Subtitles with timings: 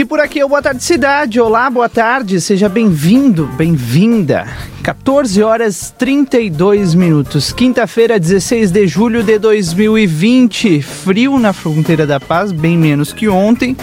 [0.00, 1.38] E por aqui é o Boa Tarde Cidade.
[1.38, 4.46] Olá, boa tarde, seja bem-vindo, bem-vinda.
[4.82, 7.52] 14 horas 32 minutos.
[7.52, 10.80] Quinta-feira, 16 de julho de 2020.
[10.80, 13.76] Frio na fronteira da paz, bem menos que ontem.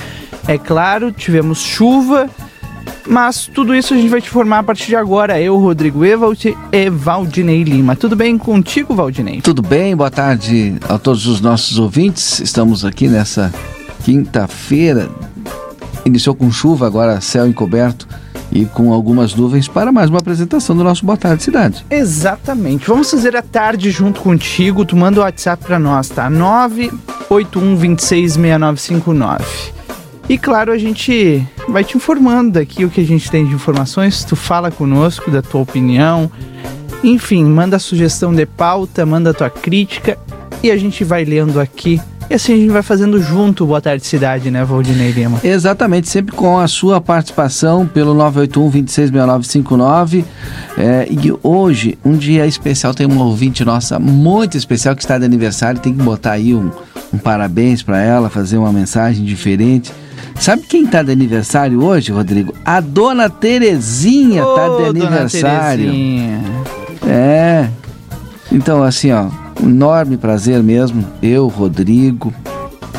[0.48, 2.28] É claro, tivemos chuva,
[3.06, 5.40] mas tudo isso a gente vai te informar a partir de agora.
[5.40, 7.96] Eu, Rodrigo Evald e Valdinei Lima.
[7.96, 9.40] Tudo bem contigo, Valdinei?
[9.42, 12.40] Tudo bem, boa tarde a todos os nossos ouvintes.
[12.40, 13.54] Estamos aqui nessa
[14.04, 15.27] quinta-feira.
[16.08, 18.08] Iniciou com chuva, agora céu encoberto
[18.50, 21.86] e com algumas nuvens para mais uma apresentação do nosso Boa Tarde Cidade.
[21.90, 22.88] Exatamente.
[22.88, 24.86] Vamos fazer a tarde junto contigo.
[24.86, 26.30] Tu manda o WhatsApp para nós, tá?
[26.30, 29.46] 981 26 6959.
[30.30, 34.24] E claro, a gente vai te informando daqui o que a gente tem de informações.
[34.24, 36.32] Tu fala conosco da tua opinião.
[37.04, 40.18] Enfim, manda sugestão de pauta, manda tua crítica
[40.64, 42.00] e a gente vai lendo aqui
[42.30, 45.40] e assim a gente vai fazendo junto Boa Tarde Cidade, né, Valdinei Lima?
[45.44, 50.26] Exatamente, sempre com a sua participação pelo 981-266959.
[50.78, 55.24] É, e hoje, um dia especial, tem uma ouvinte nossa muito especial que está de
[55.26, 56.70] aniversário, tem que botar aí um,
[57.14, 59.92] um parabéns para ela, fazer uma mensagem diferente.
[60.40, 62.54] Sabe quem está de aniversário hoje, Rodrigo?
[62.64, 65.92] A dona Terezinha está de aniversário.
[67.08, 67.68] É.
[68.52, 69.30] Então, assim, ó,
[69.62, 72.34] um enorme prazer mesmo, eu, Rodrigo,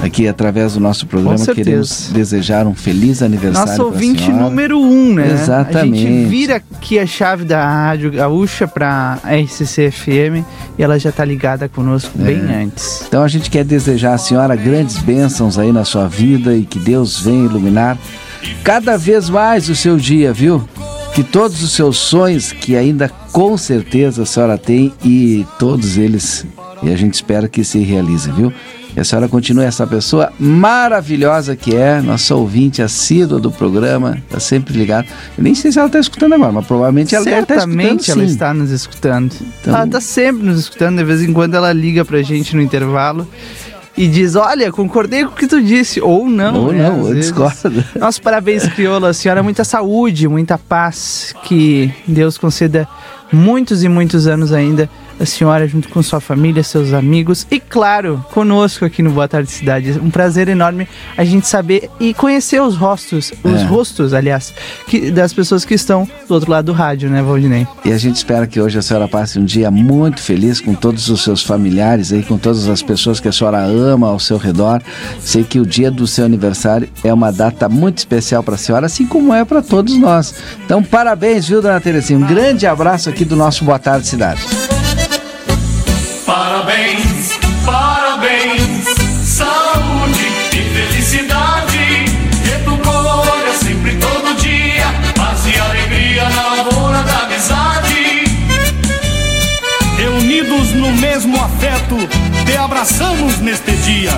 [0.03, 3.70] aqui através do nosso programa queremos desejar um feliz aniversário.
[3.70, 5.33] Nosso ouvinte número um, né?
[5.33, 6.06] Exatamente.
[6.06, 10.45] A gente vira aqui a chave da Rádio Gaúcha para a RCC-FM
[10.79, 12.25] e ela já está ligada conosco é.
[12.25, 13.05] bem antes.
[13.06, 16.79] Então a gente quer desejar à senhora grandes bênçãos aí na sua vida e que
[16.79, 17.98] Deus venha iluminar
[18.62, 20.67] cada vez mais o seu dia, viu?
[21.19, 26.47] Que todos os seus sonhos, que ainda com certeza a senhora tem, e todos eles,
[26.80, 28.52] e a gente espera que se realize, viu?
[28.94, 34.39] Que a senhora continue essa pessoa maravilhosa que é, nossa ouvinte assídua do programa, está
[34.39, 35.08] sempre ligada.
[35.36, 37.58] Eu nem sei se ela está escutando agora, mas provavelmente ela está escutando.
[37.58, 39.34] Certamente ela está nos escutando.
[39.61, 39.74] Então...
[39.74, 43.27] Ela está sempre nos escutando, de vez em quando ela liga pra gente no intervalo
[43.98, 46.01] e diz: Olha, concordei com o que tu disse.
[46.01, 46.67] Ou não.
[46.67, 47.85] Ou né, não, eu discordo.
[47.98, 49.13] Nossos parabéns, Crioula.
[49.13, 51.35] Senhora, muita saúde, muita paz.
[51.42, 52.86] Que Deus conceda
[53.33, 58.24] muitos e muitos anos ainda a senhora junto com sua família, seus amigos e, claro,
[58.33, 59.98] conosco aqui no Boa Tarde Cidade.
[59.98, 63.64] Um prazer enorme a gente saber e conhecer os rostos, os é.
[63.64, 64.55] rostos, aliás,
[64.86, 67.67] que, das pessoas que estão do outro lado do rádio, né, Valdinei?
[67.84, 71.08] E a gente espera que hoje a senhora passe um dia muito feliz com todos
[71.08, 74.83] os seus familiares aí, com todas as pessoas que a senhora ama ao seu redor.
[75.20, 78.86] Sei que o dia do seu aniversário é uma data muito especial para a senhora,
[78.86, 80.35] assim como é para todos nós.
[80.64, 82.18] Então, parabéns, viu, dona Terezinha?
[82.18, 84.77] Um grande abraço aqui do nosso Boa Tarde Cidade.
[86.28, 88.84] Parabéns, parabéns,
[89.24, 92.05] saúde e felicidade.
[92.44, 98.24] Que tu colha sempre todo dia, paz e alegria na lavoura da amizade.
[99.96, 101.96] Reunidos no mesmo afeto,
[102.44, 104.12] te abraçamos neste dia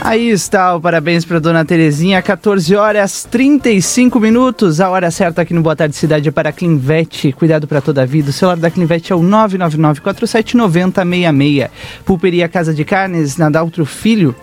[0.00, 4.80] Aí está o parabéns para dona Terezinha, 14 horas 35 minutos.
[4.80, 7.32] A hora certa aqui no Boa Tarde Cidade é para a Clinvet.
[7.32, 8.30] Cuidado para toda a vida.
[8.30, 11.68] O celular da Clinvet é o 999-479066.
[12.04, 14.36] Pulperia Casa de Carnes, na Daltro Filho.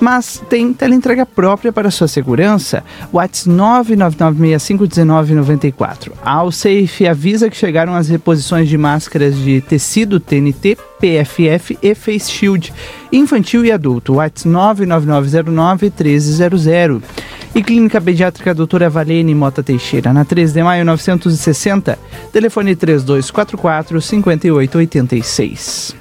[0.00, 2.82] Mas tem teleentrega própria para sua segurança.
[3.12, 6.12] WhatsApp 999651994.
[6.24, 12.30] A Alsafe avisa que chegaram as reposições de máscaras de tecido TNT, PFF e Face
[12.30, 12.72] Shield
[13.12, 14.14] infantil e adulto.
[14.14, 17.02] WhatsApp 99909-1300.
[17.52, 21.98] E Clínica Pediátrica Doutora Valene Mota Teixeira, na 3 de maio 960,
[22.32, 25.99] telefone 3244 5886.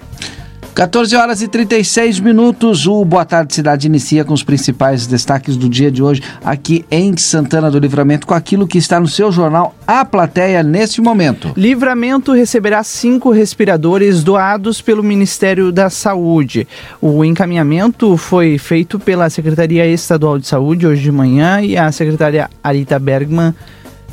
[0.74, 2.88] 14 horas e 36 minutos.
[2.88, 7.16] O Boa Tarde Cidade inicia com os principais destaques do dia de hoje aqui em
[7.18, 11.52] Santana do Livramento, com aquilo que está no seu jornal A Plateia neste momento.
[11.58, 16.68] Livramento receberá cinco respiradores doados pelo Ministério da Saúde.
[17.02, 22.50] O encaminhamento foi feito pela Secretaria Estadual de Saúde hoje de manhã e a secretária
[22.64, 23.54] Arita Bergman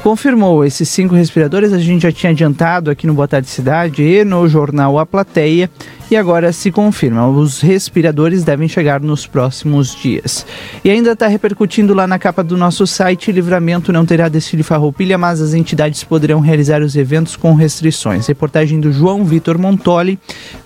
[0.07, 1.73] confirmou esses cinco respiradores.
[1.73, 5.69] A gente já tinha adiantado aqui no Boa Tarde Cidade e no jornal A Plateia.
[6.09, 10.47] E agora se confirma, os respiradores devem chegar nos próximos dias.
[10.85, 15.19] E ainda está repercutindo lá na capa do nosso site, Livramento não terá desfile farroupilha,
[15.19, 18.29] mas as entidades poderão realizar os eventos com restrições.
[18.29, 20.21] Reportagem do João Vitor Montoli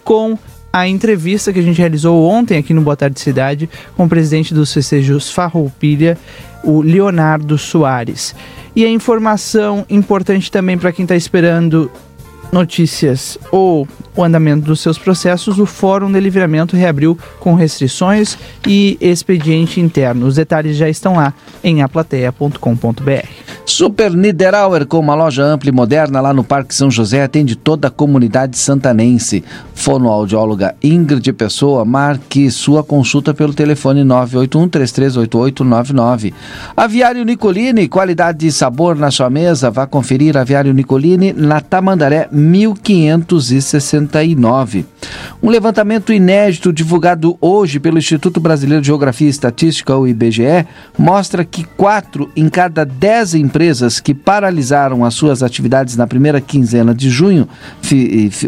[0.04, 0.38] com
[0.70, 4.52] a entrevista que a gente realizou ontem aqui no Boa Tarde Cidade com o presidente
[4.52, 6.19] dos festejos Farroupilha,
[6.62, 8.34] o Leonardo Soares.
[8.75, 11.90] E a informação importante também para quem está esperando
[12.52, 18.36] notícias ou o andamento dos seus processos, o Fórum de Livramento reabriu com restrições
[18.66, 20.26] e expediente interno.
[20.26, 23.28] Os detalhes já estão lá em aplateia.com.br.
[23.64, 27.86] Super Niederauer, com uma loja ampla e moderna lá no Parque São José, atende toda
[27.88, 29.44] a comunidade santanense.
[29.74, 36.34] Fonoaudióloga Ingrid Pessoa, marque sua consulta pelo telefone 981-338899.
[36.76, 39.70] Aviário Nicolini, qualidade e sabor na sua mesa.
[39.70, 42.28] Vá conferir Aviário Nicolini na Tamandaré
[44.10, 44.84] 1569.
[45.42, 50.66] Um levantamento inédito divulgado hoje pelo Instituto Brasileiro de Geografia e Estatística, o IBGE,
[50.98, 56.94] mostra que quatro em cada dez empresas que paralisaram as suas atividades na primeira quinzena
[56.94, 57.48] de junho,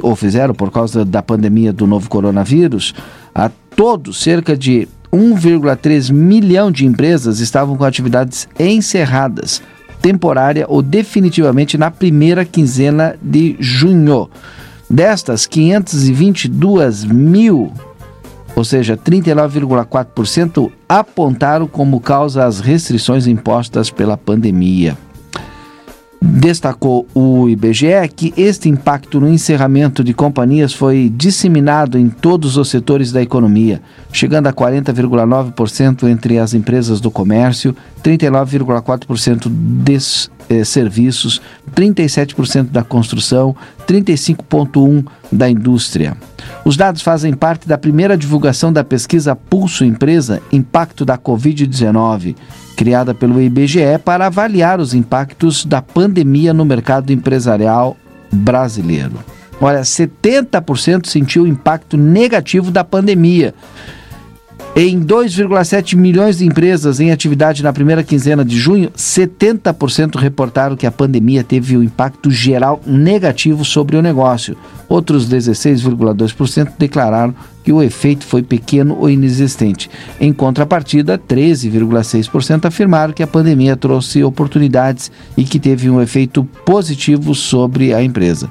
[0.03, 2.95] ou fizeram por causa da pandemia do novo coronavírus,
[3.35, 9.63] a todos cerca de 1,3 milhão de empresas estavam com atividades encerradas,
[10.01, 14.29] temporária ou definitivamente na primeira quinzena de junho.
[14.93, 17.73] Destas, 522 mil,
[18.55, 24.99] ou seja, 39,4%, apontaram como causa as restrições impostas pela pandemia.
[26.25, 32.69] Destacou o IBGE que este impacto no encerramento de companhias foi disseminado em todos os
[32.69, 33.83] setores da economia,
[34.13, 37.75] chegando a 40,9% entre as empresas do comércio,
[38.05, 39.99] 39,4% de
[40.49, 41.43] eh, serviços,
[41.75, 46.17] 37% da construção, 35,1% da indústria.
[46.65, 52.37] Os dados fazem parte da primeira divulgação da pesquisa Pulso Empresa Impacto da Covid-19,
[52.77, 57.97] criada pelo IBGE para avaliar os impactos da pandemia no mercado empresarial
[58.31, 59.19] brasileiro.
[59.61, 63.55] Olha, 70% sentiu o impacto negativo da pandemia.
[64.75, 70.87] Em 2,7 milhões de empresas em atividade na primeira quinzena de junho, 70% reportaram que
[70.87, 74.57] a pandemia teve um impacto geral negativo sobre o negócio.
[74.89, 79.91] Outros 16,2% declararam que o efeito foi pequeno ou inexistente.
[80.19, 87.35] Em contrapartida, 13,6% afirmaram que a pandemia trouxe oportunidades e que teve um efeito positivo
[87.35, 88.51] sobre a empresa.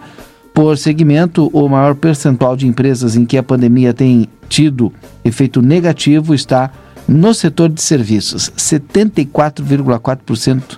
[0.53, 4.91] Por segmento, o maior percentual de empresas em que a pandemia tem tido
[5.23, 6.69] efeito negativo está
[7.07, 10.77] no setor de serviços, 74,4%,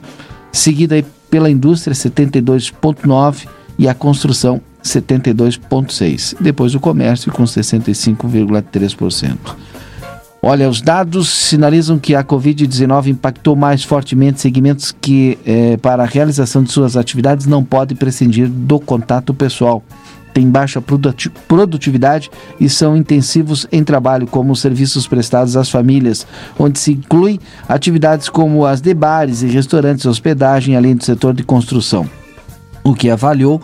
[0.51, 3.47] seguida pela indústria, 72,9%
[3.77, 6.37] e a construção, 72,6%.
[6.39, 9.37] Depois o comércio, com 65,3%.
[10.45, 16.05] Olha, os dados sinalizam que a Covid-19 impactou mais fortemente segmentos que, eh, para a
[16.05, 19.81] realização de suas atividades, não podem prescindir do contato pessoal.
[20.33, 20.83] Tem baixa
[21.47, 22.29] produtividade
[22.59, 26.27] e são intensivos em trabalho, como os serviços prestados às famílias,
[26.59, 31.43] onde se incluem atividades como as de bares e restaurantes, hospedagem, além do setor de
[31.43, 32.05] construção.
[32.83, 33.61] O que avaliou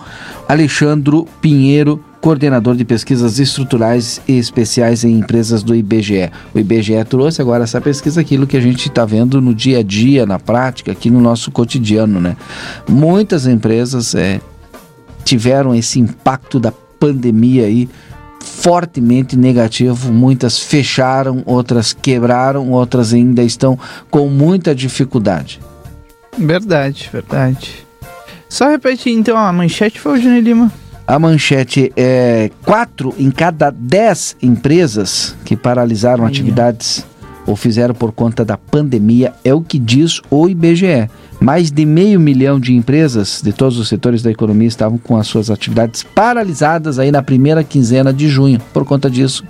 [0.48, 6.30] Alexandro Pinheiro coordenador de pesquisas estruturais e especiais em empresas do IBGE.
[6.54, 9.83] O IBGE trouxe agora essa pesquisa, aquilo que a gente está vendo no dia a
[9.83, 12.36] dia, na prática, aqui no nosso cotidiano, né?
[12.88, 14.42] Muitas empresas é,
[15.24, 17.89] tiveram esse impacto da pandemia aí
[18.42, 20.12] fortemente negativo.
[20.12, 23.80] Muitas fecharam, outras quebraram, outras ainda estão
[24.10, 25.60] com muita dificuldade.
[26.38, 27.86] Verdade, verdade.
[28.48, 30.71] Só repetir então, a manchete foi o Júnior Lima.
[31.10, 37.04] A manchete é quatro em cada dez empresas que paralisaram atividades
[37.48, 41.10] ou fizeram por conta da pandemia, é o que diz o IBGE.
[41.42, 45.26] Mais de meio milhão de empresas de todos os setores da economia estavam com as
[45.26, 48.62] suas atividades paralisadas aí na primeira quinzena de junho.
[48.72, 49.44] Por conta disso,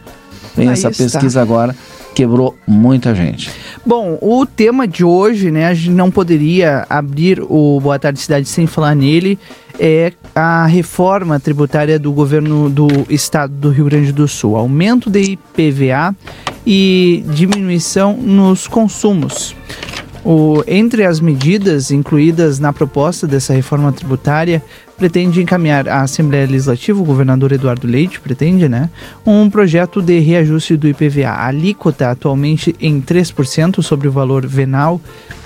[0.58, 1.04] Aí essa está.
[1.04, 1.76] pesquisa agora
[2.14, 3.50] quebrou muita gente.
[3.86, 8.48] Bom, o tema de hoje, né, a gente não poderia abrir o Boa Tarde Cidade
[8.48, 9.40] sem falar nele,
[9.80, 14.58] é a reforma tributária do governo do estado do Rio Grande do Sul.
[14.58, 16.14] Aumento de IPVA
[16.66, 19.56] e diminuição nos consumos.
[20.26, 24.62] O, entre as medidas incluídas na proposta dessa reforma tributária,
[25.00, 28.90] pretende encaminhar à Assembleia Legislativa, o governador Eduardo Leite pretende, né,
[29.26, 31.30] um projeto de reajuste do IPVA.
[31.30, 35.00] A alíquota, atualmente em 3% sobre o valor venal,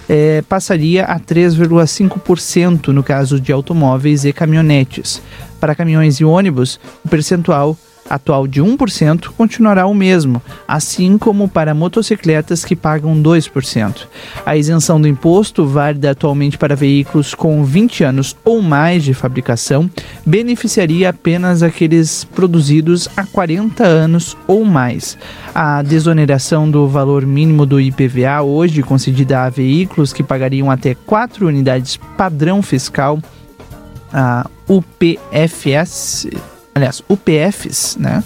[0.09, 5.21] é, passaria a 3,5% no caso de automóveis e caminhonetes.
[5.59, 7.77] Para caminhões e ônibus, o percentual
[8.13, 14.07] atual de 1% continuará o mesmo, assim como para motocicletas que pagam 2%.
[14.45, 19.89] A isenção do imposto, válida atualmente para veículos com 20 anos ou mais de fabricação,
[20.25, 25.17] beneficiaria apenas aqueles produzidos há 40 anos ou mais.
[25.53, 31.47] A desoneração do valor mínimo do IPVA, hoje concedida a veículos que pagariam até 4
[31.47, 33.19] unidades padrão fiscal,
[34.11, 36.27] ah, UPFS,
[36.73, 38.23] aliás, UPFs, né,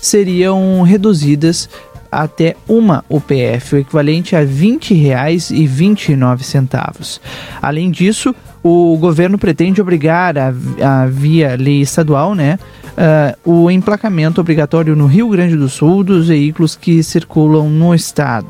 [0.00, 1.68] seriam reduzidas
[2.10, 7.20] até uma UPF, o equivalente a R$ 20,29.
[7.60, 12.58] Além disso, o governo pretende obrigar a, a via lei estadual, né,
[12.94, 18.48] uh, o emplacamento obrigatório no Rio Grande do Sul dos veículos que circulam no estado.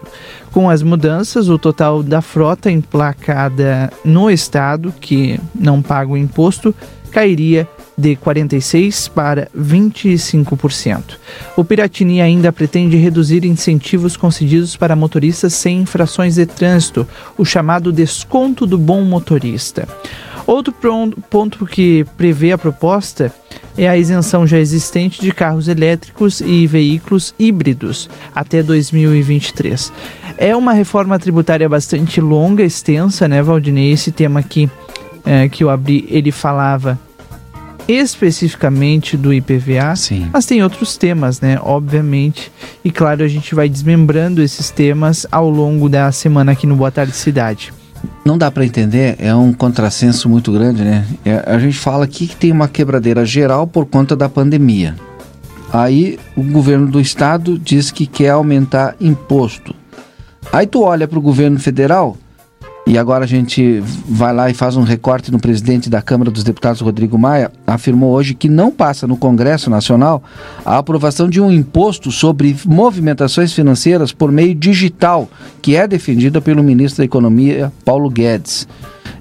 [0.52, 6.74] Com as mudanças, o total da frota emplacada no estado, que não paga o imposto,
[7.10, 11.16] cairia de 46% para 25%.
[11.56, 17.06] O Piratini ainda pretende reduzir incentivos concedidos para motoristas sem infrações de trânsito,
[17.38, 19.88] o chamado desconto do bom motorista.
[20.46, 20.74] Outro
[21.30, 23.32] ponto que prevê a proposta
[23.78, 29.90] é a isenção já existente de carros elétricos e veículos híbridos até 2023.
[30.36, 33.92] É uma reforma tributária bastante longa, extensa, né, Valdinei?
[33.92, 34.68] Esse tema aqui
[35.24, 36.98] é, que eu abri, ele falava
[37.88, 40.28] especificamente do IPVA, Sim.
[40.32, 41.58] mas tem outros temas, né?
[41.62, 42.50] Obviamente.
[42.84, 46.90] E claro, a gente vai desmembrando esses temas ao longo da semana aqui no Boa
[46.90, 47.72] Tarde Cidade.
[48.24, 51.06] Não dá para entender, é um contrassenso muito grande, né?
[51.24, 54.94] É, a gente fala aqui que tem uma quebradeira geral por conta da pandemia.
[55.72, 59.74] Aí o governo do estado diz que quer aumentar imposto.
[60.52, 62.16] Aí tu olha para o governo federal,
[62.86, 66.44] e agora a gente vai lá e faz um recorte no presidente da Câmara dos
[66.44, 70.22] Deputados, Rodrigo Maia, afirmou hoje que não passa no Congresso Nacional
[70.64, 75.28] a aprovação de um imposto sobre movimentações financeiras por meio digital,
[75.62, 78.68] que é defendida pelo ministro da Economia, Paulo Guedes.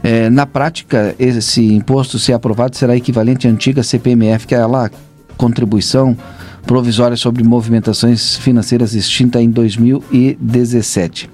[0.04, 4.92] É, na prática, esse imposto, se aprovado, será equivalente à antiga CPMF, que é lá
[5.38, 6.18] contribuição
[6.66, 11.30] provisória sobre movimentações financeiras extinta em 2017.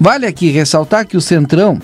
[0.00, 1.78] Vale aqui ressaltar que o Centrão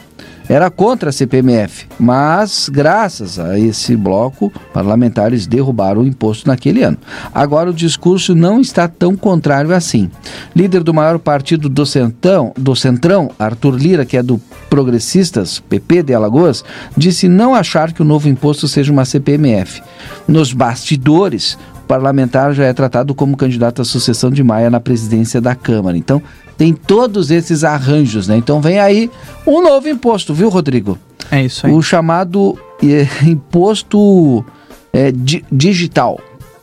[0.49, 6.99] era contra a CPMF, mas graças a esse bloco, parlamentares derrubaram o imposto naquele ano.
[7.35, 10.09] Agora o discurso não está tão contrário assim.
[10.55, 16.05] Líder do maior partido do Centrão, do Centrão, Arthur Lira, que é do Progressistas, PP
[16.05, 16.65] de Alagoas,
[16.97, 19.83] disse não achar que o novo imposto seja uma CPMF.
[20.29, 25.55] Nos bastidores, parlamentar já é tratado como candidato à sucessão de Maia na presidência da
[25.55, 25.97] Câmara.
[25.97, 26.23] Então,
[26.57, 28.37] tem todos esses arranjos, né?
[28.37, 29.11] Então vem aí
[29.47, 30.99] um novo imposto, viu, Rodrigo?
[31.31, 31.73] É isso aí.
[31.73, 34.45] O chamado é, imposto
[34.93, 36.19] é, di digital.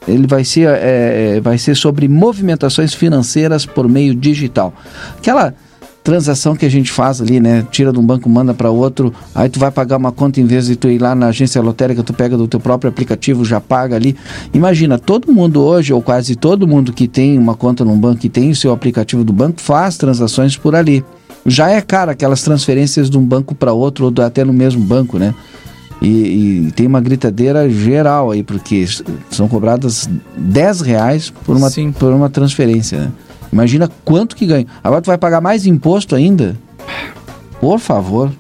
[0.08, 4.74] Ele vai ser, é, vai ser sobre movimentações financeiras por meio digital.
[5.18, 5.54] Aquela
[6.04, 7.66] transação que a gente faz ali, né?
[7.72, 10.68] Tira de um banco, manda para outro, aí tu vai pagar uma conta em vez
[10.68, 13.96] de tu ir lá na agência lotérica, tu pega do teu próprio aplicativo, já paga
[13.96, 14.16] ali.
[14.54, 18.30] Imagina, todo mundo hoje, ou quase todo mundo que tem uma conta num banco e
[18.30, 21.04] tem o seu aplicativo do banco, faz transações por ali.
[21.46, 25.18] Já é caro aquelas transferências de um banco para outro, ou até no mesmo banco,
[25.18, 25.34] né?
[26.02, 28.86] E, e, tem uma gritadeira geral aí, porque
[29.30, 33.12] são cobradas 10 reais por uma, por uma transferência, né?
[33.54, 34.66] Imagina quanto que ganha.
[34.84, 36.56] Agora tu vai pagar mais imposto ainda?
[37.62, 38.32] Por favor.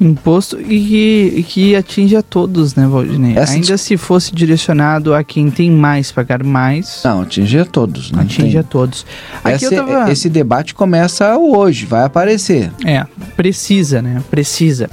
[0.00, 3.36] Imposto e que, que atinge a todos, né, Valdinei?
[3.36, 7.00] Essa ainda se fosse direcionado a quem tem mais, pagar mais.
[7.02, 8.12] Não, atinge a todos.
[8.12, 8.58] Não atinge tem.
[8.58, 9.06] a todos.
[9.46, 10.12] Esse, tava...
[10.12, 12.70] esse debate começa hoje, vai aparecer.
[12.84, 14.22] É, precisa, né?
[14.30, 14.88] Precisa.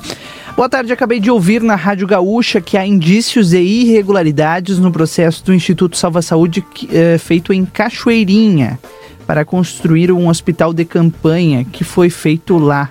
[0.55, 5.43] Boa tarde, acabei de ouvir na Rádio Gaúcha que há indícios de irregularidades no processo
[5.43, 8.79] do Instituto Salva Saúde é, feito em Cachoeirinha
[9.25, 12.89] para construir um hospital de campanha que foi feito lá.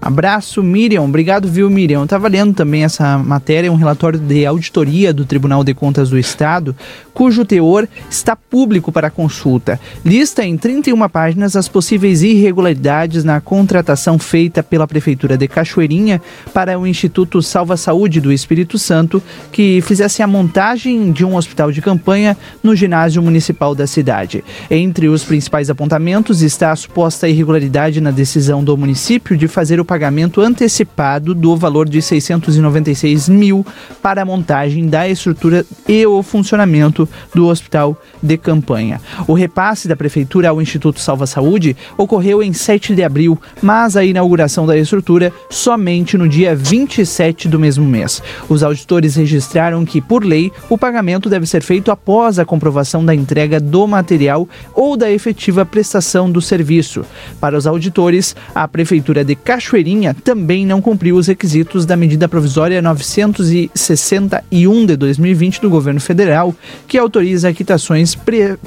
[0.00, 1.04] Abraço, Miriam.
[1.04, 2.00] Obrigado, viu, Miriam?
[2.00, 6.18] Eu estava lendo também essa matéria, um relatório de auditoria do Tribunal de Contas do
[6.18, 6.74] Estado,
[7.12, 9.80] cujo teor está público para consulta.
[10.04, 16.22] Lista em 31 páginas as possíveis irregularidades na contratação feita pela Prefeitura de Cachoeirinha
[16.54, 21.72] para o Instituto Salva Saúde do Espírito Santo, que fizesse a montagem de um hospital
[21.72, 24.44] de campanha no ginásio municipal da cidade.
[24.70, 29.87] Entre os principais apontamentos está a suposta irregularidade na decisão do município de fazer o
[29.88, 33.64] pagamento antecipado do valor de 696 mil
[34.02, 39.00] para a montagem da estrutura e o funcionamento do hospital de campanha.
[39.26, 44.04] O repasse da prefeitura ao Instituto Salva Saúde ocorreu em 7 de abril, mas a
[44.04, 48.22] inauguração da estrutura somente no dia 27 do mesmo mês.
[48.46, 53.14] Os auditores registraram que, por lei, o pagamento deve ser feito após a comprovação da
[53.14, 57.06] entrega do material ou da efetiva prestação do serviço.
[57.40, 62.28] Para os auditores, a prefeitura de Cachoeira Cachoeirinha também não cumpriu os requisitos da medida
[62.28, 66.54] provisória 961 de 2020 do governo federal,
[66.86, 68.16] que autoriza quitações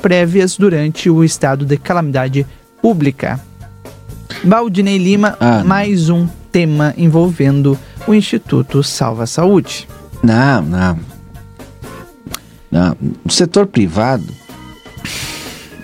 [0.01, 2.45] prévias durante o estado de calamidade
[2.81, 3.39] pública.
[4.43, 7.77] Baldinei Lima, ah, mais um tema envolvendo
[8.07, 9.87] o Instituto Salva Saúde.
[10.23, 10.99] Não, não.
[12.71, 14.23] Não, no setor privado.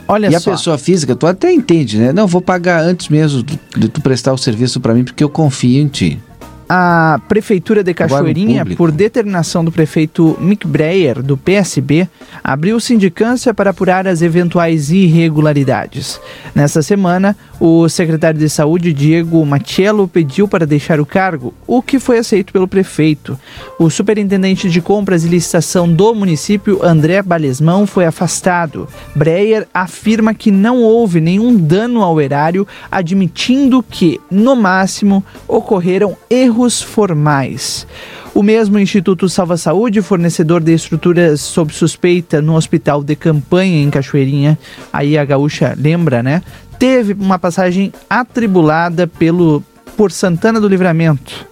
[0.08, 0.52] Olha e só.
[0.52, 2.14] a pessoa física, tu até entende, né?
[2.14, 5.82] Não, vou pagar antes mesmo de tu prestar o serviço para mim, porque eu confio
[5.82, 6.20] em ti.
[6.70, 12.10] A Prefeitura de Cachoeirinha, por determinação do prefeito Mick Breyer, do PSB,
[12.44, 16.20] abriu sindicância para apurar as eventuais irregularidades.
[16.54, 22.00] Nessa semana, o secretário de Saúde, Diego Machello, pediu para deixar o cargo, o que
[22.00, 23.40] foi aceito pelo prefeito.
[23.80, 28.90] O superintendente de compras e licitação do município, André Balesmão, foi afastado.
[29.16, 36.57] Breyer afirma que não houve nenhum dano ao erário, admitindo que, no máximo, ocorreram erros
[36.82, 37.88] formais.
[38.34, 43.90] O mesmo Instituto Salva Saúde, fornecedor de estruturas sob suspeita no hospital de campanha em
[43.90, 44.58] Cachoeirinha,
[44.92, 46.44] aí a gaúcha lembra, né?
[46.78, 49.64] Teve uma passagem atribulada pelo
[49.96, 51.48] por Santana do Livramento.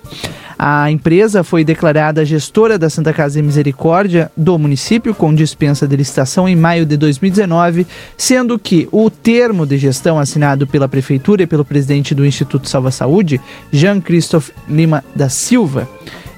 [0.58, 5.96] A empresa foi declarada gestora da Santa Casa de Misericórdia do município com dispensa de
[5.96, 7.86] licitação em maio de 2019,
[8.18, 12.90] sendo que o termo de gestão assinado pela prefeitura e pelo presidente do Instituto Salva
[12.90, 15.90] Saúde, Jean Christophe Lima da Silva,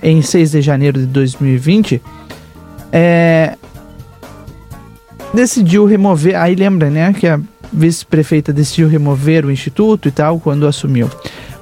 [0.02, 2.02] em 6 de janeiro de 2020,
[2.92, 3.56] é,
[5.34, 6.36] decidiu remover.
[6.36, 7.40] Aí lembra, né, que a
[7.72, 11.10] vice-prefeita decidiu remover o instituto e tal quando assumiu.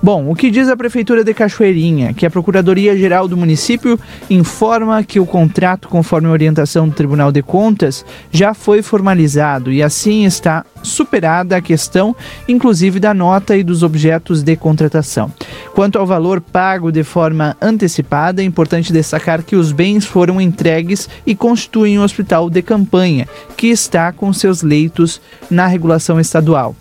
[0.06, 2.14] Bom, o que diz a Prefeitura de Cachoeirinha?
[2.14, 7.42] Que a Procuradoria-Geral do município informa que o contrato, conforme a orientação do Tribunal de
[7.42, 12.16] Contas, já foi formalizado e assim está superada a questão,
[12.48, 15.34] inclusive da nota e dos objetos de contratação.
[15.74, 21.10] Quanto ao valor pago de forma antecipada, é importante destacar que os bens foram entregues
[21.26, 25.20] e constituem um hospital de campanha, que está com seus leitos
[25.50, 26.76] na regulação estadual.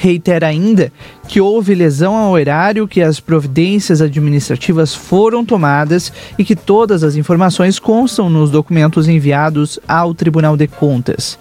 [0.00, 0.92] Reitera ainda
[1.26, 7.16] que houve lesão ao erário, que as providências administrativas foram tomadas e que todas as
[7.16, 11.36] informações constam nos documentos enviados ao Tribunal de Contas.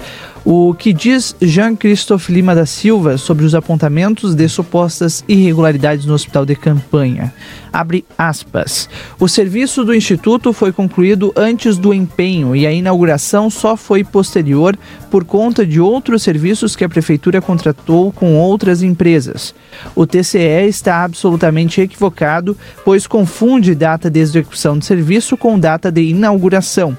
[0.49, 6.45] O que diz Jean-Christophe Lima da Silva sobre os apontamentos de supostas irregularidades no hospital
[6.45, 7.33] de campanha?
[7.73, 8.87] Abre aspas.
[9.19, 14.79] O serviço do Instituto foi concluído antes do empenho e a inauguração só foi posterior
[15.11, 19.53] por conta de outros serviços que a Prefeitura contratou com outras empresas.
[19.93, 26.03] O TCE está absolutamente equivocado, pois confunde data de execução de serviço com data de
[26.03, 26.97] inauguração.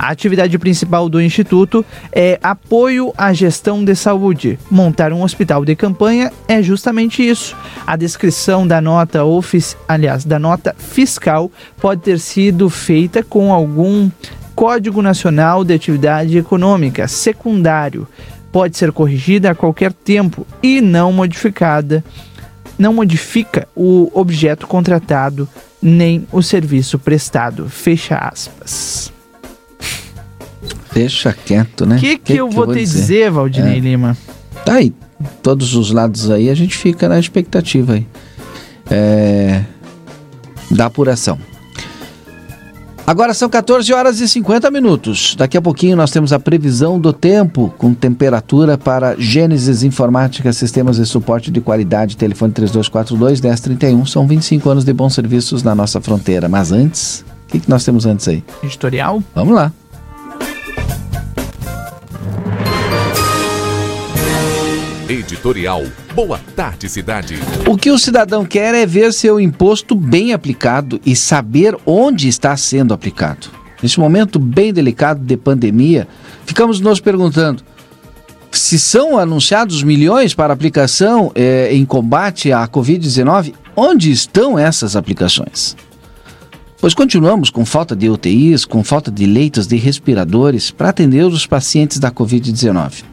[0.00, 4.58] A atividade principal do Instituto é apoio à gestão de saúde.
[4.70, 7.54] Montar um hospital de campanha é justamente isso.
[7.86, 14.10] A descrição da nota ofici- aliás, da nota fiscal pode ter sido feita com algum
[14.54, 18.08] Código Nacional de Atividade Econômica secundário.
[18.50, 22.02] Pode ser corrigida a qualquer tempo e não modificada
[22.78, 25.46] não modifica o objeto contratado
[25.82, 27.68] nem o serviço prestado.
[27.68, 29.12] Fecha aspas.
[30.92, 31.96] Deixa quieto, né?
[31.96, 33.80] O que, que, eu vou te dizer, Valdinei É.
[33.80, 34.16] Lima?
[34.64, 34.92] Tá aí,
[35.42, 38.06] todos os lados aí, a gente fica na expectativa aí.
[38.90, 39.62] É,
[40.70, 41.38] da apuração.
[43.10, 45.34] Agora são 14 horas e 50 minutos.
[45.36, 50.96] Daqui a pouquinho nós temos a previsão do tempo com temperatura para Gênesis Informática, Sistemas
[50.96, 54.06] de Suporte de Qualidade, telefone 3242-1031.
[54.06, 56.48] São 25 anos de bons serviços na nossa fronteira.
[56.48, 58.44] Mas antes, o que, que nós temos antes aí?
[58.62, 59.20] Editorial?
[59.34, 59.72] Vamos lá.
[65.10, 65.82] Editorial.
[66.14, 67.34] Boa tarde, cidade.
[67.66, 72.56] O que o cidadão quer é ver seu imposto bem aplicado e saber onde está
[72.56, 73.48] sendo aplicado.
[73.82, 76.06] Neste momento bem delicado de pandemia,
[76.46, 77.64] ficamos nos perguntando
[78.52, 85.76] se são anunciados milhões para aplicação eh, em combate à Covid-19, onde estão essas aplicações?
[86.80, 91.46] Pois continuamos com falta de UTIs, com falta de leitos de respiradores para atender os
[91.46, 93.09] pacientes da Covid-19.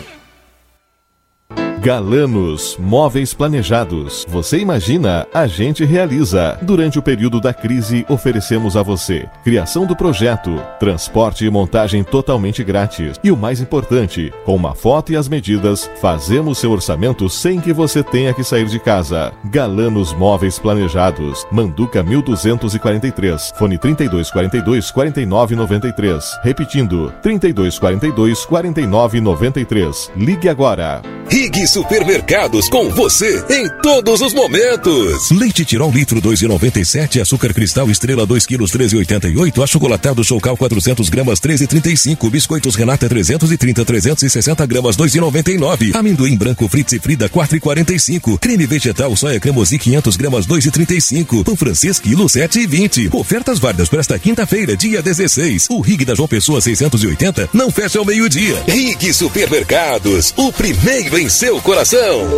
[1.84, 4.24] Galanos Móveis Planejados.
[4.30, 6.58] Você imagina, a gente realiza.
[6.62, 12.64] Durante o período da crise, oferecemos a você criação do projeto, transporte e montagem totalmente
[12.64, 13.20] grátis.
[13.22, 17.70] E o mais importante, com uma foto e as medidas, fazemos seu orçamento sem que
[17.70, 19.34] você tenha que sair de casa.
[19.44, 21.46] Galanos Móveis Planejados.
[21.52, 23.52] Manduca 1243.
[23.58, 26.38] Fone 3242 4993.
[26.42, 30.10] Repetindo, 3242 4993.
[30.16, 31.02] Ligue agora.
[31.28, 35.28] Rig Supermercados com você em todos os momentos.
[35.32, 42.30] Leite Tirol litro 2,97, açúcar cristal estrela 2 quilos 13,88, achocolatado Chocal 400 gramas 13,35,
[42.30, 49.40] biscoitos Renata 330 360 gramas 2,99, amendoim branco Fritz e Frida 4,45, creme vegetal soia
[49.40, 53.12] cremosi 500 gramas 2,35, pão francês quilo 7,20.
[53.12, 55.66] Ofertas válidas para esta quinta-feira, dia 16.
[55.70, 58.62] O Rig da João Pessoa 680 não fecha ao meio-dia.
[58.68, 62.28] Rig Supermercados, o primeiro em seu coração.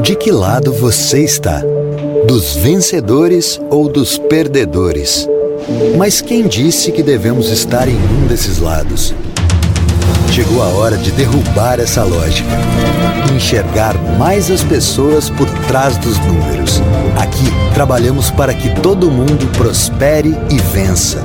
[0.00, 1.60] De que lado você está?
[2.28, 5.28] Dos vencedores ou dos perdedores?
[5.96, 9.12] Mas quem disse que devemos estar em um desses lados?
[10.30, 12.46] Chegou a hora de derrubar essa lógica
[13.34, 16.82] enxergar mais as pessoas por trás dos números.
[17.16, 21.24] Aqui trabalhamos para que todo mundo prospere e vença.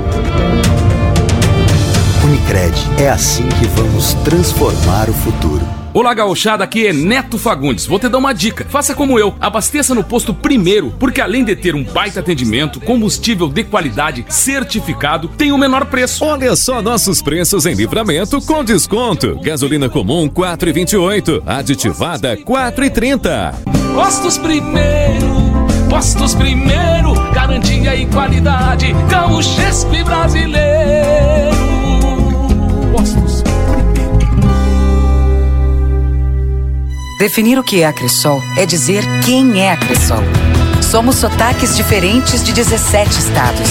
[2.33, 5.61] Unicred, é assim que vamos transformar o futuro.
[5.93, 7.85] Olá, gauchada, aqui é Neto Fagundes.
[7.85, 8.65] Vou te dar uma dica.
[8.67, 9.35] Faça como eu.
[9.39, 15.27] Abasteça no posto primeiro, porque além de ter um baita atendimento, combustível de qualidade certificado,
[15.27, 16.25] tem o menor preço.
[16.25, 19.39] Olha só nossos preços em livramento com desconto.
[19.39, 23.53] Gasolina comum 4,28, aditivada 4,30.
[23.93, 30.72] Postos primeiro, postos primeiro, garantia e qualidade, Gaúchespe brasileiro.
[37.17, 40.23] Definir o que é a Cressol é dizer quem é a Cressol.
[40.81, 43.69] Somos sotaques diferentes de 17 estados.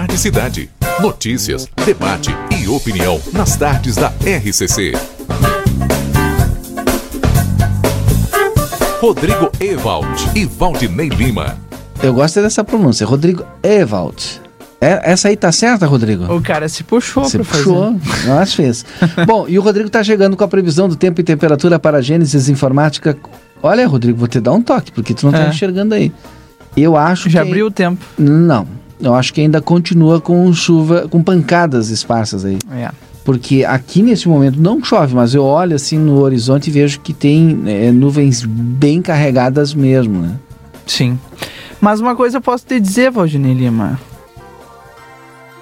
[0.00, 0.70] Tarde, cidade.
[1.00, 4.92] Notícias, debate e opinião nas tardes da RCC.
[8.98, 11.56] Rodrigo Ewald e Valdinei Lima.
[12.02, 14.40] Eu gosto dessa pronúncia, Rodrigo Ewald.
[14.80, 16.32] É, essa aí tá certa, Rodrigo?
[16.34, 18.28] O cara se puxou Se pra puxou, fazer.
[18.28, 18.84] mas fez.
[19.26, 22.00] Bom, e o Rodrigo tá chegando com a previsão do tempo e temperatura para a
[22.00, 23.14] Gênesis Informática.
[23.62, 25.48] Olha, Rodrigo, vou te dar um toque, porque tu não tá É.
[25.50, 26.10] enxergando aí.
[26.74, 27.48] Eu acho Já que...
[27.48, 28.02] abriu o tempo.
[28.18, 28.66] Não,
[29.00, 32.58] eu acho que ainda continua com chuva, com pancadas esparsas aí.
[32.72, 32.90] É.
[33.24, 37.12] Porque aqui nesse momento não chove, mas eu olho assim no horizonte e vejo que
[37.12, 40.36] tem é, nuvens bem carregadas mesmo, né?
[40.86, 41.18] Sim.
[41.80, 43.98] Mas uma coisa eu posso te dizer, Valdinei Lima.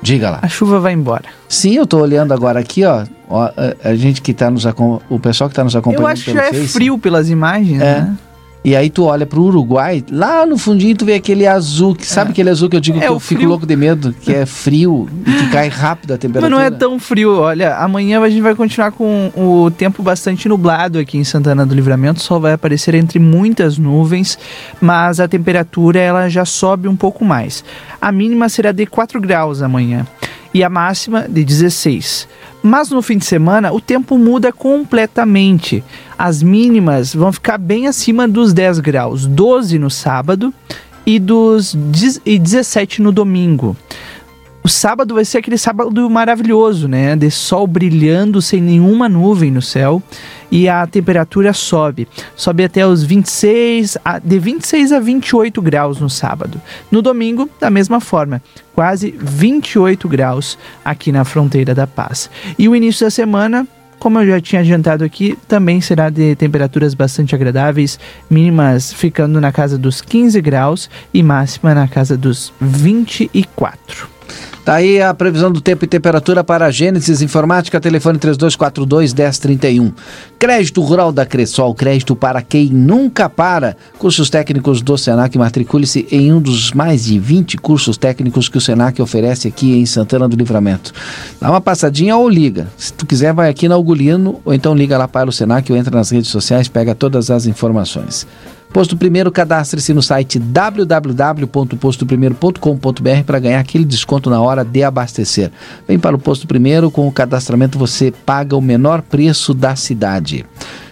[0.01, 0.39] Diga lá.
[0.43, 1.25] A chuva vai embora.
[1.49, 3.05] Sim, eu tô olhando agora aqui, ó.
[3.29, 6.25] ó, a, a gente que tá nos o pessoal que tá nos acompanhando Eu acho
[6.25, 8.01] que pelo já é Face, frio pelas imagens, É.
[8.03, 8.17] né?
[8.69, 12.33] E aí tu olha pro Uruguai, lá no fundinho tu vê aquele azul, que sabe
[12.33, 13.49] aquele azul que eu digo É que eu fico frio.
[13.49, 16.51] louco de medo, que é frio e que cai rápido a Mas temperatura.
[16.55, 17.35] não é tão frio.
[17.39, 21.75] Olha, amanhã a gente vai continuar com o tempo bastante nublado aqui em Santana do
[21.75, 22.21] Livramento.
[22.21, 24.39] Sol vai aparecer entre muitas nuvens,
[24.83, 27.65] mas a temperatura ela já sobe um pouco mais.
[27.99, 30.07] A mínima será de 4 graus amanhã
[30.53, 32.29] e a máxima de 16.
[32.63, 35.83] Mas no fim de semana o tempo muda completamente.
[36.19, 40.53] As mínimas vão ficar bem acima dos 10 graus, 12 no sábado
[41.07, 43.77] e dos 10 e 17 no domingo.
[44.63, 47.17] O sábado vai ser aquele sábado maravilhoso, né?
[47.17, 50.03] De sol brilhando sem nenhuma nuvem no céu
[50.51, 52.09] e a temperatura sobe.
[52.37, 56.61] Sobe até os 26, a- de 26 a 28 graus no sábado.
[56.91, 58.43] No domingo, da mesma forma,
[58.75, 62.31] quase 28 graus aqui na fronteira da paz.
[62.59, 63.67] E o início da semana,
[63.99, 67.99] como eu já tinha adiantado aqui, também será de temperaturas bastante agradáveis,
[68.31, 74.18] mínimas ficando na casa dos 15 graus e máxima na casa dos 24.
[74.69, 79.95] Tá aí a previsão do tempo e temperatura para a Gênesis Informática, telefone 3242-1031.
[80.39, 83.79] Crédito Rural da Cressol, crédito para quem nunca para.
[83.99, 88.61] Cursos técnicos do Senac, matricule-se em um dos mais de 20 cursos técnicos que o
[88.61, 90.93] Senac oferece aqui em Santana do Livramento.
[91.41, 92.69] Dá uma passadinha ou liga.
[92.77, 95.79] Se tu quiser, vai aqui na Algoliano ou então liga lá para o Senac ou
[95.79, 98.27] entra nas redes sociais, pega todas as informações.
[98.73, 105.51] Posto Primeiro, cadastre-se no site www.postoprimeiro.com.br para ganhar aquele desconto na hora de abastecer.
[105.87, 110.45] Vem para o Posto Primeiro, com o cadastramento você paga o menor preço da cidade.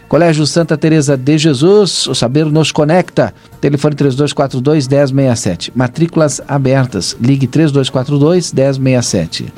[0.08, 3.34] Colégio Santa Teresa de Jesus, o saber nos conecta.
[3.60, 5.72] Telefone 3242 1067.
[5.74, 7.16] Matrículas abertas.
[7.20, 9.52] Ligue 3242 1067.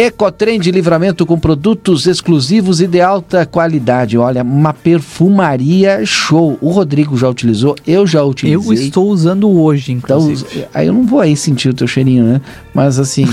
[0.00, 4.16] Ecotrem de livramento com produtos exclusivos e de alta qualidade.
[4.16, 6.56] Olha, uma perfumaria show.
[6.62, 8.66] O Rodrigo já utilizou, eu já utilizei.
[8.66, 10.64] Eu estou usando hoje, Então, inclusive.
[10.72, 12.40] aí eu não vou aí sentir o teu cheirinho, né?
[12.72, 13.26] Mas assim,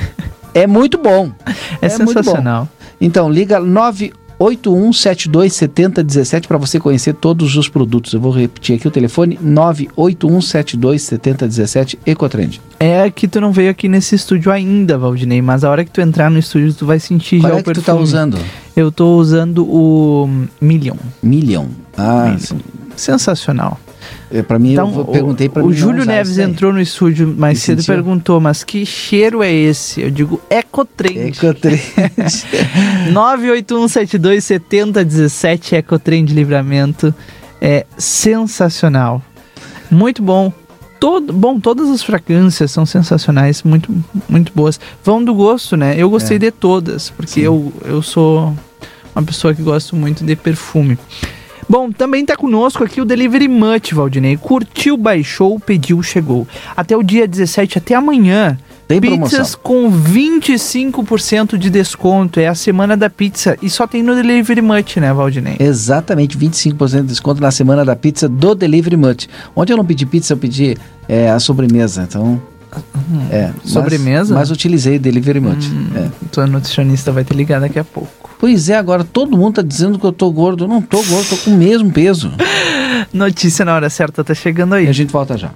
[0.54, 1.30] é muito bom.
[1.82, 2.06] É bom.
[2.06, 2.68] sensacional.
[2.98, 3.58] Então, liga
[4.44, 8.12] 981727017 para você conhecer todos os produtos.
[8.12, 12.60] Eu vou repetir aqui o telefone 981727017 Ecotrend.
[12.78, 16.00] É que tu não veio aqui nesse estúdio ainda, Valdinei, mas a hora que tu
[16.00, 17.98] entrar no estúdio tu vai sentir Qual já é o que tu perfume.
[17.98, 18.38] tá usando?
[18.76, 20.28] Eu tô usando o
[20.60, 20.96] Million.
[21.22, 21.66] Million.
[21.96, 22.36] Ah,
[22.96, 23.78] Sensacional.
[24.34, 26.80] É, para mim, Então, eu perguntei para o, mim o não Júlio Neves entrou no
[26.80, 30.00] estúdio mais cedo e perguntou, mas que cheiro é esse?
[30.00, 31.38] Eu digo, Ecotrend.
[31.38, 31.80] Ecotrend.
[33.12, 37.14] 981727017 Ecotrend de Livramento.
[37.60, 39.22] É sensacional.
[39.88, 40.52] Muito bom.
[40.98, 43.94] Todo, bom, todas as fragrâncias são sensacionais, muito,
[44.28, 44.80] muito boas.
[45.04, 45.94] Vão do gosto, né?
[45.96, 46.40] Eu gostei É.
[46.40, 48.52] de todas, porque eu, eu sou
[49.14, 50.98] uma pessoa que gosto muito de perfume.
[51.68, 54.36] Bom, também tá conosco aqui o Delivery Much, Valdinei.
[54.36, 56.46] Curtiu, baixou, pediu, chegou.
[56.76, 58.58] Até o dia 17, até amanhã.
[58.86, 59.60] Tem Pizzas promoção.
[59.62, 62.38] com 25% de desconto.
[62.38, 63.56] É a semana da pizza.
[63.62, 65.56] E só tem no Delivery Much, né, Valdinei?
[65.58, 69.26] Exatamente, 25% de desconto na semana da pizza do Delivery Much.
[69.56, 70.76] Ontem eu não pedi pizza, eu pedi
[71.08, 72.02] é, a sobremesa.
[72.02, 72.40] Então.
[73.30, 74.34] É, mas- Sobremesa?
[74.34, 75.66] Mas, utilizei Delivery Much.
[75.94, 76.08] É.
[76.32, 78.30] Tua nutricionista vai te ligar daqui a pouco.
[78.38, 80.64] Pois é, agora todo mundo tá dizendo que eu tô gordo.
[80.64, 82.32] Eu não tô gordo, tô com o mesmo peso.
[83.12, 84.88] Notícia na hora certa tá chegando aí.
[84.88, 85.50] A gente volta já.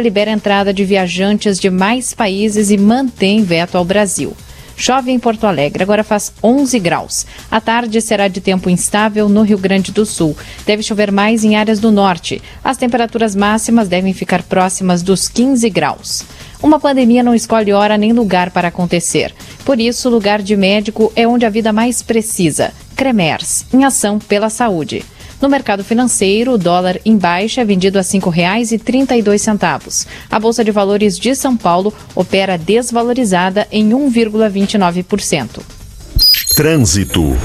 [0.00, 4.36] libera a entrada de viajantes de mais países e mantém veto ao Brasil.
[4.84, 7.24] Chove em Porto Alegre, agora faz 11 graus.
[7.50, 10.36] A tarde será de tempo instável no Rio Grande do Sul.
[10.66, 12.42] Deve chover mais em áreas do norte.
[12.62, 16.22] As temperaturas máximas devem ficar próximas dos 15 graus.
[16.62, 19.34] Uma pandemia não escolhe hora nem lugar para acontecer.
[19.64, 22.70] Por isso, o lugar de médico é onde a vida mais precisa.
[22.94, 25.02] Cremers, em ação pela saúde.
[25.44, 30.06] No mercado financeiro, o dólar em baixa é vendido a R$ 5,32.
[30.30, 35.60] A Bolsa de Valores de São Paulo opera desvalorizada em 1,29%.
[36.56, 37.36] Trânsito.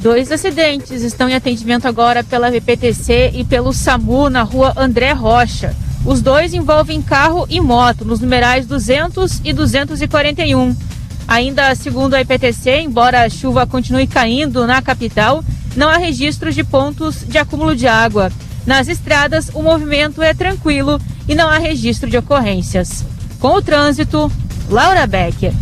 [0.00, 5.74] Dois acidentes estão em atendimento agora pela VPTC e pelo SAMU na rua André Rocha.
[6.06, 10.76] Os dois envolvem carro e moto, nos numerais 200 e 241.
[11.26, 15.42] Ainda segundo a IPTC, embora a chuva continue caindo na capital,
[15.76, 18.30] não há registros de pontos de acúmulo de água.
[18.66, 23.04] Nas estradas, o movimento é tranquilo e não há registro de ocorrências.
[23.38, 24.30] Com o trânsito,
[24.70, 25.52] Laura Becker.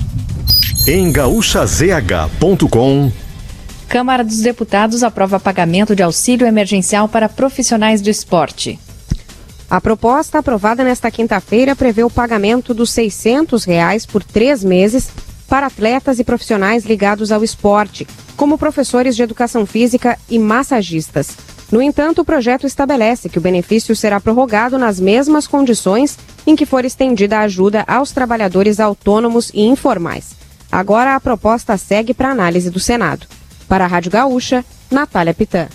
[0.86, 3.12] Em gaúchazh.com
[3.88, 8.78] Câmara dos Deputados aprova pagamento de auxílio emergencial para profissionais do esporte.
[9.68, 15.10] A proposta aprovada nesta quinta-feira prevê o pagamento dos 600 reais por três meses
[15.52, 21.36] para atletas e profissionais ligados ao esporte, como professores de educação física e massagistas.
[21.70, 26.64] No entanto, o projeto estabelece que o benefício será prorrogado nas mesmas condições em que
[26.64, 30.30] for estendida a ajuda aos trabalhadores autônomos e informais.
[30.70, 33.26] Agora a proposta segue para análise do Senado.
[33.68, 35.68] Para a Rádio Gaúcha, Natália Pitã.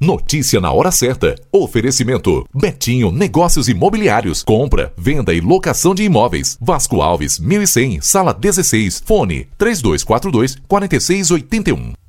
[0.00, 1.34] Notícia na hora certa.
[1.52, 4.44] Oferecimento: Betinho Negócios Imobiliários.
[4.44, 6.56] Compra, venda e locação de imóveis.
[6.60, 9.02] Vasco Alves, 1100, sala 16.
[9.04, 12.01] Fone: 3242 4681.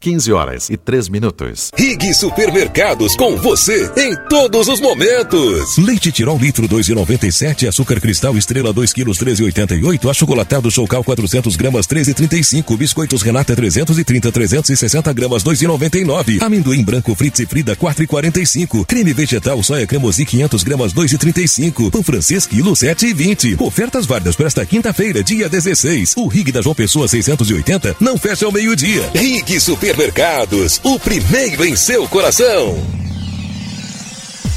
[0.00, 1.72] 15 horas e 3 minutos.
[1.76, 5.76] Rig Supermercados com você em todos os momentos.
[5.76, 12.76] Leite Tirol litro 2,97, açúcar cristal estrela 2 quilos 13,88, achocolatado Chocal 400 gramas 13,35,
[12.76, 19.84] biscoitos Renata 330 360 gramas 2,99, amendoim branco Fritz e Frida 4,45, creme vegetal soia
[19.84, 23.60] cremosi 500 gramas 2,35, pão francês quilo 7,20.
[23.60, 26.14] Ofertas válidas para esta quinta-feira, dia 16.
[26.16, 29.10] O Rig da João Pessoa 680 não fecha ao meio-dia.
[29.12, 32.76] Rig Supermercados Supermercados, o primeiro em seu coração.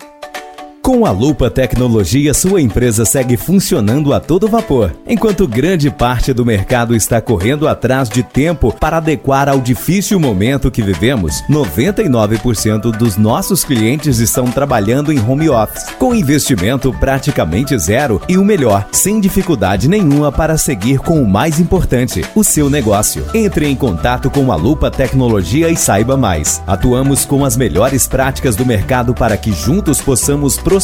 [0.92, 6.46] Com a Lupa Tecnologia, sua empresa segue funcionando a todo vapor, enquanto grande parte do
[6.46, 11.44] mercado está correndo atrás de tempo para adequar ao difícil momento que vivemos.
[11.50, 18.44] 99% dos nossos clientes estão trabalhando em home office, com investimento praticamente zero e o
[18.44, 23.24] melhor, sem dificuldade nenhuma para seguir com o mais importante, o seu negócio.
[23.34, 26.62] Entre em contato com a Lupa Tecnologia e saiba mais.
[26.68, 30.81] Atuamos com as melhores práticas do mercado para que juntos possamos prosperar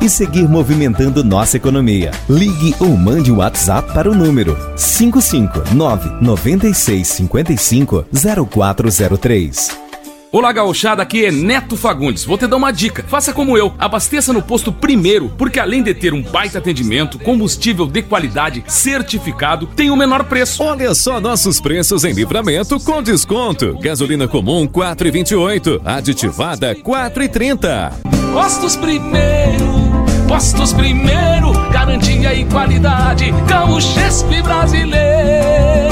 [0.00, 2.10] e seguir movimentando nossa economia.
[2.28, 9.81] Ligue ou mande um WhatsApp para o número 559 9655 0403.
[10.34, 12.24] Olá, gauchada, aqui é Neto Fagundes.
[12.24, 13.04] Vou te dar uma dica.
[13.06, 13.74] Faça como eu.
[13.78, 19.66] Abasteça no posto primeiro, porque além de ter um baita atendimento, combustível de qualidade certificado,
[19.66, 20.62] tem o menor preço.
[20.62, 23.78] Olha só nossos preços em livramento com desconto.
[23.78, 27.92] Gasolina comum 4,28, aditivada 4,30.
[28.32, 29.66] Postos primeiro,
[30.26, 35.91] postos primeiro, garantia e qualidade, Gaúchesco e brasileiro.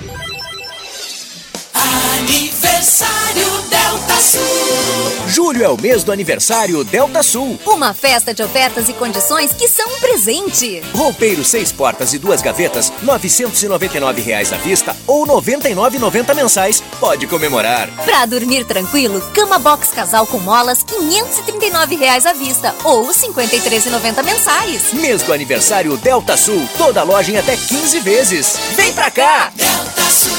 [5.51, 7.59] Julho é o mês do aniversário Delta Sul.
[7.65, 10.81] Uma festa de ofertas e condições que são um presente.
[10.95, 16.81] Roupeiro seis portas e duas gavetas, 999 reais à vista ou R$ 99,90 mensais.
[17.01, 17.89] Pode comemorar.
[18.05, 24.23] Pra dormir tranquilo, cama box casal com molas, 539 reais à vista ou R$ 53,90
[24.23, 24.93] mensais.
[24.93, 26.65] Mês do aniversário Delta Sul.
[26.77, 28.57] Toda loja em até 15 vezes.
[28.77, 29.51] Vem pra cá!
[29.53, 30.31] Delta Sul.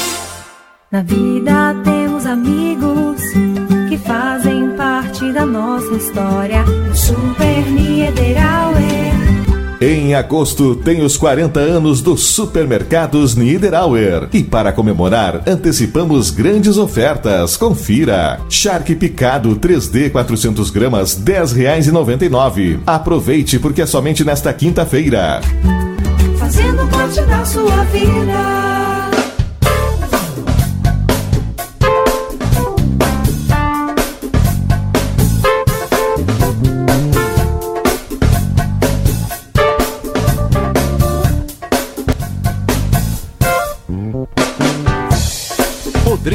[0.91, 3.21] Na vida temos amigos
[4.33, 6.63] fazem parte da nossa história.
[6.91, 9.13] O Super Niederauer.
[9.79, 14.29] Em agosto tem os 40 anos dos supermercados Niederauer.
[14.33, 17.55] E para comemorar, antecipamos grandes ofertas.
[17.57, 18.39] Confira.
[18.49, 22.79] Shark picado 3D 400 gramas, R$ 10,99.
[22.87, 25.41] Aproveite porque é somente nesta quinta-feira.
[26.39, 28.62] Fazendo parte da sua vida.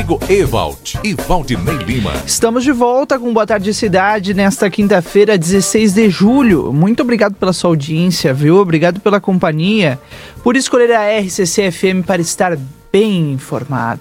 [0.09, 2.15] Rodrigo Ewald e Valdinei Lima.
[2.25, 6.73] Estamos de volta com Boa Tarde Cidade nesta quinta-feira, 16 de julho.
[6.73, 8.57] Muito obrigado pela sua audiência, viu?
[8.57, 9.99] Obrigado pela companhia,
[10.43, 12.57] por escolher a RCC FM para estar
[12.91, 14.01] bem informado.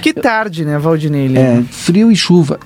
[0.00, 1.38] Que tarde, né, Valdinei Lima?
[1.38, 2.58] É, frio e chuva.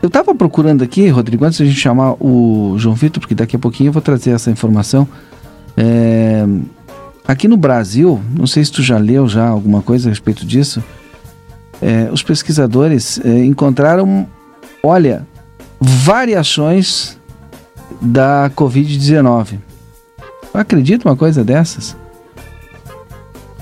[0.00, 3.58] Eu tava procurando aqui, Rodrigo, antes da gente chamar o João Vitor, porque daqui a
[3.58, 5.08] pouquinho eu vou trazer essa informação.
[5.76, 6.46] É,
[7.26, 10.82] aqui no Brasil, não sei se tu já leu já alguma coisa a respeito disso,
[11.80, 14.26] é, os pesquisadores é, encontraram,
[14.82, 15.26] olha,
[15.80, 17.18] variações
[18.00, 19.58] da Covid-19.
[20.54, 21.96] Acredita uma coisa dessas?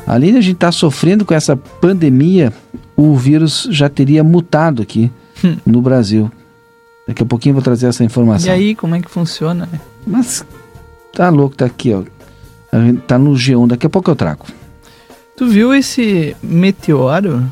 [0.07, 2.53] Além de a gente estar sofrendo com essa pandemia,
[2.97, 5.11] o vírus já teria mutado aqui
[5.65, 6.31] no Brasil.
[7.07, 8.49] Daqui a pouquinho eu vou trazer essa informação.
[8.49, 9.69] E aí, como é que funciona?
[10.07, 10.45] Mas
[11.13, 12.03] tá louco, tá aqui, ó.
[13.07, 14.47] Tá no G1, daqui a pouco eu trago.
[15.37, 17.43] Tu viu esse meteoro?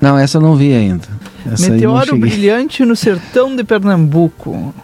[0.00, 1.06] Não, essa eu não vi ainda.
[1.50, 4.74] Essa meteoro brilhante no sertão de Pernambuco.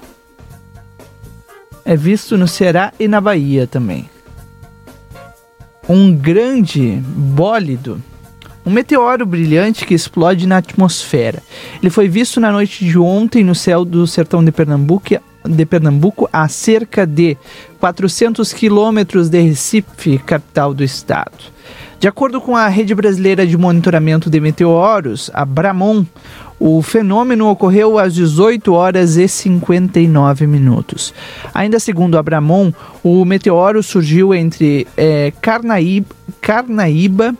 [1.84, 4.11] É visto no Ceará e na Bahia também.
[5.89, 8.03] Um grande bólido,
[8.66, 11.43] um meteoro brilhante que explode na atmosfera.
[11.80, 15.14] Ele foi visto na noite de ontem no céu do sertão de Pernambuco,
[15.49, 17.36] de Pernambuco a cerca de
[17.80, 21.59] 400 quilômetros de Recife, capital do estado.
[21.99, 26.05] De acordo com a Rede Brasileira de Monitoramento de Meteoros, a Bramon,
[26.61, 31.12] o fenômeno ocorreu às 18 horas e 59 minutos.
[31.53, 32.72] Ainda segundo a Bramon,
[33.03, 37.34] o meteoro surgiu entre eh, Carnaíba, Carnaíba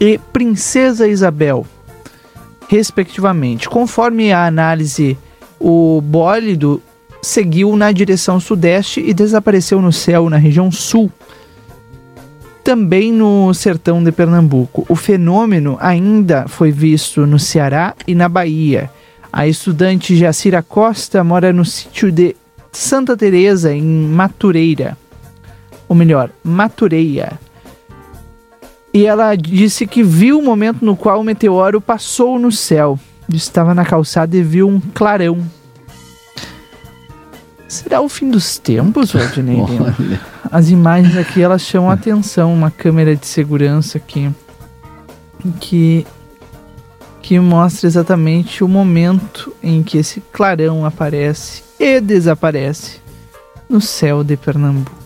[0.00, 1.66] e Princesa Isabel,
[2.68, 3.68] respectivamente.
[3.68, 5.18] Conforme a análise,
[5.58, 6.82] o bólido
[7.22, 11.10] seguiu na direção sudeste e desapareceu no céu na região sul
[12.70, 14.86] também no sertão de Pernambuco.
[14.88, 18.90] O fenômeno ainda foi visto no Ceará e na Bahia.
[19.32, 22.36] A estudante Jacira Costa mora no sítio de
[22.72, 24.96] Santa Teresa em Matureira.
[25.88, 27.32] Ou melhor, Matureia.
[28.92, 32.98] E ela disse que viu o momento no qual o meteoro passou no céu.
[33.32, 35.38] Estava na calçada e viu um clarão.
[37.70, 39.94] Será o fim dos tempos, Valdinei Lima?
[40.50, 42.52] As imagens aqui, elas chamam a atenção.
[42.52, 44.28] Uma câmera de segurança aqui
[45.60, 46.04] que,
[47.22, 52.98] que mostra exatamente o momento em que esse clarão aparece e desaparece
[53.68, 54.98] no céu de Pernambuco.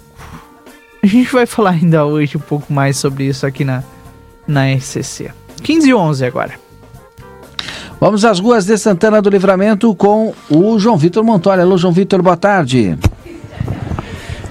[1.03, 3.85] A gente vai falar ainda hoje um pouco mais sobre isso aqui na,
[4.47, 5.31] na SCC.
[5.63, 6.64] 15 e 11 agora.
[8.05, 11.63] Vamos às ruas de Santana do Livramento com o João Vitor Montoya.
[11.63, 12.99] Alô, João Vitor, boa tarde.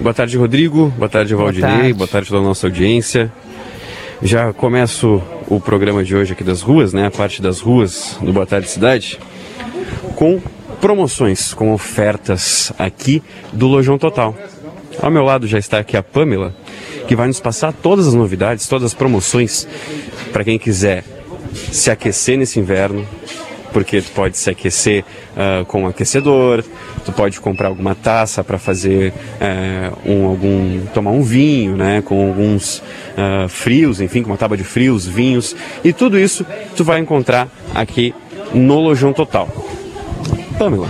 [0.00, 0.92] Boa tarde, Rodrigo.
[0.98, 1.70] Boa tarde, Boa Valdinei.
[1.70, 1.92] tarde.
[1.92, 3.32] Boa tarde, toda a nossa audiência.
[4.20, 7.06] Já começo o programa de hoje aqui das ruas, né?
[7.06, 9.20] A parte das ruas do Boa Tarde Cidade,
[10.16, 10.42] com
[10.80, 14.36] promoções, com ofertas aqui do Lojão Total.
[15.00, 16.52] Ao meu lado já está aqui a Pamela,
[17.06, 19.68] que vai nos passar todas as novidades, todas as promoções
[20.32, 21.04] para quem quiser
[21.54, 23.06] se aquecer nesse inverno,
[23.74, 25.04] porque tu pode se aquecer
[25.36, 26.64] ah, com um aquecedor,
[27.04, 32.28] tu pode comprar alguma taça para fazer eh, um, algum tomar um vinho, né, com
[32.28, 32.80] alguns
[33.18, 36.46] ah, frios, enfim, com uma tábua de frios, vinhos e tudo isso
[36.76, 38.14] tu vai encontrar aqui
[38.54, 39.48] no Lojão Total.
[40.56, 40.88] Pamela,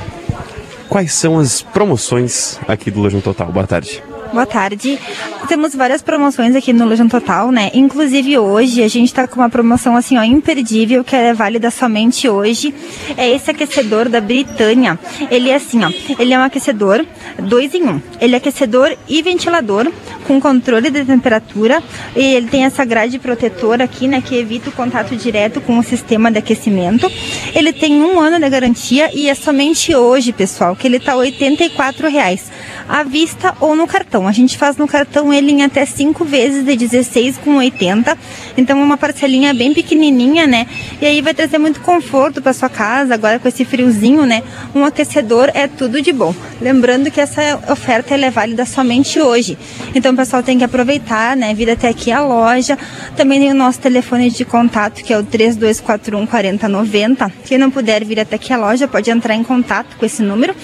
[0.88, 3.50] quais são as promoções aqui do Lojão Total?
[3.50, 4.13] Boa tarde.
[4.34, 4.98] Boa tarde.
[5.46, 7.70] Temos várias promoções aqui no Lojão Total, né?
[7.72, 12.28] Inclusive hoje a gente tá com uma promoção assim, ó, imperdível, que é válida somente
[12.28, 12.74] hoje.
[13.16, 14.98] É esse aquecedor da Britânia.
[15.30, 17.06] Ele é assim, ó, ele é um aquecedor
[17.38, 18.02] dois em um.
[18.20, 19.86] Ele é aquecedor e ventilador
[20.26, 21.82] com controle de temperatura
[22.16, 25.82] e ele tem essa grade protetora aqui, né, que evita o contato direto com o
[25.82, 27.10] sistema de aquecimento.
[27.54, 32.08] Ele tem um ano de garantia e é somente hoje, pessoal, que ele tá 84
[32.08, 32.50] reais
[32.88, 34.26] à vista ou no cartão.
[34.26, 38.16] A gente faz no cartão ele em até cinco vezes de 16,80.
[38.56, 40.66] Então é uma parcelinha bem pequenininha, né?
[41.00, 44.42] E aí vai trazer muito conforto para sua casa, agora com esse friozinho, né?
[44.74, 46.34] Um aquecedor é tudo de bom.
[46.60, 49.58] Lembrando que essa oferta é válida somente hoje.
[49.94, 51.52] Então o pessoal tem que aproveitar, né?
[51.54, 52.78] Vir até aqui a loja.
[53.16, 57.32] Também tem o nosso telefone de contato, que é o 3241 4090.
[57.44, 60.54] Quem não puder vir até aqui a loja, pode entrar em contato com esse número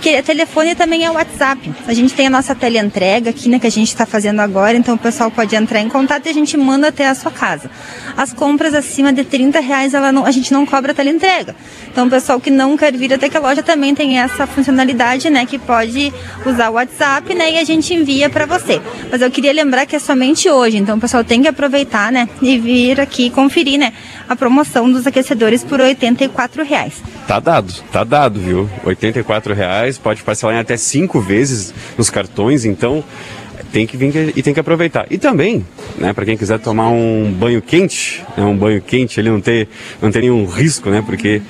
[0.00, 1.72] que é telefone também é WhatsApp.
[1.86, 4.94] A gente tem a nossa teleentrega aqui, né, que a gente está fazendo agora, então
[4.94, 7.70] o pessoal pode entrar em contato e a gente manda até a sua casa.
[8.16, 11.54] As compras acima de 30 reais, ela não, a gente não cobra teleentrega.
[11.90, 15.30] Então o pessoal que não quer vir até que a loja também tem essa funcionalidade,
[15.30, 16.12] né, que pode
[16.44, 18.80] usar o WhatsApp, né, e a gente envia para você.
[19.10, 22.28] Mas eu queria lembrar que é somente hoje, então o pessoal tem que aproveitar, né,
[22.42, 23.92] e vir aqui conferir, né,
[24.28, 26.94] a promoção dos aquecedores por 84 reais.
[27.26, 28.70] Tá dado, tá dado, viu?
[28.84, 33.04] 84 reais, pode parcelar em até cinco vezes nos cartões, então
[33.72, 35.06] tem que vir e tem que aproveitar.
[35.10, 35.64] E também,
[35.98, 39.68] né, para quem quiser tomar um banho quente, né, um banho quente, ele não ter,
[40.00, 41.42] não ter nenhum risco, né, porque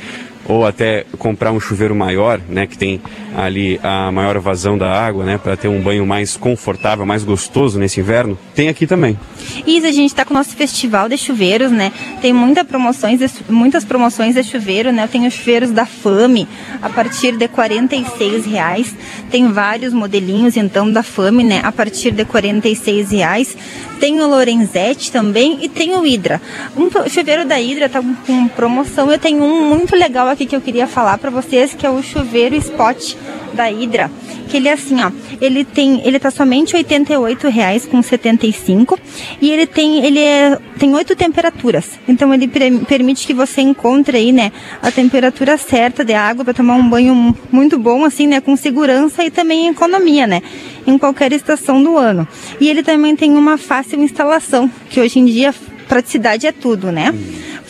[0.49, 3.01] ou até comprar um chuveiro maior, né, que tem
[3.36, 7.78] ali a maior vazão da água, né, para ter um banho mais confortável, mais gostoso
[7.78, 9.18] nesse inverno, tem aqui também.
[9.66, 11.92] Isso, a gente está com o nosso festival de chuveiros, né?
[12.20, 15.05] Tem muita promoções muitas promoções de chuveiro, né?
[15.05, 16.49] Eu tenho os chuveiros da Fame
[16.82, 18.94] a partir de 46 reais.
[19.30, 21.61] Tem vários modelinhos, então, da Fame, né?
[21.62, 23.57] A partir de 46 reais.
[24.01, 26.40] Tem o Lorenzetti também e tem o Hydra.
[26.76, 29.11] Um chuveiro da Hydra tá com promoção.
[29.11, 32.03] Eu tenho um muito legal aqui que eu queria falar para vocês, que é o
[32.03, 33.14] chuveiro Spot
[33.55, 34.11] da Hydra.
[34.49, 35.11] Que ele é assim, ó.
[35.41, 38.99] Ele tem, ele tá somente 88 reais com 75
[39.41, 41.99] e ele tem, ele é, tem oito temperaturas.
[42.07, 46.55] Então ele pre- permite que você encontre aí, né, a temperatura certa de água para
[46.55, 50.43] tomar um banho mu- muito bom, assim, né, com segurança e também economia, né,
[50.87, 52.26] em qualquer estação do ano.
[52.61, 55.53] E ele também tem uma fácil instalação, que hoje em dia
[55.89, 57.12] praticidade é tudo, né?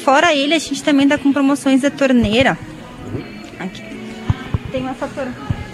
[0.06, 2.56] Fora ele, a gente também tá com promoções de torneira.
[3.58, 3.82] Aqui.
[4.70, 5.26] Tem essa tor-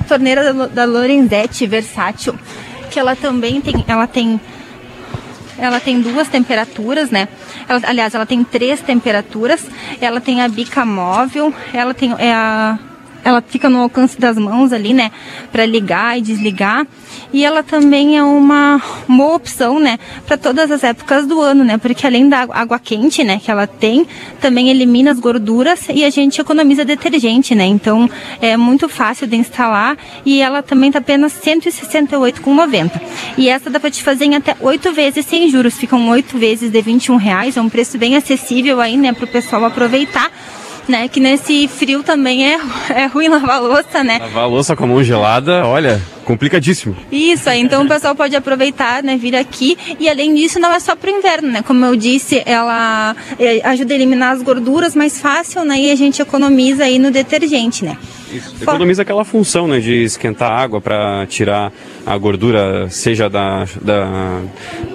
[0.09, 2.35] torneira da, da Lorenzetti versátil,
[2.91, 4.41] que ela também tem, ela tem
[5.59, 7.29] ela tem duas temperaturas, né?
[7.69, 9.67] Ela- aliás, ela tem três temperaturas.
[10.01, 12.79] Ela tem a bica móvel, ela tem é a
[13.25, 15.11] ela fica no alcance das mãos ali, né,
[15.51, 16.87] para ligar e desligar.
[17.33, 21.79] E ela também é uma boa opção, né, para todas as épocas do ano, né,
[21.79, 24.07] porque além da água- quente, né, que ela tem,
[24.41, 27.65] também elimina as gorduras e a gente economiza detergente, né.
[27.65, 28.09] Então
[28.41, 33.01] é muito fácil de instalar e ela também tá apenas R$ 168,90.
[33.39, 35.77] E essa dá para te fazer em até oito vezes sem juros.
[35.77, 37.57] Ficam oito vezes de 21 reais.
[37.57, 40.31] É um preço bem acessível aí, né, para o pessoal aproveitar.
[40.89, 42.59] Né, que nesse frio também é,
[42.91, 44.19] é ruim lavar louça, né?
[44.19, 46.97] Lavar louça com a mão gelada, olha, complicadíssimo.
[47.11, 50.81] Isso, aí então o pessoal pode aproveitar, né, vir aqui e além disso não é
[50.81, 51.63] só pro inverno, né?
[51.63, 55.79] Como eu disse, ela é, ajuda a eliminar as gorduras mais fácil, né?
[55.79, 57.97] E a gente economiza aí no detergente, né?
[58.61, 61.73] Economiza aquela função, né, de esquentar água para tirar
[62.07, 64.41] a gordura, seja da, da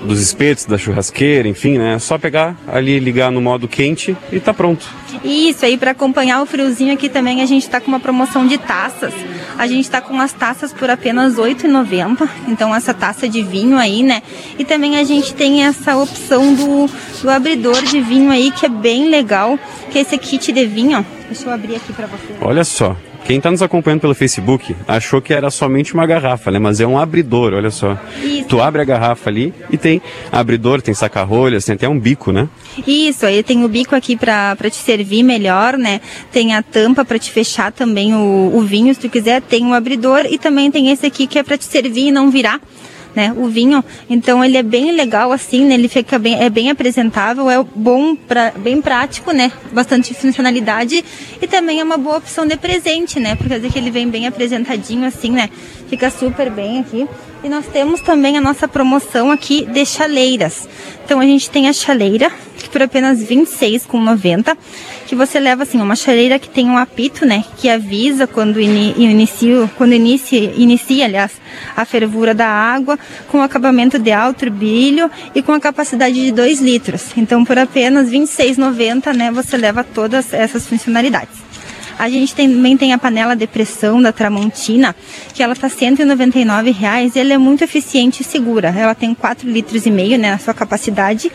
[0.04, 1.96] dos espetos, da churrasqueira, enfim, né?
[1.96, 4.88] É só pegar ali, ligar no modo quente e tá pronto.
[5.24, 8.58] Isso aí, para acompanhar o friozinho aqui também, a gente está com uma promoção de
[8.58, 9.14] taças.
[9.58, 12.30] A gente está com as taças por apenas R$ 8,90.
[12.48, 14.22] Então, essa taça de vinho aí, né?
[14.60, 16.90] E também a gente tem essa opção do,
[17.22, 19.58] do abridor de vinho aí, que é bem legal,
[19.90, 21.06] que é esse kit de vinho.
[21.28, 22.36] Deixa eu abrir aqui para você.
[22.42, 26.60] Olha só, quem está nos acompanhando pelo Facebook achou que era somente uma garrafa, né?
[26.60, 27.98] Mas é um abridor, olha só.
[28.24, 28.46] Isso.
[28.48, 30.02] Tu abre a garrafa ali e tem
[30.32, 32.48] abridor, tem saca-rolhas, tem até um bico, né?
[32.86, 36.00] Isso, aí tem o bico aqui para te servir melhor, né?
[36.32, 39.42] Tem a tampa para te fechar também o, o vinho, se tu quiser.
[39.42, 42.32] Tem o abridor e também tem esse aqui que é para te servir e não
[42.32, 42.62] virar.
[43.18, 46.70] Né, o vinho, então ele é bem legal assim, né, ele fica bem, é bem
[46.70, 51.04] apresentável, é bom, pra, bem prático, né, bastante funcionalidade
[51.42, 54.28] e também é uma boa opção de presente, né, por causa que ele vem bem
[54.28, 55.50] apresentadinho assim, né,
[55.90, 57.08] fica super bem aqui.
[57.48, 60.68] E nós temos também a nossa promoção aqui de chaleiras.
[61.06, 64.58] Então a gente tem a chaleira, que por apenas R$ 26,90,
[65.06, 68.94] que você leva assim, uma chaleira que tem um apito, né, que avisa quando ini
[68.98, 71.32] inicia, quando inicia, inicia, aliás,
[71.74, 76.60] a fervura da água, com acabamento de alto brilho e com a capacidade de 2
[76.60, 77.12] litros.
[77.16, 81.47] Então por apenas R$ 26,90, né, você leva todas essas funcionalidades.
[81.98, 84.96] A gente também tem a panela de pressão da Tramontina,
[85.34, 88.74] que ela está 199 reais, e ela é muito eficiente e segura.
[88.76, 91.32] Ela tem 4 litros e meio, né, na sua capacidade,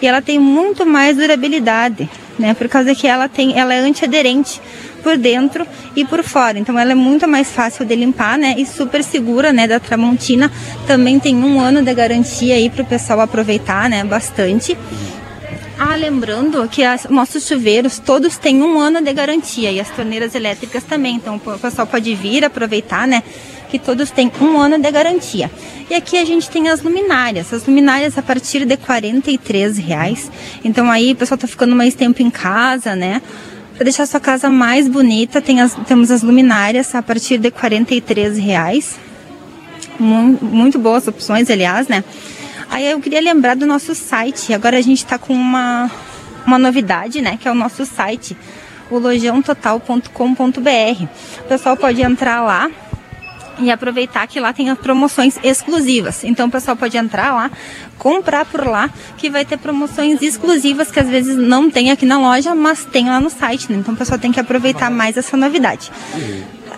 [0.00, 2.08] e ela tem muito mais durabilidade,
[2.38, 4.60] né, por causa que ela tem, ela é antiaderente
[5.04, 6.58] por dentro e por fora.
[6.58, 8.54] Então ela é muito mais fácil de limpar, né?
[8.56, 9.68] E super segura, né?
[9.68, 10.50] Da Tramontina.
[10.86, 14.02] Também tem um ano de garantia aí para o pessoal aproveitar, né?
[14.02, 14.76] Bastante.
[15.78, 20.34] Ah, lembrando que as, nossos chuveiros todos têm um ano de garantia e as torneiras
[20.34, 21.16] elétricas também.
[21.16, 23.22] Então o pessoal pode vir aproveitar, né?
[23.70, 25.50] Que todos têm um ano de garantia.
[25.90, 27.52] E aqui a gente tem as luminárias.
[27.52, 30.30] As luminárias a partir de R$ reais.
[30.64, 33.20] Então aí o pessoal tá ficando mais tempo em casa, né?
[33.74, 38.40] Para deixar sua casa mais bonita, tem as, temos as luminárias a partir de R$
[38.40, 38.96] reais.
[39.98, 42.04] Muito, muito boas opções, aliás, né?
[42.74, 44.52] Aí eu queria lembrar do nosso site.
[44.52, 45.88] Agora a gente está com uma,
[46.44, 47.38] uma novidade, né?
[47.40, 48.36] Que é o nosso site,
[48.90, 51.04] o lojãototal.com.br.
[51.38, 52.68] O pessoal pode entrar lá
[53.60, 56.24] e aproveitar que lá tem as promoções exclusivas.
[56.24, 57.48] Então o pessoal pode entrar lá,
[57.96, 62.18] comprar por lá, que vai ter promoções exclusivas que às vezes não tem aqui na
[62.18, 63.70] loja, mas tem lá no site.
[63.70, 63.78] Né?
[63.78, 65.92] Então o pessoal tem que aproveitar mais essa novidade.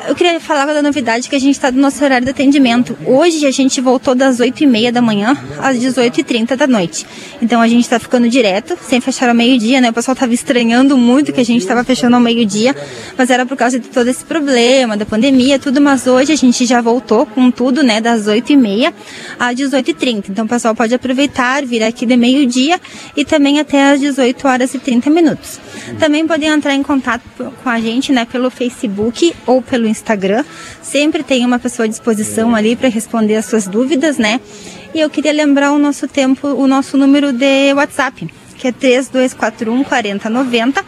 [0.05, 2.97] Eu queria falar da novidade que a gente está do nosso horário de atendimento.
[3.07, 7.07] Hoje a gente voltou das 8h30 da manhã às 18h30 da noite.
[7.41, 9.91] Então a gente está ficando direto, sem fechar ao meio-dia, né?
[9.91, 12.77] O pessoal estava estranhando muito que a gente estava fechando ao meio-dia,
[13.17, 15.81] mas era por causa de todo esse problema, da pandemia, tudo.
[15.81, 18.01] Mas hoje a gente já voltou com tudo, né?
[18.01, 18.93] Das 8h30
[19.39, 20.27] às 18h30.
[20.29, 22.79] Então o pessoal pode aproveitar, vir aqui de meio-dia
[23.17, 25.59] e também até às 18 horas e 30 minutos.
[25.99, 27.23] Também podem entrar em contato
[27.63, 28.27] com a gente, né?
[28.31, 30.45] Pelo Facebook ou pelo Instagram.
[30.83, 34.41] Sempre tem uma pessoa à disposição ali para responder as suas dúvidas, né?
[34.95, 39.85] E eu queria lembrar o nosso tempo, o nosso número de WhatsApp, que é 3241
[39.85, 40.85] 4090.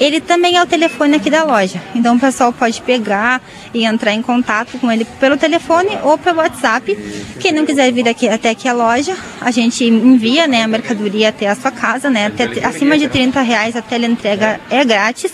[0.00, 1.80] Ele também é o telefone aqui da loja.
[1.94, 3.40] Então o pessoal pode pegar
[3.72, 6.96] e entrar em contato com ele pelo telefone ou pelo WhatsApp.
[7.38, 11.28] Quem não quiser vir aqui até aqui a loja, a gente envia né, a mercadoria
[11.28, 12.26] até a sua casa, né?
[12.26, 15.32] Até, acima de 30 reais a entrega é grátis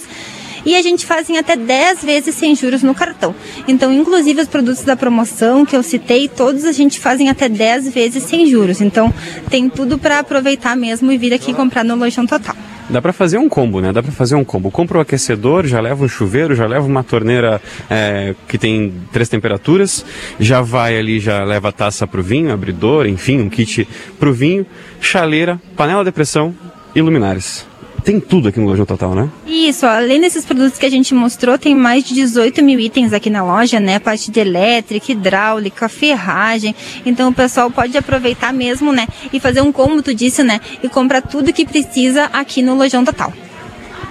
[0.68, 3.34] e a gente faz em até 10 vezes sem juros no cartão.
[3.66, 7.48] Então, inclusive os produtos da promoção que eu citei, todos a gente faz em até
[7.48, 8.82] 10 vezes sem juros.
[8.82, 9.12] Então,
[9.48, 12.54] tem tudo para aproveitar mesmo e vir aqui comprar no Lojão Total.
[12.90, 13.94] Dá para fazer um combo, né?
[13.94, 14.70] Dá para fazer um combo.
[14.70, 19.30] Compra o aquecedor, já leva um chuveiro, já leva uma torneira é, que tem três
[19.30, 20.04] temperaturas,
[20.38, 23.88] já vai ali, já leva taça para o vinho, abridor, enfim, um kit
[24.20, 24.66] para o vinho,
[25.00, 26.54] chaleira, panela de pressão
[26.94, 27.66] e luminares
[28.04, 29.28] tem tudo aqui no Lojão Total, né?
[29.46, 33.30] Isso, além desses produtos que a gente mostrou, tem mais de 18 mil itens aqui
[33.30, 33.98] na loja, né?
[33.98, 36.74] Parte de elétrica, hidráulica, ferragem.
[37.04, 39.06] Então o pessoal pode aproveitar mesmo, né?
[39.32, 40.60] E fazer um como tu disse, né?
[40.82, 43.32] E comprar tudo que precisa aqui no Lojão Total.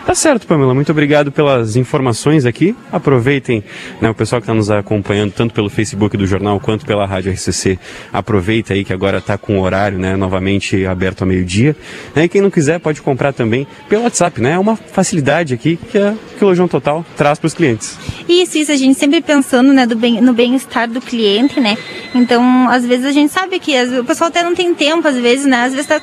[0.07, 0.73] Tá certo, Pamela.
[0.73, 2.73] Muito obrigado pelas informações aqui.
[2.89, 3.61] Aproveitem,
[3.99, 7.33] né, o pessoal que está nos acompanhando, tanto pelo Facebook do jornal quanto pela Rádio
[7.33, 7.77] RCC.
[8.13, 11.75] Aproveita aí que agora está com o horário né, novamente aberto ao meio-dia.
[12.15, 14.39] Né, e quem não quiser pode comprar também pelo WhatsApp.
[14.39, 14.51] Né?
[14.53, 15.99] É uma facilidade aqui que,
[16.39, 17.97] que o Lojão Total traz para os clientes.
[18.29, 18.71] Isso, isso.
[18.71, 21.77] A gente sempre pensando né, bem, no bem-estar do cliente, né?
[22.15, 25.45] Então, às vezes a gente sabe que o pessoal até não tem tempo, às vezes,
[25.45, 25.65] né?
[25.65, 26.01] Às vezes está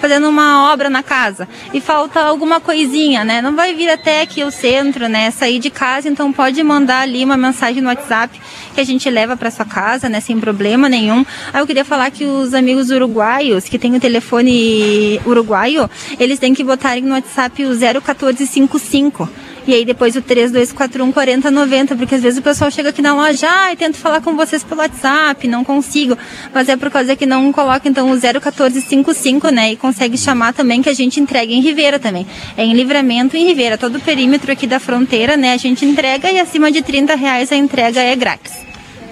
[0.00, 3.40] fazendo uma obra na casa e falta alguma coisinha né?
[3.40, 5.30] Não vai vir até aqui o centro, né?
[5.30, 8.40] Sair de casa, então pode mandar ali uma mensagem no WhatsApp
[8.74, 10.20] que a gente leva para sua casa, né?
[10.20, 11.24] Sem problema nenhum.
[11.52, 15.88] Aí eu queria falar que os amigos uruguaios que têm o telefone uruguaio,
[16.18, 22.14] eles têm que botarem no WhatsApp o 01455 e aí depois o 3241 4090, porque
[22.14, 24.80] às vezes o pessoal chega aqui na loja, ah, eu tento falar com vocês pelo
[24.80, 26.16] WhatsApp, não consigo.
[26.54, 29.72] Mas é por causa que não coloca então o 01455, né?
[29.72, 32.26] E consegue chamar também que a gente entrega em Ribeira também.
[32.56, 33.76] É em livramento em Ribeira.
[33.76, 35.52] Todo o perímetro aqui da fronteira, né?
[35.52, 38.52] A gente entrega e acima de 30 reais a entrega é grátis.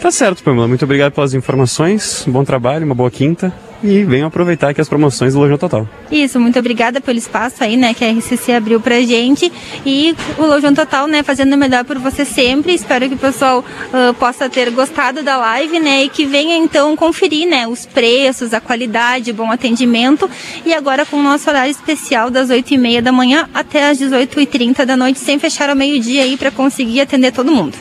[0.00, 0.68] Tá certo, Pamela.
[0.68, 2.24] Muito obrigado pelas informações.
[2.26, 3.52] Bom trabalho, uma boa quinta.
[3.85, 5.87] E venham aproveitar aqui as promoções do Lojão Total.
[6.11, 9.53] Isso, muito obrigada pelo espaço aí, né, que a RCC abriu pra gente.
[9.85, 12.72] E o Lojão Total, né, fazendo o melhor por você sempre.
[12.72, 16.97] Espero que o pessoal uh, possa ter gostado da live, né, e que venha então
[16.97, 20.30] conferir, né, os preços, a qualidade, bom atendimento.
[20.64, 24.97] E agora com o nosso horário especial das 8h30 da manhã até as 18h30 da
[24.97, 27.76] noite, sem fechar ao meio-dia aí para conseguir atender todo mundo.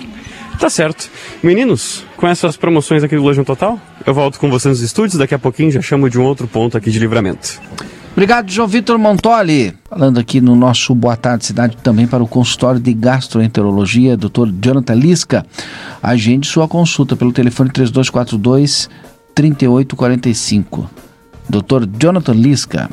[0.60, 1.10] Tá certo.
[1.41, 5.18] Meninos, com essas promoções aqui do Lojão Total, eu volto com vocês nos estúdios.
[5.18, 7.62] Daqui a pouquinho já chamo de um outro ponto aqui de livramento.
[8.14, 9.74] Obrigado, João Vitor Montoli.
[9.89, 14.49] Falando aqui no nosso Boa Tarde Cidade também para o consultório de gastroenterologia, Dr.
[14.62, 15.45] Jonathan Lisca.
[16.01, 18.88] Agende sua consulta pelo telefone 3242
[19.34, 20.89] 3845.
[21.49, 21.88] Dr.
[21.99, 22.89] Jonathan Lisca.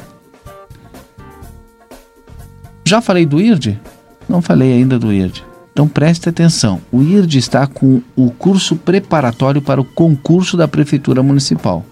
[2.87, 3.79] Já falei do IRD?
[4.27, 5.50] Não falei ainda do IRD.
[5.73, 6.81] Então preste atenção.
[6.93, 11.85] O IRD está com o curso preparatório para o concurso da Prefeitura Municipal.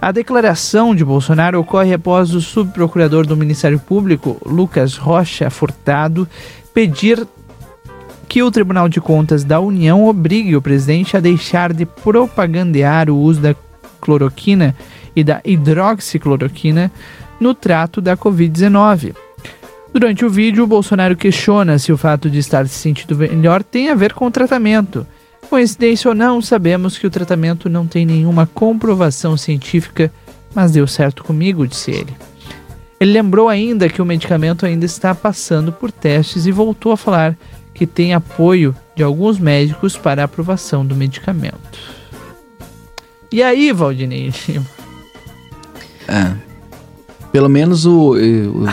[0.00, 6.26] A declaração de Bolsonaro ocorre após o subprocurador do Ministério Público, Lucas Rocha Furtado,
[6.72, 7.26] pedir
[8.26, 13.16] que o Tribunal de Contas da União obrigue o presidente a deixar de propagandear o
[13.18, 13.54] uso da
[14.00, 14.74] cloroquina
[15.14, 16.90] e da hidroxicloroquina
[17.38, 19.14] no trato da Covid-19.
[19.92, 23.94] Durante o vídeo, Bolsonaro questiona se o fato de estar se sentindo melhor tem a
[23.94, 25.06] ver com o tratamento.
[25.50, 30.08] Coincidência ou não, sabemos que o tratamento não tem nenhuma comprovação científica,
[30.54, 32.14] mas deu certo comigo, disse ele.
[33.00, 37.36] Ele lembrou ainda que o medicamento ainda está passando por testes e voltou a falar
[37.74, 41.58] que tem apoio de alguns médicos para a aprovação do medicamento.
[43.32, 44.32] E aí, Valdinei?
[46.06, 46.32] É.
[47.32, 48.16] Pelo menos o.
[48.16, 48.66] eu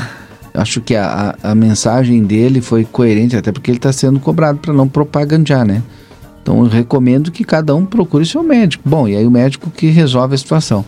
[0.54, 4.74] acho que a, a mensagem dele foi coerente, até porque ele está sendo cobrado para
[4.74, 5.82] não propagandear, né?
[6.48, 8.82] Então eu recomendo que cada um procure seu médico.
[8.88, 10.86] Bom, e aí o médico que resolve a situação.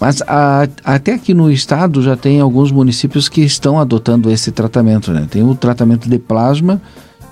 [0.00, 5.12] Mas a- até aqui no estado já tem alguns municípios que estão adotando esse tratamento,
[5.12, 5.26] né?
[5.30, 6.80] Tem o tratamento de plasma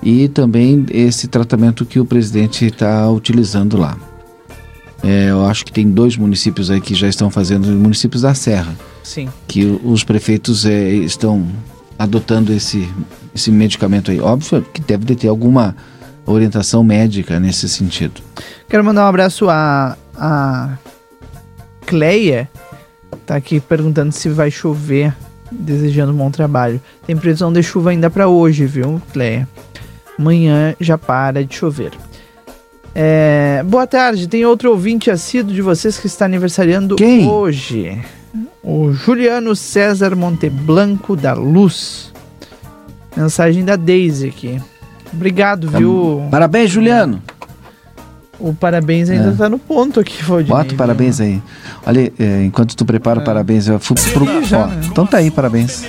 [0.03, 3.97] e também esse tratamento que o presidente está utilizando lá.
[5.03, 8.75] É, eu acho que tem dois municípios aí que já estão fazendo, municípios da Serra,
[9.01, 9.27] Sim.
[9.47, 11.47] que os prefeitos é, estão
[11.97, 12.87] adotando esse,
[13.33, 14.19] esse medicamento aí.
[14.21, 15.75] Óbvio que deve de ter alguma
[16.31, 18.21] orientação médica nesse sentido.
[18.69, 20.77] Quero mandar um abraço a, a
[21.85, 22.49] Cleia,
[23.25, 25.13] tá aqui perguntando se vai chover,
[25.51, 26.81] desejando um bom trabalho.
[27.05, 29.47] Tem previsão de chuva ainda para hoje, viu, Cleia?
[30.17, 31.91] Amanhã já para de chover.
[32.93, 36.95] É, boa tarde, tem outro ouvinte assíduo de vocês que está aniversariando
[37.29, 38.01] hoje.
[38.63, 42.11] O Juliano César Monteblanco da Luz.
[43.15, 44.61] Mensagem da Daisy aqui.
[45.13, 46.27] Obrigado, viu?
[46.31, 47.21] Parabéns, Juliano.
[48.39, 49.31] O parabéns ainda É.
[49.33, 50.57] tá no ponto aqui, Valdinei.
[50.57, 51.39] Bota o parabéns aí.
[51.85, 54.43] Olha, é, enquanto tu prepara o parabéns, eu fui pro.
[54.43, 54.81] já, ó, né?
[54.85, 55.83] Então tá aí, parabéns.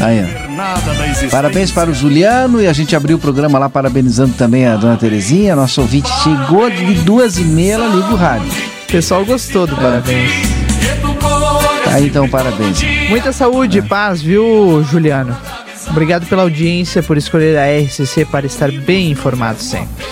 [0.00, 1.28] Aí, ó.
[1.30, 4.96] Parabéns para o Juliano e a gente abriu o programa lá parabenizando também a dona
[4.96, 5.54] Terezinha.
[5.54, 8.48] Nosso ouvinte chegou de duas e meia, ela liga o rádio.
[8.88, 10.30] O pessoal gostou do parabéns.
[11.84, 12.80] Tá aí então, parabéns.
[13.10, 15.36] Muita saúde e paz, viu, Juliano?
[15.90, 20.04] Obrigado pela audiência, por escolher a RCC para estar bem informado sempre.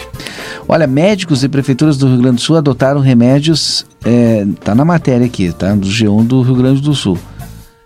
[0.69, 5.27] Olha, médicos e prefeituras do Rio Grande do Sul adotaram remédios, é, tá na matéria
[5.27, 5.75] aqui, tá?
[5.75, 7.19] Do G1 do Rio Grande do Sul.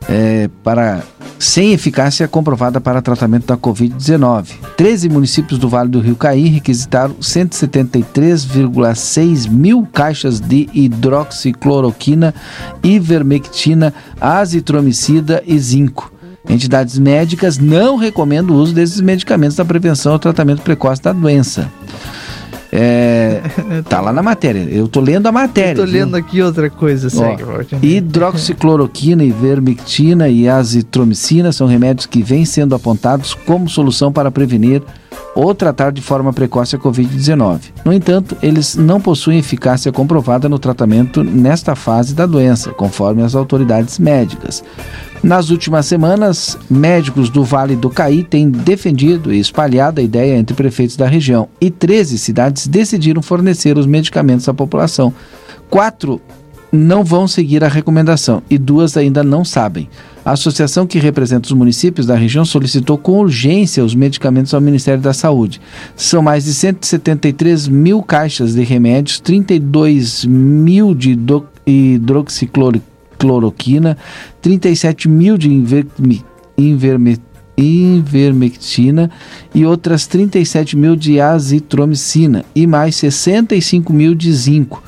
[0.09, 1.03] É, para
[1.39, 4.49] sem eficácia comprovada para tratamento da Covid-19.
[4.77, 12.35] 13 municípios do Vale do Rio Caí requisitaram 173,6 mil caixas de hidroxicloroquina,
[12.83, 16.13] ivermectina, azitromicida e zinco.
[16.49, 21.71] Entidades médicas não recomendam o uso desses medicamentos na prevenção ou tratamento precoce da doença.
[22.73, 23.41] É,
[23.89, 24.67] tá lá na matéria.
[24.71, 25.77] Eu tô lendo a matéria.
[25.77, 25.93] Tô viu?
[25.93, 32.75] lendo aqui outra coisa, segue, Ó, hidroxicloroquina, ivermectina e azitromicina são remédios que vêm sendo
[32.75, 34.83] apontados como solução para prevenir
[35.35, 37.61] ou tratar de forma precoce a Covid-19.
[37.85, 43.35] No entanto, eles não possuem eficácia comprovada no tratamento nesta fase da doença, conforme as
[43.35, 44.65] autoridades médicas.
[45.27, 50.55] Nas últimas semanas, médicos do Vale do Caí têm defendido e espalhado a ideia entre
[50.55, 55.13] prefeitos da região e 13 cidades decidiram fornecer os medicamentos à população.
[55.69, 56.21] Quatro
[56.71, 59.89] não vão seguir a recomendação e duas ainda não sabem.
[60.25, 65.03] A associação que representa os municípios da região solicitou com urgência os medicamentos ao Ministério
[65.03, 65.61] da Saúde.
[65.97, 71.49] São mais de 173 mil caixas de remédios, 32 mil de hidro-
[73.17, 73.97] hidroxicloroquina,
[74.43, 76.25] 37 mil de inverme-
[76.57, 77.19] inverme-
[77.57, 79.11] invermectina
[79.55, 84.83] e outras 37 mil de azitromicina e mais 65 mil de zinco.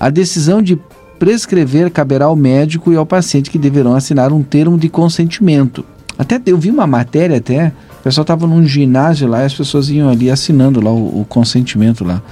[0.00, 0.78] A decisão de
[1.18, 5.84] prescrever caberá ao médico e ao paciente que deverão assinar um termo de consentimento.
[6.18, 9.90] Até eu vi uma matéria até, o pessoal estava num ginásio lá e as pessoas
[9.90, 12.22] iam ali assinando lá o, o consentimento lá.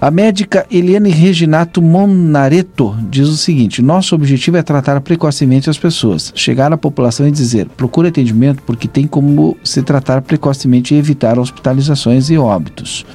[0.00, 6.32] A médica Eliane Reginato Monareto diz o seguinte: nosso objetivo é tratar precocemente as pessoas,
[6.34, 11.38] chegar à população e dizer: procure atendimento porque tem como se tratar precocemente e evitar
[11.38, 13.06] hospitalizações e óbitos.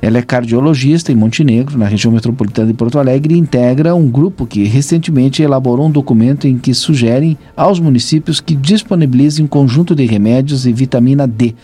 [0.00, 4.46] Ela é cardiologista em Montenegro, na região metropolitana de Porto Alegre, e integra um grupo
[4.46, 10.06] que recentemente elaborou um documento em que sugerem aos municípios que disponibilizem um conjunto de
[10.06, 11.54] remédios e vitamina D.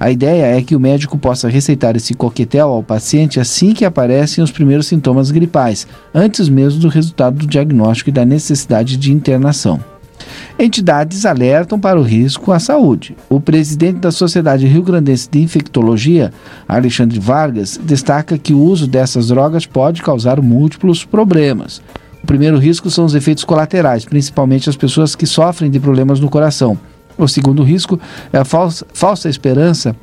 [0.00, 4.42] A ideia é que o médico possa receitar esse coquetel ao paciente assim que aparecem
[4.42, 9.91] os primeiros sintomas gripais, antes mesmo do resultado do diagnóstico e da necessidade de internação.
[10.58, 13.16] Entidades alertam para o risco à saúde.
[13.28, 16.32] O presidente da Sociedade Rio Grandense de Infectologia,
[16.68, 21.82] Alexandre Vargas, destaca que o uso dessas drogas pode causar múltiplos problemas.
[22.22, 26.30] O primeiro risco são os efeitos colaterais, principalmente as pessoas que sofrem de problemas no
[26.30, 26.78] coração.
[27.18, 28.00] O segundo risco
[28.32, 29.94] é a falsa, falsa esperança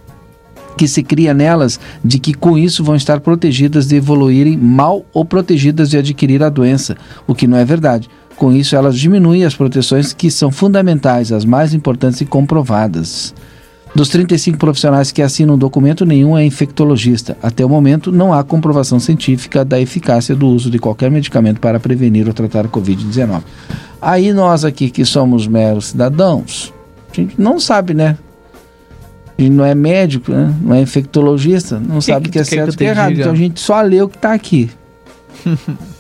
[0.78, 5.26] que se cria nelas de que com isso vão estar protegidas de evoluírem mal ou
[5.26, 6.96] protegidas de adquirir a doença,
[7.28, 8.10] o que não é verdade.
[8.40, 13.36] Com isso, elas diminuem as proteções que são fundamentais, as mais importantes e comprovadas.
[13.94, 17.36] Dos 35 profissionais que assinam o documento, nenhum é infectologista.
[17.44, 21.82] Até o momento, não há comprovação científica da eficácia do uso de qualquer medicamento para
[21.82, 23.42] prevenir ou tratar a Covid-19.
[24.02, 26.74] Aí nós aqui que somos meros cidadãos,
[27.12, 28.18] a gente não sabe, né?
[29.38, 30.56] A gente não é médico, né?
[30.62, 32.84] não é infectologista, não sabe o que que é que certo eu e o que
[32.86, 33.12] é errado.
[33.20, 34.70] Então a gente só lê o que está aqui.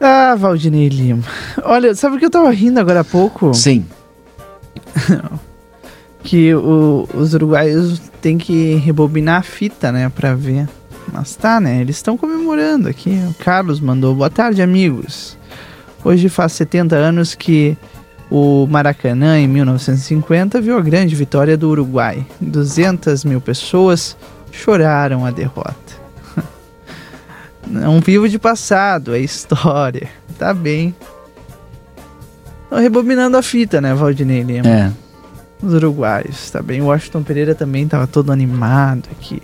[0.00, 1.22] Ah, Valdinei Lima.
[1.62, 3.52] Olha, sabe o que eu tava rindo agora há pouco?
[3.52, 3.84] Sim.
[6.22, 10.68] que o- os uruguaios têm que rebobinar a fita, né, pra ver.
[11.12, 13.10] Mas tá, né, eles estão comemorando aqui.
[13.30, 15.36] O Carlos mandou, boa tarde, amigos.
[16.04, 17.76] Hoje faz 70 anos que
[18.30, 22.24] o Maracanã, em 1950, viu a grande vitória do Uruguai.
[22.40, 24.16] 200 mil pessoas
[24.52, 25.89] choraram a derrota.
[27.70, 30.08] Não vivo de passado, é história.
[30.38, 30.94] Tá bem.
[32.68, 34.68] Tô rebobinando a fita, né, Valdinei Lima?
[34.68, 34.90] É.
[35.62, 36.80] Os uruguaios, tá bem?
[36.80, 39.40] O Washington Pereira também tava todo animado aqui.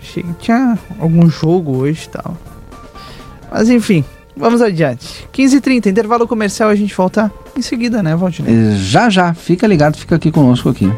[0.00, 2.36] Achei que tinha algum jogo hoje e tal.
[3.50, 4.04] Mas enfim,
[4.36, 5.28] vamos adiante.
[5.32, 8.76] 15h30, intervalo comercial, a gente volta em seguida, né, Valdinei?
[8.76, 9.34] Já, já.
[9.34, 10.90] Fica ligado, fica aqui conosco aqui.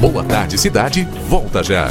[0.00, 1.06] Boa tarde, cidade.
[1.28, 1.88] Volta já.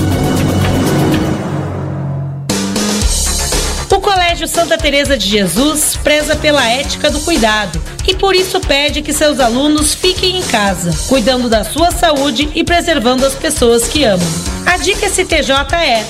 [4.39, 9.11] Colégio Santa Teresa de Jesus preza pela ética do cuidado e por isso pede que
[9.11, 14.25] seus alunos fiquem em casa, cuidando da sua saúde e preservando as pessoas que amam.
[14.65, 16.07] A dica STJ é: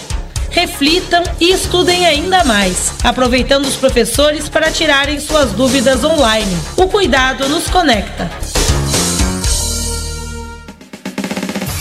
[0.51, 6.55] reflitam e estudem ainda mais, aproveitando os professores para tirarem suas dúvidas online.
[6.77, 8.29] O cuidado nos conecta.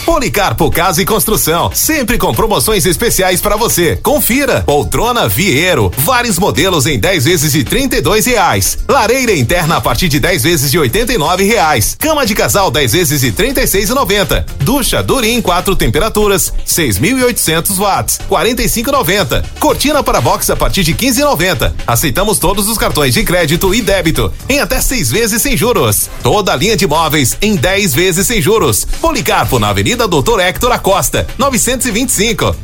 [0.09, 3.95] Policarpo Casa e Construção, sempre com promoções especiais para você.
[3.97, 4.63] Confira.
[4.63, 8.79] Poltrona Vieiro, vários modelos em 10 vezes de R$ reais.
[8.89, 11.95] Lareira interna a partir de 10 vezes de R$ reais.
[11.99, 14.47] Cama de casal 10 vezes de R$ 36,90.
[14.61, 19.45] Ducha Durim quatro temperaturas, 6.800 watts, 45,90.
[19.61, 21.75] Cortina para box a partir de 15,90.
[21.87, 26.09] Aceitamos todos os cartões de crédito e débito em até seis vezes sem juros.
[26.23, 28.87] Toda a linha de móveis em 10 vezes sem juros.
[29.03, 32.55] Policarpo na Avenida Doutor Hector Acosta, 925.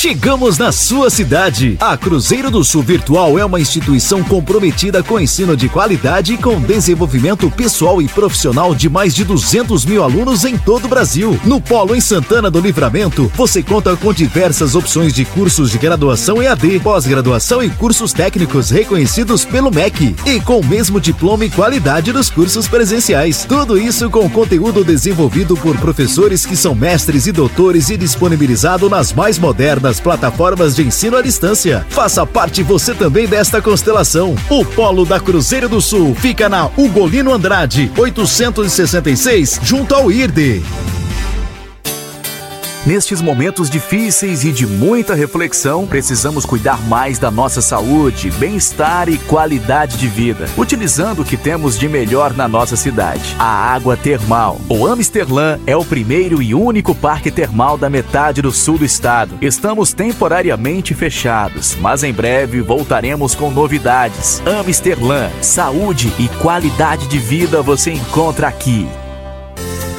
[0.00, 1.76] Chegamos na sua cidade.
[1.80, 6.60] A Cruzeiro do Sul Virtual é uma instituição comprometida com ensino de qualidade e com
[6.60, 11.36] desenvolvimento pessoal e profissional de mais de 200 mil alunos em todo o Brasil.
[11.44, 16.40] No Polo em Santana do Livramento, você conta com diversas opções de cursos de graduação
[16.40, 22.12] EAD, pós-graduação e cursos técnicos reconhecidos pelo MEC e com o mesmo diploma e qualidade
[22.12, 23.44] dos cursos presenciais.
[23.48, 29.12] Tudo isso com conteúdo desenvolvido por professores que são mestres e doutores e disponibilizado nas
[29.12, 31.86] mais modernas das plataformas de ensino à distância.
[31.88, 34.36] Faça parte você também desta constelação.
[34.50, 40.62] O Polo da Cruzeiro do Sul fica na Ugolino Andrade, 866, junto ao IRDE.
[42.88, 49.18] Nestes momentos difíceis e de muita reflexão, precisamos cuidar mais da nossa saúde, bem-estar e
[49.18, 54.58] qualidade de vida, utilizando o que temos de melhor na nossa cidade: a água termal.
[54.70, 59.36] O Amsterlan é o primeiro e único parque termal da metade do sul do estado.
[59.42, 64.40] Estamos temporariamente fechados, mas em breve voltaremos com novidades.
[64.46, 68.88] Amsterlan, saúde e qualidade de vida você encontra aqui.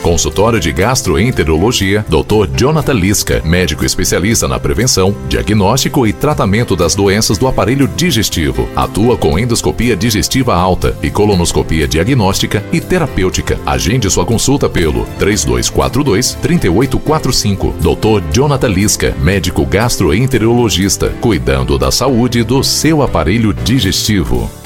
[0.02, 2.50] Consultório de Gastroenterologia, Dr.
[2.56, 8.68] Jonathan Lisca, médico especialista na prevenção, diagnóstico e tratamento das doenças do aparelho digestivo.
[8.76, 13.60] Atua com endoscopia digestiva alta e colonoscopia diagnóstica e terapêutica.
[13.66, 17.76] Agende sua consulta pelo 3242 3845.
[17.80, 18.24] Dr.
[18.32, 24.59] Jonathan Lisca, médico gastroenterologista, cuidando da saúde do seu aparelho digestivo.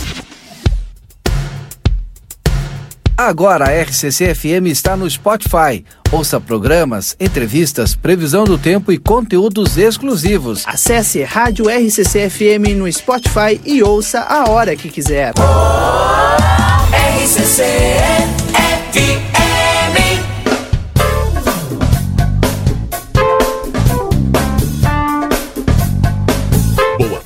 [3.17, 5.83] Agora a RCC FM está no Spotify.
[6.11, 10.63] Ouça programas, entrevistas, previsão do tempo e conteúdos exclusivos.
[10.67, 15.33] Acesse Rádio RCC FM no Spotify e ouça a hora que quiser.
[17.23, 17.63] RCC
[18.93, 19.40] FM.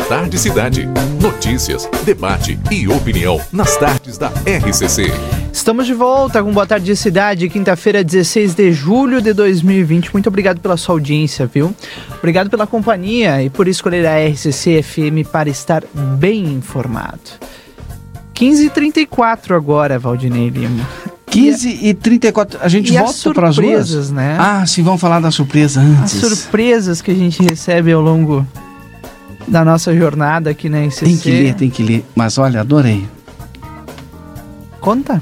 [0.08, 0.88] Tarde Cidade.
[1.22, 5.06] Notícias, debate e opinião nas tardes da RCC.
[5.52, 10.12] Estamos de volta com Boa Tarde Cidade, quinta-feira, 16 de julho de 2020.
[10.14, 11.74] Muito obrigado pela sua audiência, viu?
[12.20, 17.20] Obrigado pela companhia e por escolher a RCC FM para estar bem informado.
[18.36, 20.88] 15h34 agora, Valdinei Lima.
[21.28, 22.60] 15 e 34.
[22.62, 23.88] A gente E as volta para as ruas?
[23.88, 24.38] surpresas, né?
[24.40, 26.14] Ah, sim, vamos falar da surpresa As antes.
[26.20, 28.46] surpresas que a gente recebe ao longo
[29.48, 31.06] da nossa jornada aqui na RCC.
[31.06, 32.06] Tem que ler, tem que ler.
[32.16, 33.08] Mas olha, adorei.
[34.80, 35.22] Conta.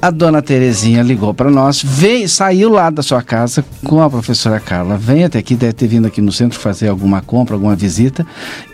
[0.00, 4.60] A dona Terezinha ligou para nós, veio, saiu lá da sua casa com a professora
[4.60, 4.96] Carla.
[4.96, 8.24] Vem até aqui, deve ter vindo aqui no centro fazer alguma compra, alguma visita,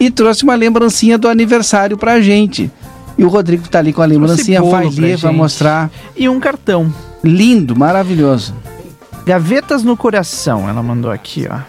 [0.01, 2.71] e trouxe uma lembrancinha do aniversário pra gente.
[3.17, 5.91] E o Rodrigo tá ali com a lembrancinha, vai ler, vai mostrar.
[6.17, 6.93] E um cartão.
[7.23, 8.55] Lindo, maravilhoso.
[9.25, 11.61] Gavetas no coração, ela mandou aqui, ó.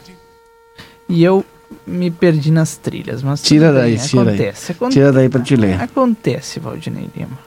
[1.08, 1.46] E eu
[1.86, 4.76] me perdi nas trilhas, mas Tira bem, daí, tira acontece, aí.
[4.76, 5.82] aconte- Tira daí pra te ler.
[5.82, 7.38] Acontece, Valdinei Lima.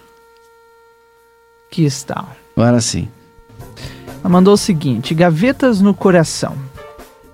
[1.71, 2.25] Aqui está.
[2.57, 3.09] Agora sim.
[4.21, 6.57] Ela mandou o seguinte: gavetas no coração.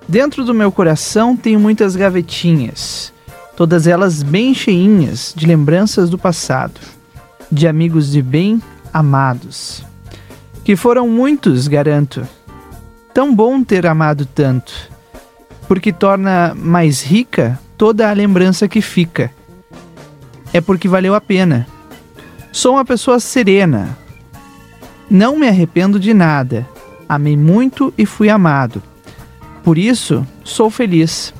[0.07, 3.13] Dentro do meu coração tenho muitas gavetinhas,
[3.55, 6.79] todas elas bem cheinhas de lembranças do passado,
[7.49, 8.61] de amigos de bem
[8.93, 9.83] amados,
[10.65, 12.27] que foram muitos, garanto.
[13.13, 14.73] Tão bom ter amado tanto,
[15.73, 19.31] porque torna mais rica toda a lembrança que fica.
[20.53, 21.65] É porque valeu a pena.
[22.51, 23.97] Sou uma pessoa serena,
[25.09, 26.69] Não me arrependo de nada.
[27.09, 28.83] Amei muito e fui amado.
[29.63, 31.33] Por isso, sou feliz.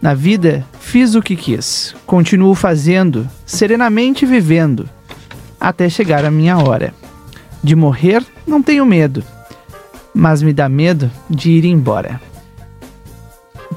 [0.00, 1.96] Na vida, fiz o que quis.
[2.06, 4.88] Continuo fazendo, serenamente vivendo,
[5.58, 6.94] até chegar a minha hora.
[7.60, 9.24] De morrer, não tenho medo,
[10.14, 12.20] mas me dá medo de ir embora.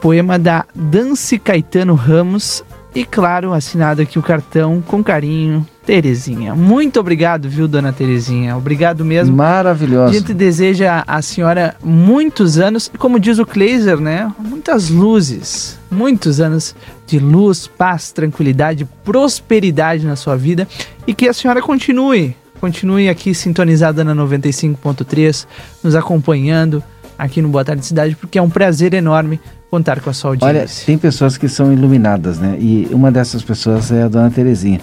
[0.05, 6.53] Poema da Dance Caetano Ramos e, claro, assinado aqui o cartão com carinho, Terezinha.
[6.53, 8.55] Muito obrigado, viu, dona Terezinha?
[8.55, 9.35] Obrigado mesmo.
[9.35, 10.11] Maravilhoso.
[10.11, 14.31] A gente deseja à senhora muitos anos, e como diz o Kleiser, né?
[14.37, 16.75] Muitas luzes, muitos anos
[17.07, 20.67] de luz, paz, tranquilidade, prosperidade na sua vida
[21.07, 25.47] e que a senhora continue, continue aqui sintonizada na 95.3,
[25.83, 26.83] nos acompanhando
[27.17, 29.39] aqui no Boa Tarde Cidade, porque é um prazer enorme
[29.75, 30.47] contar com a sua audiência.
[30.47, 32.57] Olha, tem pessoas que são iluminadas, né?
[32.59, 34.79] E uma dessas pessoas é a dona Terezinha.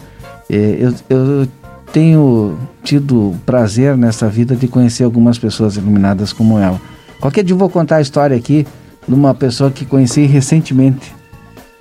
[0.50, 1.48] É, eu, eu
[1.92, 6.80] tenho tido prazer nessa vida de conhecer algumas pessoas iluminadas como ela.
[7.20, 8.66] Qualquer dia eu vou contar a história aqui
[9.08, 11.14] de uma pessoa que conheci recentemente.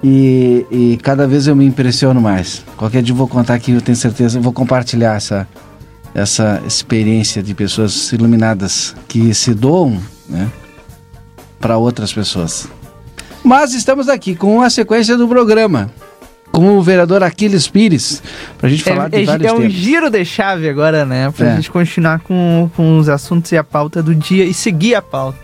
[0.03, 2.63] E, e cada vez eu me impressiono mais.
[2.77, 5.47] Qualquer dia eu vou contar aqui, eu tenho certeza, eu vou compartilhar essa,
[6.15, 10.49] essa experiência de pessoas iluminadas que se doam né,
[11.59, 12.67] para outras pessoas.
[13.43, 15.89] Mas estamos aqui com a sequência do programa
[16.51, 18.21] com o vereador Aquiles Pires,
[18.57, 21.31] para a gente falar é, de é, vários é um giro de chave agora, né?
[21.31, 21.55] Pra É.
[21.55, 25.39] gente continuar com, com os assuntos e a pauta do dia e seguir a pauta.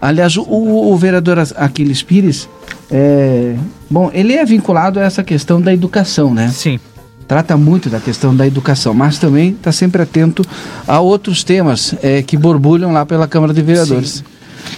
[0.00, 2.48] Aliás, o, o vereador Aquiles Pires,
[2.90, 3.54] é,
[3.88, 6.48] bom, ele é vinculado a essa questão da educação, né?
[6.48, 6.80] Sim.
[7.28, 10.44] Trata muito da questão da educação, mas também está sempre atento
[10.86, 14.24] a outros temas é, que borbulham lá pela Câmara de Vereadores.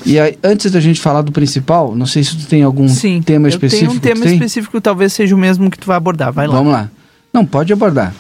[0.05, 2.87] E aí, antes da gente falar do principal, não sei se tu tem algum
[3.25, 3.91] tema Eu específico.
[3.91, 4.35] tenho um tema tem?
[4.35, 6.33] específico que talvez seja o mesmo que tu vai abordar.
[6.33, 6.55] Vai lá.
[6.57, 6.91] Vamos lá.
[7.33, 8.15] Não, pode abordar.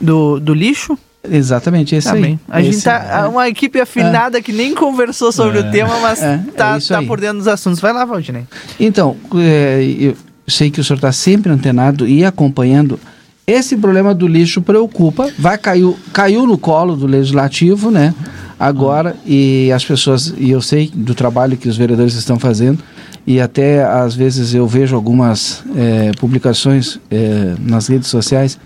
[0.00, 0.98] Do, do lixo?
[1.28, 2.20] Exatamente, esse Tá aí.
[2.22, 2.40] bem.
[2.48, 5.60] A gente Esse- tá uma equipe afinada que nem conversou sobre É.
[5.62, 7.06] o tema, mas É, tá, é tá aí.
[7.06, 7.80] por dentro dos assuntos.
[7.80, 8.44] Vai lá, Valdinei.
[8.78, 10.14] Então, é, eu
[10.46, 13.00] sei que o senhor está sempre antenado e acompanhando.
[13.46, 15.30] Esse problema do lixo preocupa.
[15.38, 18.14] Vai caiu, caiu no colo do legislativo, né?
[18.58, 22.78] Agora e as pessoas e eu sei do trabalho que os vereadores estão fazendo
[23.26, 28.58] e até às vezes eu vejo algumas é, publicações é, nas redes sociais.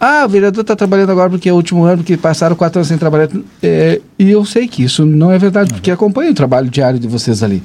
[0.00, 2.88] Ah, o vereador está trabalhando agora porque é o último ano, porque passaram quatro anos
[2.88, 3.28] sem trabalhar.
[3.60, 7.08] É, e eu sei que isso não é verdade, porque acompanho o trabalho diário de
[7.08, 7.60] vocês ali.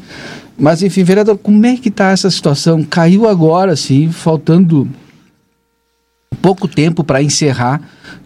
[0.57, 2.84] Mas, enfim, vereador, como é que está essa situação?
[2.84, 4.88] Caiu agora, assim, faltando
[6.41, 7.82] pouco tempo para encerrar,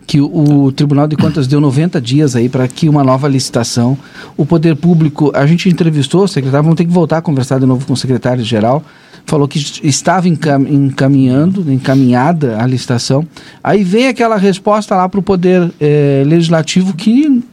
[0.07, 3.97] que o, o Tribunal de Contas deu 90 dias aí para que uma nova licitação.
[4.37, 7.65] O Poder Público, a gente entrevistou o secretário, vamos ter que voltar a conversar de
[7.65, 8.81] novo com o secretário-geral,
[9.25, 13.27] falou que estava encam- encaminhando, encaminhada a licitação.
[13.61, 17.43] Aí vem aquela resposta lá para o Poder eh, Legislativo que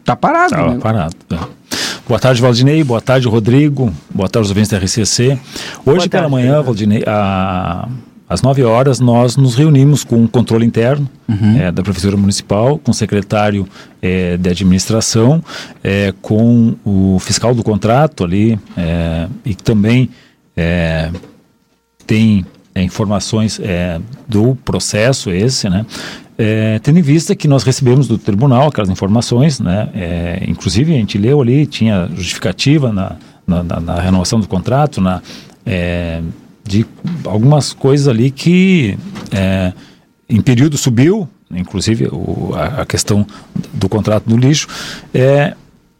[0.00, 0.54] está parado.
[0.54, 0.80] Estava né?
[0.82, 1.14] parado.
[1.30, 1.38] é.
[2.08, 2.82] Boa tarde, Valdinei.
[2.82, 3.92] Boa tarde, Rodrigo.
[4.12, 5.38] Boa tarde, os ouvintes da RCC.
[5.86, 7.86] Hoje pela manhã, Valdinei, a-
[8.32, 11.08] às 9 horas, nós nos reunimos com o controle interno
[11.58, 13.66] eh, da Prefeitura Municipal, com o secretário
[14.00, 15.42] eh, de administração,
[15.84, 18.58] eh, com o fiscal do contrato ali,
[19.44, 20.08] e que também
[22.06, 25.84] tem é, informações é, do processo esse, né?
[26.38, 29.88] É, tendo em vista que nós recebemos do tribunal aquelas informações, né?
[29.94, 33.16] É, inclusive a gente leu ali, tinha justificativa na,
[33.46, 35.20] na, na- na renovação do contrato, na,
[35.64, 36.20] é,
[36.64, 36.86] de
[37.24, 38.96] algumas coisas ali que
[39.30, 39.72] é,
[40.28, 43.26] em período subiu, inclusive o- a, a questão
[43.72, 44.68] do contrato do lixo,
[45.12, 45.54] é,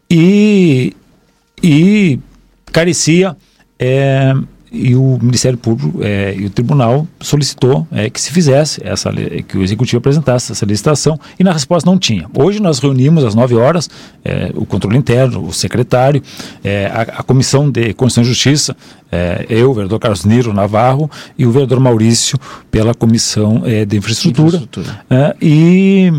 [0.09, 0.93] e,
[1.61, 2.19] e
[2.71, 3.35] carecia
[3.77, 4.33] é,
[4.73, 9.11] e o Ministério Público é, e o Tribunal solicitou é, que se fizesse essa
[9.47, 12.27] que o Executivo apresentasse essa licitação e na resposta não tinha.
[12.35, 13.87] Hoje nós reunimos às 9 horas
[14.25, 16.23] é, o controle interno, o secretário,
[16.91, 18.75] a, a Comissão de Constituição e Justiça,
[19.47, 22.39] eu, o vereador Carlos Niro Navarro e o vereador Maurício
[22.71, 24.63] pela Comissão de Infraestrutura.
[25.09, 26.11] É, e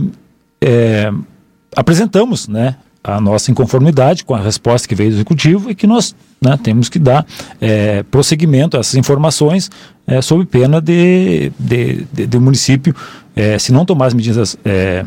[1.75, 6.17] apresentamos né, a nossa inconformidade com a resposta que veio do Executivo e que nós
[6.41, 7.27] né, temos que dar
[7.61, 9.71] é, prosseguimento a essas informações
[10.07, 12.97] é, sob pena de, de, de, de o município,
[13.37, 15.05] é, se não tomar as medidas é,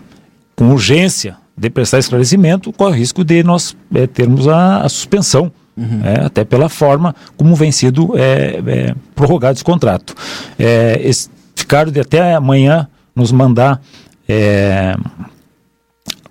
[0.55, 5.51] com urgência de prestar esclarecimento, corre o risco de nós é, termos a, a suspensão,
[6.03, 10.15] é, até pela forma como vem sido é, prorrogado esse contrato.
[11.55, 13.81] Ficaram de até amanhã nos mandar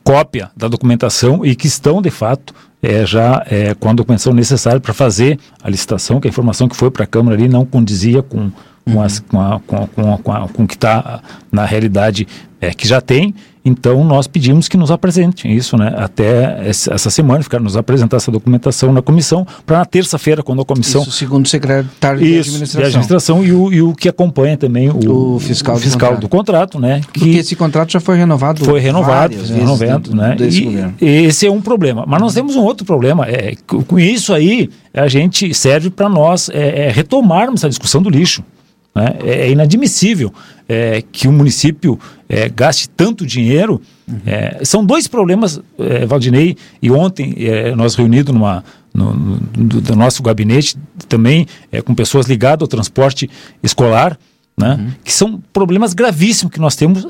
[0.06, 4.78] cópia da documentação e que estão, de fato, é, já é, com a documentação necessária
[4.78, 8.22] para fazer a licitação, que a informação que foi para a Câmara ali não condizia
[8.22, 8.52] com,
[8.90, 11.64] com, as, com, a, com, a, com, a, com, a, com o que está na
[11.64, 12.26] realidade
[12.60, 13.34] é, que já tem.
[13.64, 15.92] Então nós pedimos que nos apresentem isso, né?
[15.96, 20.64] Até essa semana, ficar nos apresentar essa documentação na comissão para na terça-feira, quando a
[20.64, 21.02] comissão.
[21.02, 22.80] Isso, segundo o secretário isso, de administração.
[22.80, 26.28] De administração e o, e o que acompanha também o, o fiscal, o fiscal do,
[26.28, 26.76] contrato.
[26.76, 26.80] do, contrato.
[26.80, 27.00] né?
[27.12, 28.64] Que Porque esse contrato já foi renovado.
[28.64, 30.36] Foi renovado, foi renovado, né?
[31.00, 32.04] E, esse é um problema.
[32.06, 33.26] Mas nós temos um outro problema.
[33.26, 38.08] É, com isso aí, a gente serve para nós é, é, retomarmos a discussão do
[38.08, 38.44] lixo.
[38.96, 39.14] Né?
[39.22, 40.32] É inadmissível
[40.66, 43.78] é, que o município é, gaste tanto dinheiro.
[44.08, 44.20] Uhum.
[44.24, 48.64] É, são dois problemas, é, Valdinei, e ontem é, nós reunidos numa,
[48.94, 50.78] no, no, do nosso gabinete,
[51.10, 53.28] também é, com pessoas ligadas ao transporte
[53.62, 54.18] escolar,
[54.58, 54.76] né?
[54.76, 54.90] Uhum.
[55.04, 57.04] que são problemas gravíssimos que nós temos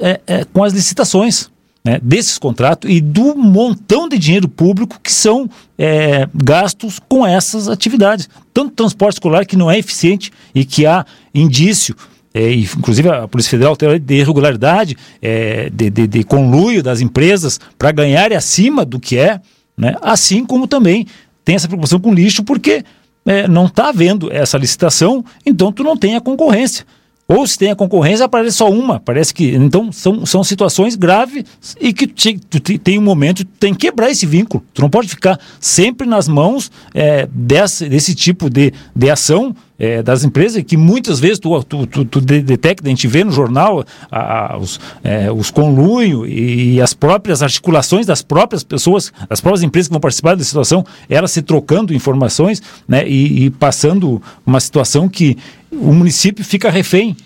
[0.52, 1.48] com as licitações
[1.86, 5.48] né, desses contratos e do montão de dinheiro público que são
[5.78, 8.28] é, gastos com essas atividades.
[8.52, 11.94] Tanto transporte escolar que não é eficiente e que há indício
[12.34, 17.58] é, inclusive a Polícia Federal tem de irregularidade, é, de, de, de, conluio das empresas
[17.78, 19.40] para ganhar acima do que é,
[19.74, 19.94] né?
[20.02, 21.06] assim como também
[21.44, 22.84] tem essa preocupação com lixo, porque
[23.24, 26.84] é, não está havendo essa licitação, então tu não tem a concorrência.
[27.28, 29.00] Ou se tem a concorrência, aparece só uma.
[29.00, 29.54] Parece que.
[29.54, 31.44] Então, são, são situações graves
[31.80, 34.62] e que tu, tu tem um momento, tem que quebrar esse vínculo.
[34.72, 40.02] Tu não pode ficar sempre nas mãos é, desse, desse tipo de, de ação é,
[40.02, 43.84] das empresas, que muitas vezes tu, tu, tu, tu detecta, a gente vê no jornal
[44.10, 49.62] a, a, os, é, os conluios e as próprias articulações das próprias pessoas, das próprias
[49.62, 54.60] empresas que vão participar da situação, elas se trocando informações né, e, e passando uma
[54.60, 55.36] situação que
[55.70, 57.16] o município fica refém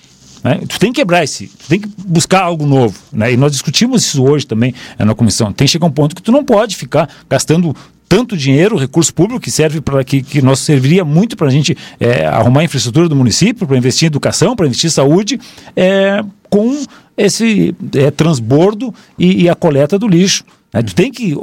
[0.43, 0.61] né?
[0.67, 2.99] Tu tem que quebrar esse, tu tem que buscar algo novo.
[3.13, 3.33] Né?
[3.33, 5.53] E nós discutimos isso hoje também é, na comissão.
[5.53, 7.77] Tem que chegar um ponto que tu não pode ficar gastando
[8.11, 11.79] tanto dinheiro, recurso público que serve para que, que nós serviria muito para a gente
[12.01, 15.41] é, arrumar a infraestrutura do município, para investir em educação, para investir em saúde,
[15.77, 16.21] é,
[16.51, 16.83] com
[17.17, 20.43] esse é, transbordo e, e, a coleta do lixo.
[20.75, 20.83] Né?
[20.83, 21.37] Tem que,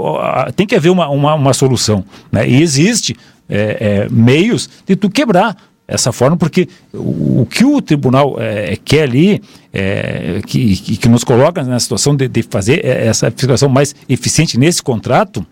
[0.58, 2.04] tem que haver uma, uma, uma solução.
[2.30, 2.50] Né?
[2.50, 3.16] E existe
[3.48, 5.56] é, é, meios de tu quebrar
[5.88, 9.42] essa forma, porque o, o que o tribunal é, quer ali,
[9.72, 14.84] é, que, que, nos coloca na situação de, de fazer essa fiscalização mais eficiente nesse
[14.84, 15.46] contrato,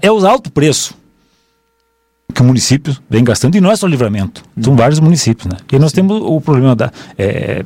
[0.00, 0.94] é o alto preço
[2.32, 5.46] que o município vem gastando, e não é só livramento, são vários municípios.
[5.46, 5.58] Né?
[5.70, 7.62] E nós temos o problema da, é,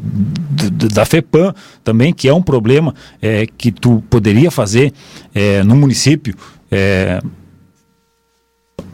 [0.93, 1.55] da FEPAM
[1.85, 4.93] também, que é um problema é, que tu poderia fazer
[5.35, 6.35] é, no município.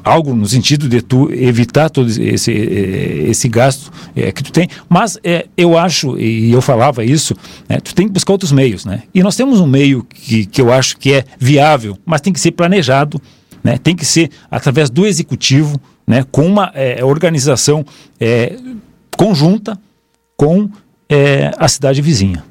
[0.05, 5.19] Algo no sentido de tu evitar todo esse, esse gasto é, que tu tem, mas
[5.23, 7.35] é, eu acho, e eu falava isso,
[7.69, 9.05] né, tu tem que buscar outros meios, né?
[9.15, 12.41] E nós temos um meio que, que eu acho que é viável, mas tem que
[12.41, 13.20] ser planejado,
[13.62, 13.79] né?
[13.79, 16.24] Tem que ser através do executivo, né?
[16.31, 17.85] Com uma é, organização
[19.16, 19.79] conjunta
[20.37, 20.69] com
[21.59, 22.43] a cidade vizinha.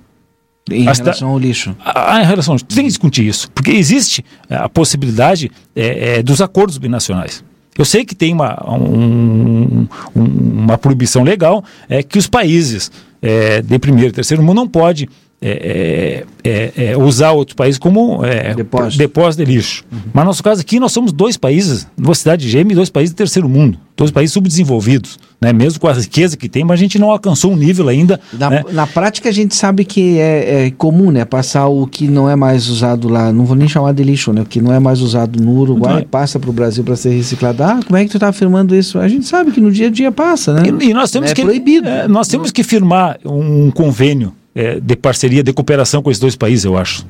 [0.72, 1.76] Em relação ao lixo.
[1.84, 2.66] Ah, em relação ao lixo.
[2.66, 7.44] Tem que discutir isso, porque existe é, a possibilidade é, é, dos acordos binacionais.
[7.78, 12.92] Eu sei que tem uma, um, um, uma proibição legal, é que os países
[13.22, 15.08] é, de primeiro e terceiro mundo não podem
[15.44, 18.98] é, é, é, é, usar outro país como é, depósito.
[19.00, 19.44] depósito.
[19.44, 19.84] de lixo.
[19.92, 20.00] Uhum.
[20.14, 23.12] Mas no nosso caso aqui, nós somos dois países, uma cidade gêmea e dois países
[23.12, 25.52] do terceiro mundo, dois países subdesenvolvidos, né?
[25.52, 28.20] mesmo com a riqueza que tem, mas a gente não alcançou um nível ainda.
[28.34, 28.64] Na, né?
[28.72, 31.26] na prática, a gente sabe que é, é, comum né?
[31.26, 34.42] passar o que não é mais usado lá, não vou nem chamar de lixo, né?
[34.42, 37.64] o que não é mais usado no Uruguai, passa para o Brasil para ser reciclado.
[37.64, 39.00] Ah, como é que tu está afirmando isso?
[39.00, 40.64] A gente sabe que no dia a dia passa, né?
[40.68, 41.42] E, e nós temos é que.
[41.42, 41.88] proibido.
[42.10, 46.66] nós temos que firmar um convênio é, de parceria, de cooperação com esses dois países,
[46.66, 47.06] eu acho.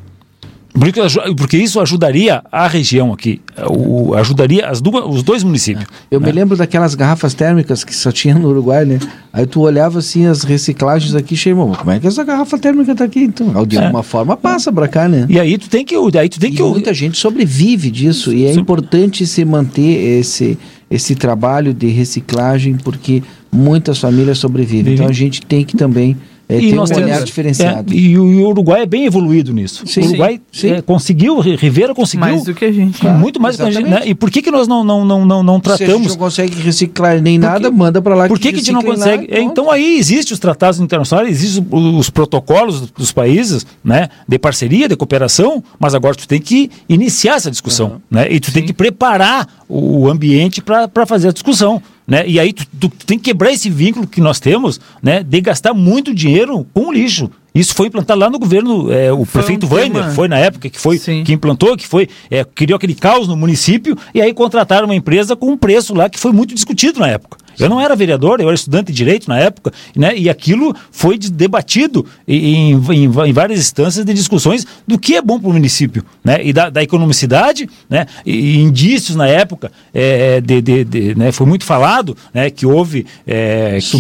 [0.73, 1.01] Porque,
[1.35, 5.85] porque isso ajudaria a região aqui, o, ajudaria as duas, os dois municípios.
[6.09, 6.27] Eu né?
[6.27, 8.97] me lembro daquelas garrafas térmicas que só tinha no Uruguai, né?
[9.33, 13.03] Aí tu olhava assim as reciclagens aqui, cheio, como é que essa garrafa térmica tá
[13.03, 13.19] aqui?
[13.19, 13.83] Então, de é.
[13.83, 15.25] alguma forma passa para cá, né?
[15.27, 18.45] E aí tu tem que, aí tu tem e que muita gente sobrevive disso e
[18.45, 18.61] é Sim.
[18.61, 20.57] importante se manter esse
[20.89, 24.83] esse trabalho de reciclagem porque muitas famílias sobrevivem.
[24.83, 24.95] Vive.
[24.95, 26.17] Então a gente tem que também
[26.51, 27.93] é, e tem nós um temos, olhar diferenciado.
[27.93, 29.87] É, e, o, e, o, Uruguai é bem evoluído nisso.
[29.87, 30.73] Sim, o Uruguai sim, sim.
[30.73, 32.27] É, conseguiu, Rivera conseguiu.
[32.27, 32.99] Mais do que a gente.
[32.99, 33.77] Claro, muito mais exatamente.
[33.77, 34.05] do que a gente.
[34.05, 34.11] Né?
[34.11, 35.87] E por que, que nós não, não, não, não, não tratamos.
[35.87, 38.27] Se a gente não consegue reciclar nem Porque, nada, manda para lá.
[38.27, 39.33] Por que, que, a gente não consegue?
[39.33, 44.37] Lá, então aí existem os tratados internacionais, existem os, os protocolos dos países né, de
[44.37, 47.87] parceria, de cooperação, mas agora tu tem que iniciar essa discussão.
[47.87, 47.99] Uhum.
[48.11, 48.27] Né?
[48.29, 51.81] E tu tem que preparar o ambiente para fazer a discussão.
[52.07, 52.27] Né?
[52.27, 55.73] E aí tu, tu, tem que quebrar esse vínculo que nós temos né, de gastar
[55.73, 57.29] muito dinheiro com lixo.
[57.53, 60.69] Isso foi implantado lá no governo, é, o foi prefeito um Weiner foi na época
[60.69, 61.23] que foi Sim.
[61.23, 65.35] que implantou, que foi é, criou aquele caos no município e aí contrataram uma empresa
[65.35, 67.37] com um preço lá que foi muito discutido na época.
[67.59, 70.15] Eu não era vereador, eu era estudante de direito na época, né?
[70.17, 75.21] E aquilo foi de- debatido em, em- em várias instâncias de discussões do que é
[75.21, 76.39] bom para o município, né?
[76.43, 78.05] E da, da economicidade, né?
[78.25, 81.31] E, e indícios na época é, de, de- de- né?
[81.31, 82.49] foi muito falado, né?
[82.49, 83.97] Que houve é, que- que-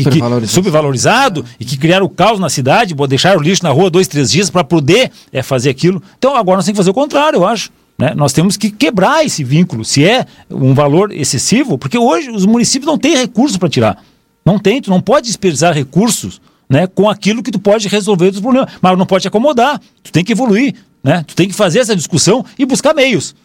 [0.47, 4.31] supervalorizado e que criaram o caos na cidade, deixaram o lixo na rua dois, três
[4.31, 6.01] dias para poder é, fazer aquilo.
[6.17, 7.69] Então agora nós temos que fazer o contrário, eu acho.
[8.01, 8.13] Né?
[8.15, 12.87] Nós temos que quebrar esse vínculo, se é um valor excessivo, porque hoje os municípios
[12.87, 14.03] não têm recursos para tirar.
[14.43, 18.39] Não tem, tu não pode desperdiçar recursos né, com aquilo que tu pode resolver os
[18.39, 19.79] problemas, mas não pode te acomodar.
[20.01, 20.73] Tu tem que evoluir,
[21.03, 21.23] né?
[21.27, 23.35] Tu tem que fazer essa discussão e buscar meios.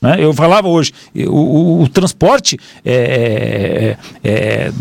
[0.00, 0.16] né?
[0.18, 4.28] Eu falava hoje, o, o- o transporte é, é-
[4.68, 4.72] é-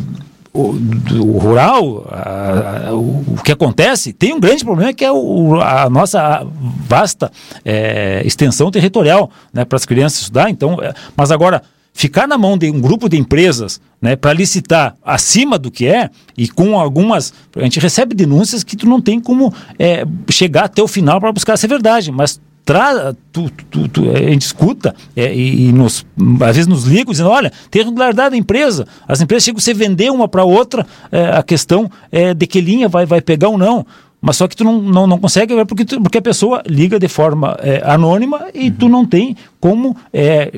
[0.54, 5.60] o, do rural, a- a- o, que acontece, tem um grande problema que é o-
[5.62, 6.46] a nossa
[6.88, 7.32] vasta
[7.64, 10.50] é, extensão territorial né, para as crianças estudar.
[10.50, 11.62] Então, é, mas agora,
[11.94, 16.10] ficar na mão de um grupo de empresas né, para licitar acima do que é
[16.38, 17.34] e com algumas.
[17.56, 21.32] A gente recebe denúncias que tu não tem como é, chegar até o final para
[21.32, 26.06] buscar essa verdade, mas tra, tu, tu, tu- a gente escuta é, e, e nos,
[26.42, 29.74] às vezes nos ligam dizendo, olha, tem regularidade da empresa, as empresas chegam a você
[29.74, 33.58] vender uma para outra, é, a questão é de que linha vai, vai pegar ou
[33.58, 33.86] não.
[34.24, 37.00] Mas só que tu não, não, não consegue ver porque, tu- porque a pessoa liga
[37.00, 40.52] de forma é, anônima e tu não tem como é,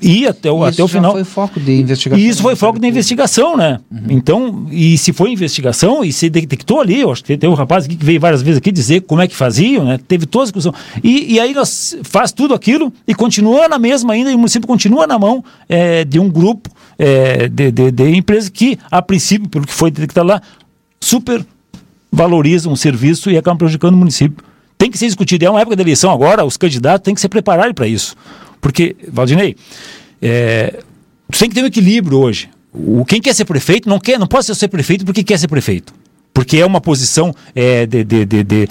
[0.00, 1.12] ir até o, E até isso o final.
[1.12, 2.18] foi foco de investigação.
[2.24, 3.78] E isso foi foco da investigação, né?
[4.08, 7.84] Então, e se foi investigação e se detectou ali, eu acho que teve um rapaz
[7.84, 9.98] aqui que veio várias vezes aqui dizer como é que faziam, né?
[10.08, 10.72] Teve toda a discussão.
[11.04, 14.66] E, e aí nós faz tudo aquilo e continua na mesma ainda, e o município
[14.66, 19.46] continua na mão eh, de um grupo eh, de, de, de empresas que, a princípio,
[19.48, 20.40] pelo que foi detectado lá,
[21.00, 21.44] super
[22.10, 24.44] valorizam o serviço e acabam prejudicando o município.
[24.76, 25.44] Tem que ser discutido.
[25.44, 28.14] É uma época de eleição agora, os candidatos têm que se preparar para isso.
[28.60, 29.56] Porque, Valdinei,
[30.20, 30.80] é,
[31.38, 32.48] tem que ter um equilíbrio hoje.
[32.72, 35.92] O, quem quer ser prefeito não quer, não pode ser prefeito porque quer ser prefeito.
[36.32, 38.68] Porque é uma posição é, de- de- de-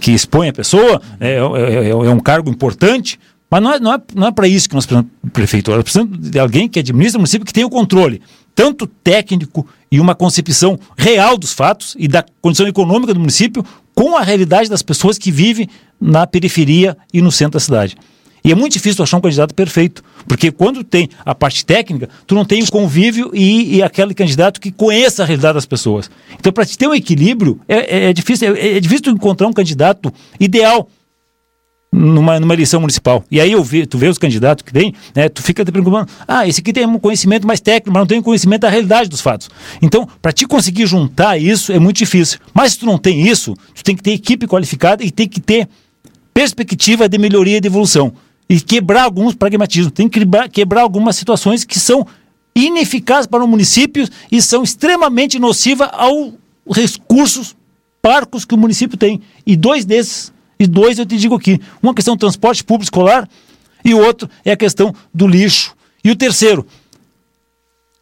[0.00, 3.18] que expõe a pessoa, é, é- é- é um cargo importante,
[3.50, 5.70] mas não é, não é, não é para isso que nós precisamos de prefeito.
[5.70, 8.22] Nós precisamos de alguém que administra o município que tenha o controle,
[8.54, 13.64] tanto técnico e uma concepção real dos fatos e da condição econômica do município,
[13.94, 15.68] com a realidade das pessoas que vivem
[16.00, 17.96] na periferia e no centro da cidade.
[18.42, 22.34] E é muito difícil achar um candidato perfeito, porque quando tem a parte técnica, tu
[22.34, 26.10] não tem o convívio e, e aquele candidato que conheça a realidade das pessoas.
[26.38, 30.10] Então, para ter um equilíbrio, é, é- é difícil, é, é difícil encontrar um candidato
[30.38, 30.88] ideal
[31.92, 33.24] numa, numa eleição municipal.
[33.30, 36.08] E aí eu vi, tu vê os candidatos que tem, né, tu fica te preocupando,
[36.26, 39.08] ah, esse aqui tem um conhecimento mais técnico, mas não tem um conhecimento da realidade
[39.08, 39.50] dos fatos.
[39.82, 42.38] Então, para te conseguir juntar isso é muito difícil.
[42.54, 45.40] Mas se tu não tem isso, tu tem que ter equipe qualificada e tem que
[45.40, 45.68] ter
[46.32, 48.12] perspectiva de melhoria e de evolução.
[48.48, 49.92] E quebrar alguns pragmatismos.
[49.92, 52.06] Tem que quebrar, quebrar algumas situações que são
[52.54, 56.32] ineficazes para o município e são extremamente nocivas aos
[56.68, 57.54] recursos
[58.02, 59.20] parcos que o município tem.
[59.46, 60.29] E dois desses,
[60.60, 61.58] e dois eu te digo aqui.
[61.82, 63.26] Uma questão do transporte público escolar
[63.82, 65.74] e o outro é a questão do lixo.
[66.04, 66.66] E o terceiro,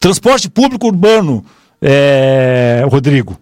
[0.01, 1.45] transporte público urbano,
[1.81, 3.39] é, Rodrigo.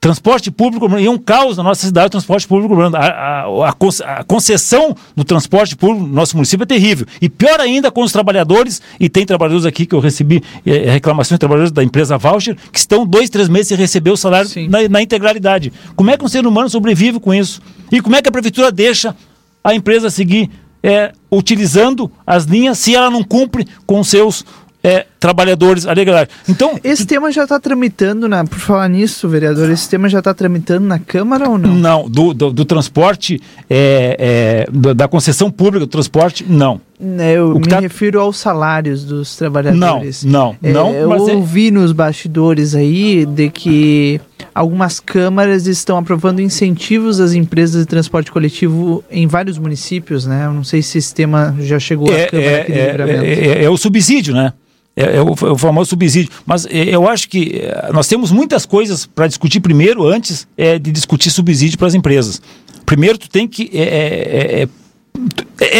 [0.00, 2.96] Transporte público urbano, e é um caos na nossa cidade o transporte público urbano.
[2.96, 7.04] A, a- a conce- a concessão do transporte público no nosso município é terrível.
[7.20, 11.34] E pior ainda com os trabalhadores, e tem trabalhadores aqui que eu recebi eh, reclamações
[11.36, 14.88] de trabalhadores da empresa Voucher, que estão dois, três meses sem receber o salário na,
[14.88, 15.72] na integralidade.
[15.96, 17.60] Como é que um ser humano sobrevive com isso?
[17.90, 19.16] E como é que a prefeitura deixa
[19.64, 20.48] a empresa seguir
[20.80, 24.44] eh, utilizando as linhas se ela não cumpre com os seus
[24.84, 26.30] eh, trabalhadores a legalidade?
[26.48, 30.32] Então, Esse tema já está tramitando, na, por falar nisso, vereador, esse tema já está
[30.32, 31.74] tramitando na Câmara ou não?
[31.74, 36.80] Não, do, do, do transporte, é, é, da, concessão pública do transporte, não.
[37.00, 40.24] Né, Eu me tá- refiro aos salários dos trabalhadores.
[40.24, 44.20] Não, não, É, não, Eu é- ouvi nos bastidores aí de que
[44.52, 50.46] algumas câmaras estão aprovando incentivos às empresas de transporte coletivo em vários municípios, né?
[50.46, 52.84] Eu não sei se esse tema já chegou à É, Câmara é, aqui de é,
[52.84, 54.52] é, é- é o subsídio, né?
[54.98, 56.32] É, é o, é o famoso subsídio.
[56.44, 60.76] Mas é, eu acho que é, nós temos muitas coisas para discutir primeiro, antes é,
[60.76, 62.42] de discutir subsídio para as empresas.
[62.84, 63.70] Primeiro, tu tem que.
[63.72, 64.66] É,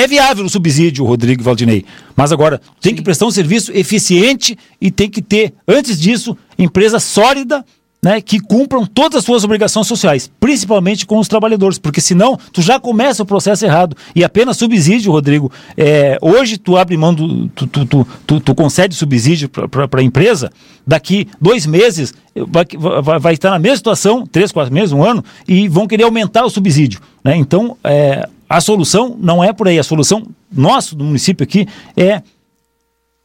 [0.08, 1.84] viável o subsídio, Rodrigo Valdinei.
[2.16, 6.98] Mas agora, tem que prestar um serviço eficiente e tem que ter, antes disso, empresa
[6.98, 7.64] sólida
[8.00, 12.62] né, que cumpram todas as suas obrigações sociais, principalmente com os trabalhadores, porque senão tu
[12.62, 13.96] já começa o processo errado.
[14.14, 17.48] E apenas subsídio, Rodrigo, é, hoje tu abre mão do.
[17.48, 20.50] Tu, tu, tu, tu- tu concede subsídio para a empresa,
[20.86, 22.64] daqui dois meses vai,
[23.02, 26.44] vai, vai estar na mesma situação, três, quatro meses, um ano, e vão querer aumentar
[26.44, 27.00] o subsídio.
[27.24, 27.36] Né?
[27.36, 29.76] Então, é, a solução não é por aí.
[29.78, 30.22] A solução
[30.52, 31.66] nossa, do município aqui,
[31.96, 32.22] é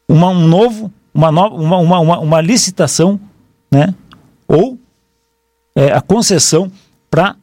[0.09, 3.19] uma- um novo uma, nova, uma, uma, uma, uma licitação,
[3.71, 3.93] né?
[4.53, 4.77] Ou
[5.75, 6.71] é, a concessão
[7.09, 7.35] para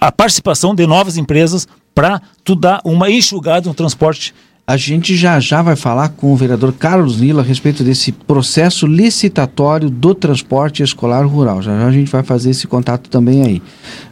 [0.00, 4.34] a participação de novas empresas para tu dar uma enxugada no transporte
[4.70, 8.86] a gente já já vai falar com o vereador Carlos Nilo a respeito desse processo
[8.86, 11.60] licitatório do transporte escolar rural.
[11.60, 13.62] Já já a gente vai fazer esse contato também aí.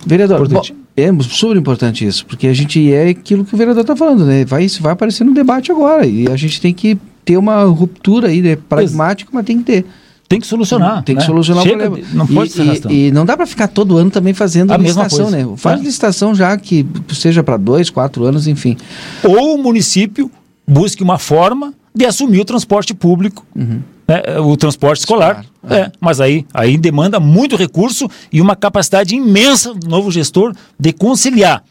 [0.04, 0.60] Vereador, bom,
[0.96, 4.44] é super importante isso, porque a gente é aquilo que o vereador está falando, né?
[4.44, 8.26] Vai, isso vai aparecer no debate agora e a gente tem que ter uma ruptura
[8.26, 8.56] aí, né?
[8.56, 9.86] Pragmática, mas tem que ter.
[10.28, 11.02] Tem que solucionar.
[11.04, 11.26] Tem que né?
[11.26, 12.08] solucionar Chega o problema.
[12.14, 15.04] não pode e, e, e não dá para ficar todo ano também fazendo A mesma
[15.04, 15.46] licitação, coisa.
[15.50, 15.56] né?
[15.56, 15.82] Faz É.
[15.84, 16.84] licitação já que
[17.14, 18.76] seja para dois, quatro anos, enfim.
[19.24, 20.30] Ou o município
[20.66, 23.80] busque uma forma de assumir o transporte público, Uhum.
[24.06, 25.44] né, o transporte escolar.
[25.68, 30.92] É, mas aí, aí demanda muito recurso e uma capacidade imensa do novo gestor de
[30.92, 31.62] conciliar.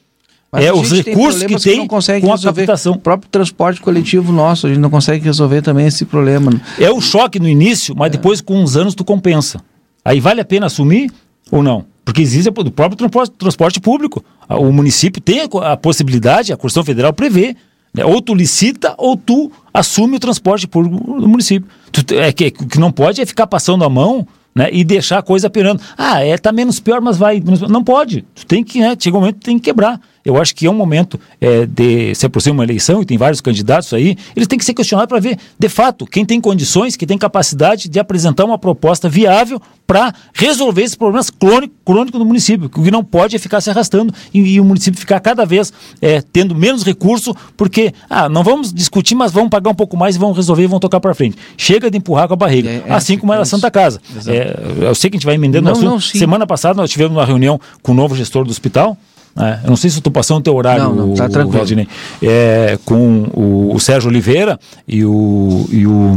[0.58, 2.62] Mas é, os gente tem recursos que tem não consegue com a resolver.
[2.62, 2.94] captação.
[2.94, 6.52] O próprio transporte coletivo nosso, a gente não consegue resolver também esse problema.
[6.80, 9.62] É o choque no início, mas depois com uns anos tu compensa.
[10.04, 11.12] Aí vale a pena assumir
[11.52, 11.86] ou não?
[12.04, 14.24] Porque existe o próprio transporte, transporte público.
[14.50, 17.56] O município tem a, possibilidade, a Constituição Federal prevê,
[17.94, 18.04] né?
[18.04, 21.70] ou tu licita ou tu assume o transporte público do município.
[21.92, 24.28] Tu é que, o que não pode é ficar passando a mão
[24.58, 25.80] né, e deixar a coisa pirando.
[25.96, 27.40] Ah, é, tá menos pior, mas vai.
[27.70, 28.26] Não pode.
[28.34, 30.02] Tu tem que, né, chega um momento que tem que quebrar.
[30.26, 33.39] Eu acho que é um momento é, de se aproxima uma eleição e tem vários
[33.41, 37.07] candidatos aí, eles têm que ser questionados para ver, de fato, quem tem condições, quem
[37.07, 42.65] tem capacidade de apresentar uma proposta viável para resolver esses problemas crônico- crônicos do município.
[42.65, 45.72] O que não pode é ficar se arrastando e, e o município ficar cada vez
[46.02, 50.18] é, tendo menos recurso, porque, ah, não vamos discutir, mas vamos pagar um pouco mais
[50.18, 51.38] e vamos resolver e vamos tocar para frente.
[51.56, 52.69] Chega de empurrar com a barriga.
[52.69, 54.02] é, assim como era a Santa Casa.
[54.27, 55.89] É, eu sei que a gente vai emendando Não, o assunto.
[55.89, 55.99] não.
[56.02, 58.98] Semana passada nós tivemos uma reunião com o novo gestor do hospital.
[59.38, 59.62] Né?
[59.64, 61.58] eu não sei se eu estou passando o teu horário, Não, não, tá tranquilo.
[61.58, 61.88] Valdinei.
[62.22, 65.68] É, com o, o Sérgio Oliveira e o.
[65.72, 66.16] E o,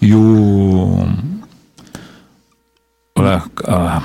[0.00, 1.08] e o
[3.66, 4.02] ah,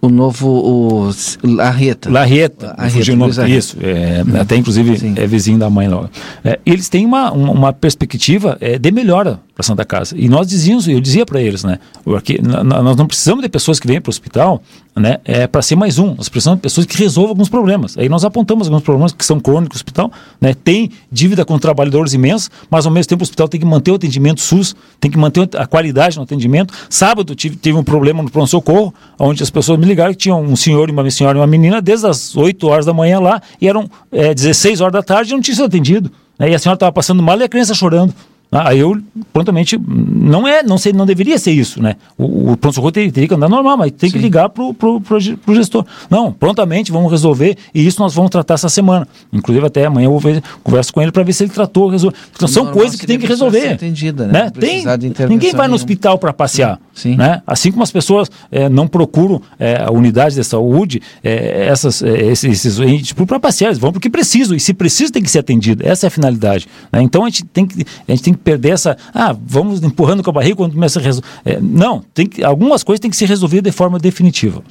[0.00, 1.10] O novo, o
[1.42, 2.10] Larreta.
[2.10, 6.08] Larreta, Larreta, nome, isso, é, até inclusive é vizinho da mãe logo.
[6.44, 10.14] É, eles têm uma, uma, uma perspectiva é, de melhora para Santa Casa.
[10.16, 13.88] E nós dizíamos, eu dizia para eles, né, porque nós não precisamos de pessoas que
[13.88, 14.62] venham para o hospital,
[14.94, 16.14] né, é, para ser mais um.
[16.14, 17.98] Nós precisamos de pessoas que resolvam alguns problemas.
[17.98, 22.14] Aí nós apontamos alguns problemas que são crônicos do hospital, né, tem dívida com trabalhadores
[22.14, 25.18] imensos, mas ao mesmo tempo o hospital tem que manter o atendimento SUS, tem que
[25.18, 26.72] manter a qualidade no atendimento.
[26.88, 30.54] Sábado tive, teve um problema no pronto-socorro, onde as pessoas me ligaram que tinham um
[30.54, 33.90] senhor uma senhora e uma menina desde as 8 horas da manhã lá, e eram
[34.12, 36.12] é, 16 horas da tarde e não tinha sido atendido.
[36.38, 38.14] né, e a senhora estava passando mal e a criança chorando.
[38.50, 38.98] Ah, Aí eu,
[39.32, 41.96] prontamente, não é, não sei, não deveria ser isso, né?
[42.16, 45.18] O, o pronto-socorro teria, teria que andar normal, mas tem que ligar pro, pro, pro,
[45.36, 45.84] pro gestor.
[46.08, 49.06] Não, prontamente vamos resolver e isso nós vamos tratar essa semana.
[49.30, 52.18] Inclusive até amanhã eu vou ver, converso com ele para ver se ele tratou, resolveu.
[52.34, 53.60] Então são Normal coisas que tem que resolver.
[53.60, 54.44] ser atendida, né?
[54.44, 54.50] né?
[54.50, 54.84] Tem,
[55.28, 55.76] ninguém vai no nenhuma.
[55.76, 56.80] hospital para passear.
[57.04, 57.42] Né?
[57.46, 62.64] Assim como as pessoas eh, não procuram eh, a unidade de saúde, eh, essas, esses,
[62.66, 65.86] esses para passear, eles vão porque precisam, e se precisa tem que ser atendido.
[65.86, 66.66] Essa é a finalidade.
[66.92, 67.02] né?
[67.02, 68.96] Então a gente, tem que, a gente tem que perder essa.
[69.14, 71.26] Ah, vamos empurrando com a barriga quando começa a resolver.
[71.60, 74.62] não, tem que, algumas coisas têm que ser resolvidas de forma definitiva.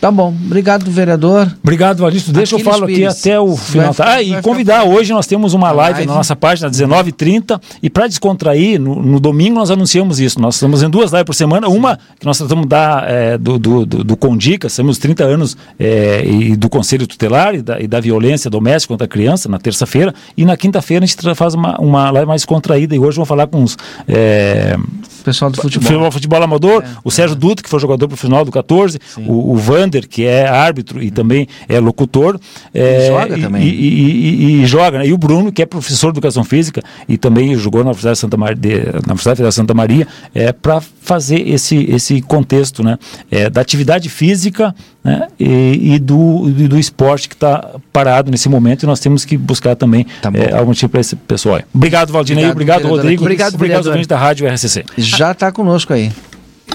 [0.00, 1.50] Tá bom, obrigado, vereador.
[1.62, 2.32] Obrigado, Valício.
[2.32, 3.92] Deixa eu falo aqui até o Vai final.
[3.92, 4.10] ficar- tá?
[4.10, 6.08] Ah, vai e convidar, hoje nós temos uma live, live.
[6.08, 10.40] na nossa página, 19h30, e para descontrair, no, no domingo nós anunciamos isso.
[10.40, 13.86] Nós estamos em duas lives por semana, uma que nós tratamos da, é, do, do,
[13.86, 18.00] do, do Condica, temos 30 anos é, e do Conselho Tutelar e da, e da
[18.00, 22.10] violência doméstica contra a criança, na terça-feira, e na quinta-feira a gente faz uma, uma
[22.10, 23.76] live mais contraída, e hoje vou falar com os...
[24.08, 24.76] É,
[25.24, 25.82] Pessoal do futebol.
[25.86, 30.06] futebol, futebol amador, o Sérgio Dutra, que foi jogador profissional do 14, o, o Vander,
[30.06, 32.38] que é árbitro e também é locutor.
[32.74, 33.62] é, joga também.
[33.62, 35.06] E, e- e- e joga, né?
[35.06, 38.20] E o Bruno, que é professor de educação física e também jogou na Universidade de
[38.20, 42.82] Santa Maria, de- na Universidade Federal de Santa Maria, é, para fazer esse, esse contexto
[42.82, 42.98] né?
[43.30, 45.28] É, da atividade física né?
[45.38, 49.36] e, e do, e do esporte que está parado nesse momento e nós temos que
[49.36, 51.56] buscar também é, algum tipo para esse pessoal.
[51.56, 51.62] aí.
[51.74, 52.50] Obrigado, Valdinei.
[52.50, 53.22] Obrigado, Obrigado, Rodrigo.
[53.22, 54.84] Obrigado, obrigado ouvintes da Rádio RCC.
[54.96, 56.10] Já está conosco aí.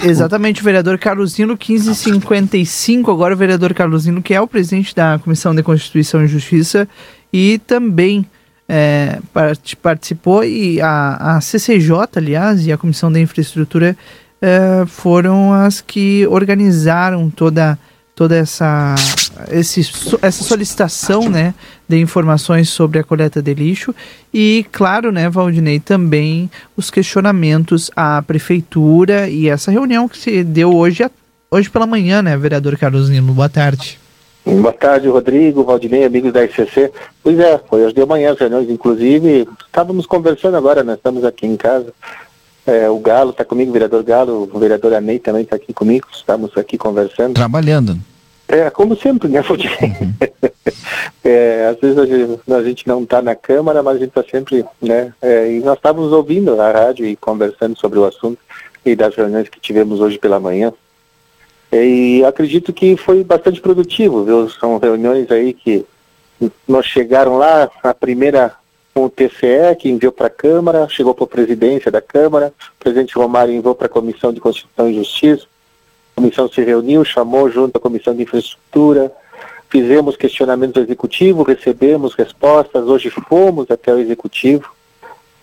[0.03, 5.53] Exatamente, o vereador Carlosino 1555, agora o vereador Carlosino, que é o presidente da Comissão
[5.53, 6.87] de Constituição e Justiça
[7.33, 8.25] e também
[8.67, 13.97] é, part- participou e a, a CCJ, aliás, e a Comissão da Infraestrutura
[14.41, 17.77] é, foram as que organizaram toda
[18.15, 18.95] toda essa
[19.49, 19.79] esse,
[20.21, 21.53] essa solicitação, né,
[21.87, 23.95] de informações sobre a coleta de lixo
[24.33, 30.75] e, claro, né, Valdinei, também os questionamentos à prefeitura e essa reunião que se deu
[30.75, 31.09] hoje,
[31.49, 33.31] hoje pela manhã, né, vereador Carlos Nilo.
[33.31, 33.97] Boa tarde.
[34.45, 36.91] Boa tarde, Rodrigo, Valdinei, amigos da ICC.
[37.23, 41.45] Pois é, foi hoje de manhã as reuniões, inclusive, estávamos conversando agora, nós estamos aqui
[41.45, 41.93] em casa.
[42.69, 46.07] É, o Galo está comigo, o vereador Galo, o vereador Anei também está aqui comigo,
[46.13, 47.33] estamos aqui conversando.
[47.33, 47.97] Trabalhando.
[48.47, 49.41] É, como sempre, né?
[49.41, 50.13] Uhum.
[51.23, 54.23] é, às vezes a gente, a gente não está na Câmara, mas a gente está
[54.23, 55.11] sempre, né?
[55.19, 58.37] É, e nós estávamos ouvindo a rádio e conversando sobre o assunto
[58.85, 60.71] e das reuniões que tivemos hoje pela manhã.
[61.71, 64.47] E acredito que foi bastante produtivo, viu?
[64.47, 65.83] São reuniões aí que
[66.67, 68.53] nós chegaram lá, a primeira
[68.93, 72.83] com o TCE, que enviou para a Câmara, chegou para a presidência da Câmara, o
[72.83, 75.45] presidente Romário enviou para a Comissão de Constituição e Justiça,
[76.15, 79.11] a comissão se reuniu, chamou junto à Comissão de Infraestrutura,
[79.69, 84.69] fizemos questionamento ao Executivo, recebemos respostas, hoje fomos até o Executivo,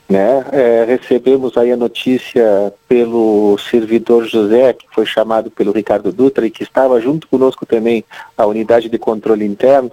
[0.09, 0.45] né?
[0.53, 6.51] É, recebemos aí a notícia pelo servidor José, que foi chamado pelo Ricardo Dutra e
[6.51, 8.05] que estava junto conosco também
[8.37, 9.91] a unidade de controle interno,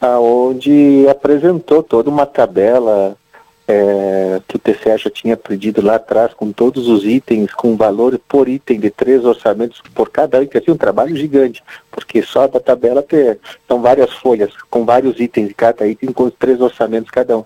[0.00, 3.16] aonde apresentou toda uma tabela
[3.70, 8.18] é, que o TCE já tinha pedido lá atrás, com todos os itens, com valor
[8.28, 12.58] por item de três orçamentos por cada item, assim, um trabalho gigante, porque só da
[12.58, 17.44] tabela ter, são várias folhas, com vários itens, cada item com três orçamentos cada um.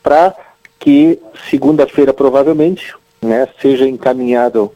[0.00, 0.32] Para
[0.78, 1.18] que
[1.50, 4.72] segunda-feira provavelmente né, seja encaminhado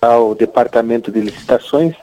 [0.00, 1.94] ao Departamento de Licitações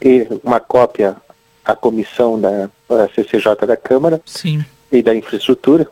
[0.00, 1.16] e uma cópia
[1.64, 4.64] à comissão da, da CCJ da Câmara Sim.
[4.90, 5.86] e da Infraestrutura,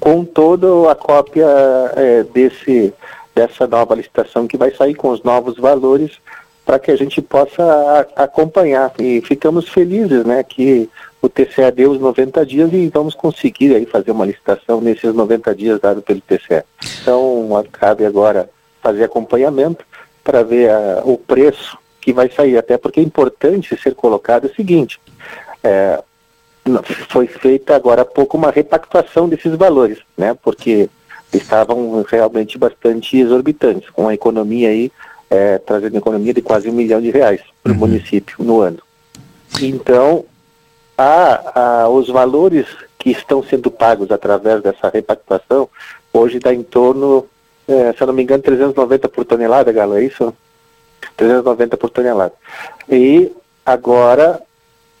[0.00, 1.46] com toda a cópia
[1.96, 2.92] é, desse,
[3.34, 6.12] dessa nova licitação que vai sair com os novos valores
[6.64, 7.62] para que a gente possa
[8.16, 8.92] a, acompanhar.
[8.98, 10.88] E ficamos felizes né, que
[11.20, 15.54] o TCE deu os 90 dias e vamos conseguir aí fazer uma licitação nesses 90
[15.54, 16.64] dias dado pelo TCE.
[17.02, 18.48] Então, cabe agora
[18.82, 19.84] fazer acompanhamento
[20.22, 24.54] para ver a, o preço que vai sair, até porque é importante ser colocado o
[24.54, 25.00] seguinte,
[25.64, 26.02] é,
[27.08, 30.88] foi feita agora há pouco uma repactuação desses valores, né, porque
[31.32, 34.92] estavam realmente bastante exorbitantes, com a economia aí,
[35.28, 37.80] é, trazendo economia de quase um milhão de reais para o uhum.
[37.80, 38.78] município no ano.
[39.60, 40.24] Então,
[40.96, 42.66] a, a, os valores
[42.98, 45.68] que estão sendo pagos através dessa repactuação,
[46.12, 47.26] hoje dá em torno,
[47.66, 50.32] é, se eu não me engano, 390 por tonelada, Galo, é isso?
[51.16, 52.34] 390 por tonelada.
[52.88, 53.32] E
[53.66, 54.40] agora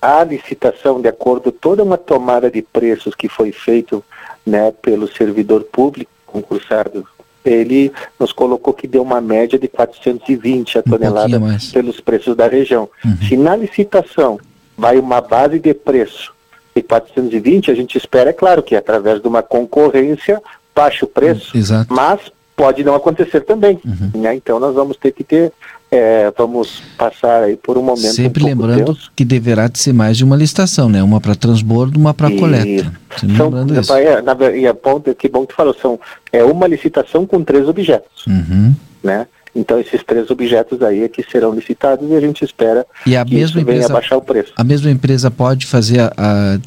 [0.04, 4.04] a licitação, de acordo com toda uma tomada de preços que foi feito
[4.44, 7.06] né, pelo servidor público concursado,
[7.42, 7.90] ele
[8.20, 12.88] nos colocou que deu uma média de 420 a tonelada um pelos preços da região.
[13.02, 13.16] Uhum.
[13.26, 14.38] Se na licitação
[14.76, 16.34] vai uma base de preço
[16.76, 20.42] de 420, a gente espera, é claro, que através de uma concorrência
[20.74, 21.92] baixe o preço, Exato.
[21.94, 22.20] mas
[22.54, 23.80] pode não acontecer também.
[23.84, 24.20] Uhum.
[24.20, 24.34] Né?
[24.34, 25.52] Então nós vamos ter que ter,
[25.94, 29.10] é, vamos passar aí por um momento Sempre um lembrando tenso.
[29.14, 31.02] que deverá de ser mais de uma licitação, né?
[31.02, 32.92] Uma para transbordo, uma para coleta.
[33.18, 33.92] São, lembrando isso.
[33.94, 35.98] é, na, e é bom, que bom que tu falou, são,
[36.32, 38.74] é uma licitação com três objetos, Uhum.
[39.02, 39.26] né?
[39.56, 43.24] Então esses três objetos aí é que serão licitados e a gente espera E a
[43.24, 44.52] que mesma isso venha empresa, baixar o preço.
[44.56, 46.58] a mesma empresa pode fazer, a, a-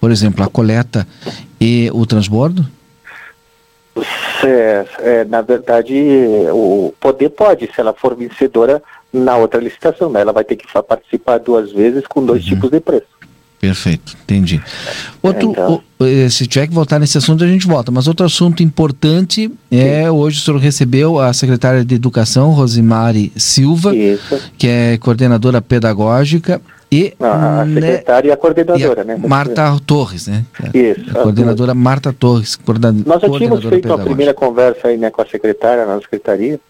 [0.00, 1.04] por exemplo, a coleta
[1.60, 2.64] e o transbordo?
[4.44, 5.94] É, é, na verdade,
[6.52, 8.82] o poder pode, se ela for vencedora
[9.12, 10.20] na outra licitação, né?
[10.20, 13.06] Ela vai ter que participar duas vezes com dois tipos de preço.
[13.58, 14.62] Perfeito, entendi.
[15.22, 15.82] Outro, Então.
[15.98, 17.90] o- eh, se tiver que voltar nesse assunto, a gente volta.
[17.90, 23.92] Mas outro assunto importante é hoje o senhor recebeu a secretária de Educação, Rosimari Silva,
[24.58, 26.60] que é coordenadora pedagógica,
[26.90, 29.16] e A, a né, secretária e a coordenadora, né?
[29.16, 30.44] Marta Torres, né?
[30.72, 31.10] Isso.
[31.10, 34.08] A coordenadora Marta Torres, coordena- Nós já tínhamos coordenadora feito pedagógica.
[34.10, 36.60] primeira conversa aí né, com a secretária na secretaria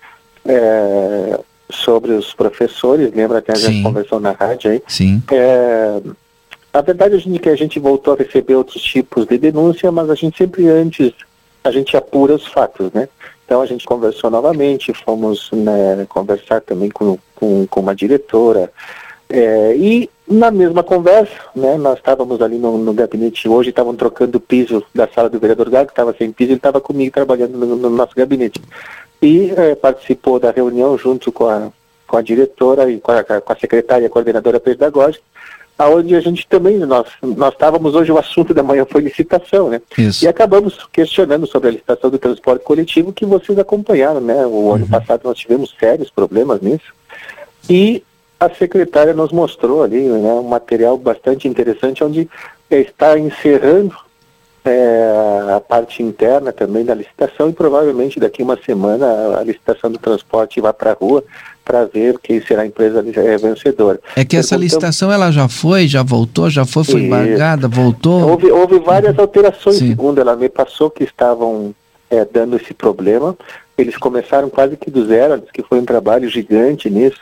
[0.45, 1.39] é,
[1.71, 4.83] sobre os professores, lembra que a gente conversou na rádio aí?
[4.87, 5.23] Sim.
[5.31, 6.01] É,
[6.73, 10.15] a verdade é que a gente voltou a receber outros tipos de denúncia, mas a
[10.15, 11.13] gente sempre antes,
[11.65, 13.09] a gente apura os fatos, né?
[13.45, 18.71] Então a gente conversou novamente, fomos né, conversar também com, com, com uma diretora,
[19.29, 24.39] é, e na mesma conversa, né, nós estávamos ali no, no gabinete hoje, estavam trocando
[24.39, 27.57] o piso da sala do vereador Gago, que estava sem piso, ele estava comigo trabalhando
[27.57, 28.61] no, no nosso gabinete.
[29.21, 31.71] E é, participou da reunião junto com a,
[32.07, 35.25] com a diretora e com a, com a secretária e a coordenadora pedagógica,
[35.79, 39.81] aonde a gente também, nós, nós estávamos hoje, o assunto da manhã foi licitação, né?
[39.99, 40.25] Isso.
[40.25, 44.47] E acabamos questionando sobre a licitação do transporte coletivo que vocês acompanharam, né?
[44.47, 46.95] O ano passado nós tivemos sérios problemas nisso.
[47.69, 48.03] E
[48.39, 52.29] a secretária nos mostrou ali né, um material bastante interessante onde
[52.71, 53.95] está encerrando
[54.65, 59.99] é, a parte interna também da licitação e provavelmente daqui uma semana a licitação do
[59.99, 61.23] transporte vai para a rua
[61.65, 64.01] para ver quem será a empresa é, vencedora.
[64.15, 68.29] É que essa licitação ela já foi, já voltou, já foi, foi embargada, voltou?
[68.29, 69.89] Houve, houve várias alterações, Sim.
[69.89, 71.75] segundo ela me passou, que estavam
[72.09, 73.37] é, dando esse problema.
[73.77, 77.21] Eles começaram quase que do zero, que foi um trabalho gigante nisso,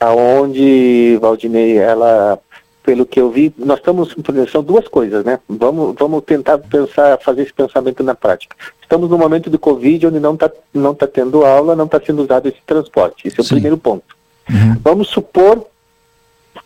[0.00, 2.38] aonde, Valdinei, ela
[2.84, 4.14] pelo que eu vi, nós estamos
[4.52, 5.40] são duas coisas, né?
[5.48, 8.54] Vamos, vamos tentar pensar, fazer esse pensamento na prática.
[8.82, 12.22] Estamos no momento do Covid onde não está não tá tendo aula, não está sendo
[12.22, 13.26] usado esse transporte.
[13.26, 13.54] Esse é o Sim.
[13.54, 14.14] primeiro ponto.
[14.50, 14.76] Uhum.
[14.84, 15.64] Vamos supor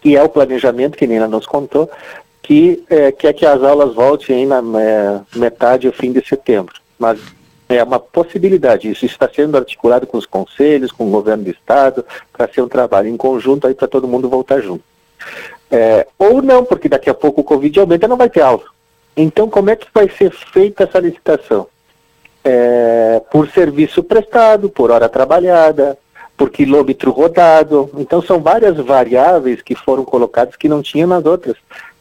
[0.02, 1.88] que é o planejamento que Nina nos contou,
[2.42, 6.74] que é, quer que as aulas voltem na é, metade ou fim de setembro.
[6.98, 7.20] Mas
[7.68, 8.90] é uma possibilidade.
[8.90, 12.68] Isso está sendo articulado com os conselhos, com o governo do estado, para ser um
[12.68, 14.82] trabalho em conjunto aí para todo mundo voltar junto.
[15.70, 18.64] É, ou não, porque daqui a pouco o Covid aumenta não vai ter aula.
[19.16, 21.66] Então, como é que vai ser feita essa licitação?
[22.42, 25.98] É, por serviço prestado, por hora trabalhada,
[26.36, 27.90] por quilômetro rodado.
[27.98, 31.56] Então, são várias variáveis que foram colocadas que não tinha nas outras.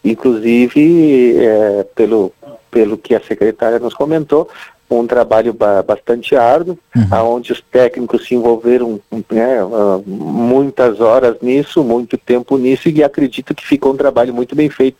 [0.05, 2.31] Inclusive, é, pelo,
[2.69, 4.47] pelo que a secretária nos comentou,
[4.89, 7.35] um trabalho ba bastante árduo, uhum.
[7.35, 8.99] onde os técnicos se envolveram
[9.29, 14.55] né, uh, muitas horas nisso, muito tempo nisso, e acredito que ficou um trabalho muito
[14.55, 14.97] bem feito,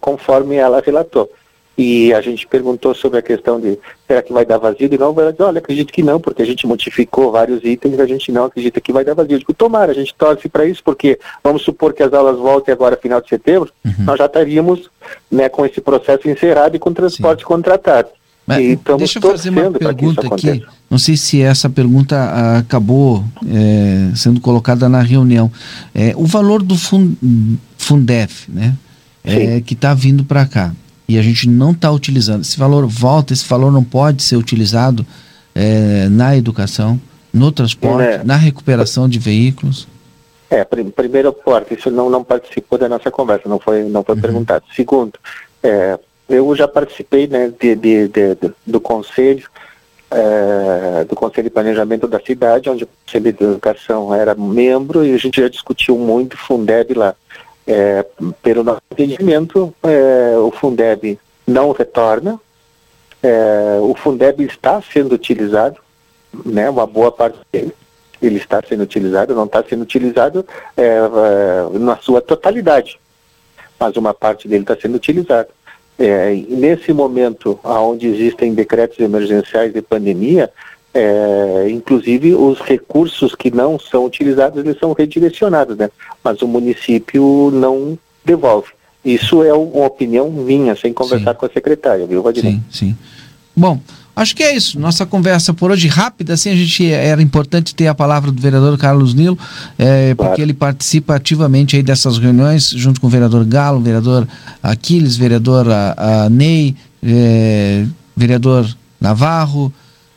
[0.00, 1.30] conforme ela relatou.
[1.78, 4.88] E a gente perguntou sobre a questão de será que vai dar vazio?
[4.90, 8.06] E não, ela disse, olha, acredito que não, porque a gente modificou vários itens, a
[8.06, 9.34] gente não acredita que vai dar vazio.
[9.34, 12.72] Eu digo, tomara, a gente torce para isso, porque vamos supor que as aulas voltem
[12.72, 13.92] agora final de setembro, uhum.
[14.06, 14.88] nós já estaríamos
[15.30, 17.46] né, com esse processo encerrado e com transporte Sim.
[17.46, 18.08] contratado.
[18.46, 20.62] Mas deixa eu fazer uma pergunta aqui.
[20.88, 25.50] Não sei se essa pergunta ah, acabou é, sendo colocada na reunião.
[25.92, 26.76] É, o valor do
[27.76, 28.74] Fundef, né?
[29.24, 30.72] É, que está vindo para cá
[31.08, 32.42] e a gente não está utilizando.
[32.42, 35.06] Esse valor volta, esse valor não pode ser utilizado
[35.54, 37.00] é, na educação,
[37.32, 38.24] no transporte, é.
[38.24, 39.88] na recuperação de veículos.
[40.48, 44.14] É, prim primeiro porta, isso não, não participou da nossa conversa, não foi, não foi
[44.14, 44.20] uhum.
[44.20, 44.64] perguntado.
[44.74, 45.14] Segundo,
[45.62, 45.98] é,
[46.28, 48.36] eu já participei né, de, de, de,
[48.66, 49.48] do conselho,
[50.10, 55.12] é, do Conselho de Planejamento da cidade, onde o Conselho de Educação era membro e
[55.12, 57.14] a gente já discutiu muito Fundeb lá.
[57.66, 58.06] É,
[58.42, 62.40] pelo nosso entendimento, é, o Fundeb não retorna,
[63.82, 65.80] o Fundeb está sendo utilizado,
[66.44, 67.72] né, uma boa parte dele,
[68.22, 70.46] ele está sendo utilizado, não está sendo utilizado
[71.72, 73.00] na sua totalidade,
[73.80, 75.48] mas uma parte dele está sendo utilizado.
[75.98, 80.50] É, nesse momento, onde existem decretos emergenciais de pandemia,
[80.92, 85.90] é, inclusive os recursos que não são utilizados, eles são redirecionados, né?
[86.22, 88.68] Mas o município não devolve.
[89.04, 91.38] Isso é uma opinião minha, sem conversar sim.
[91.38, 92.52] com a secretária, viu, Vladimir?
[92.52, 92.96] Sim, sim.
[93.54, 93.78] Bom,
[94.16, 94.80] Acho que é isso.
[94.80, 98.78] Nossa conversa por hoje rápida, assim, a gente era importante ter a palavra do vereador
[98.78, 99.38] Carlos Nilo,
[99.78, 100.30] é, claro.
[100.30, 104.26] porque ele participa ativamente aí dessas reuniões, junto com o vereador Galo, vereador
[104.62, 106.74] Aquiles, vereador a, a Ney,
[107.04, 107.84] é,
[108.16, 108.66] vereador
[108.98, 109.70] Navarro,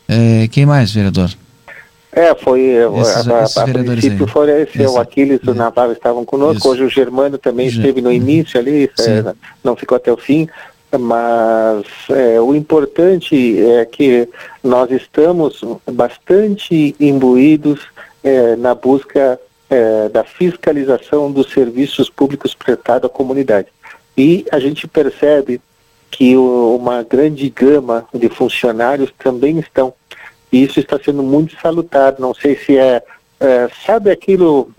[0.08, 1.30] é, quem mais, vereador?
[2.12, 4.62] É, foi esses, a, a, esses a princípio aí.
[4.62, 6.68] esse, esse, o Aquiles e o Navarro estavam conosco, isso.
[6.70, 9.32] hoje o Germano também esteve no início ali, é,
[9.62, 10.48] não ficou até o fim,
[10.98, 14.28] mas é, o importante é que
[14.62, 17.80] nós estamos bastante imbuídos
[18.24, 23.68] é, na busca é, da fiscalização dos serviços públicos prestados à comunidade.
[24.16, 25.60] E a gente percebe
[26.10, 29.94] que o, uma grande gama de funcionários também estão.
[30.52, 32.16] E isso está sendo muito salutar.
[32.18, 33.02] Não sei se é
[33.40, 34.70] é, sabe aquilo,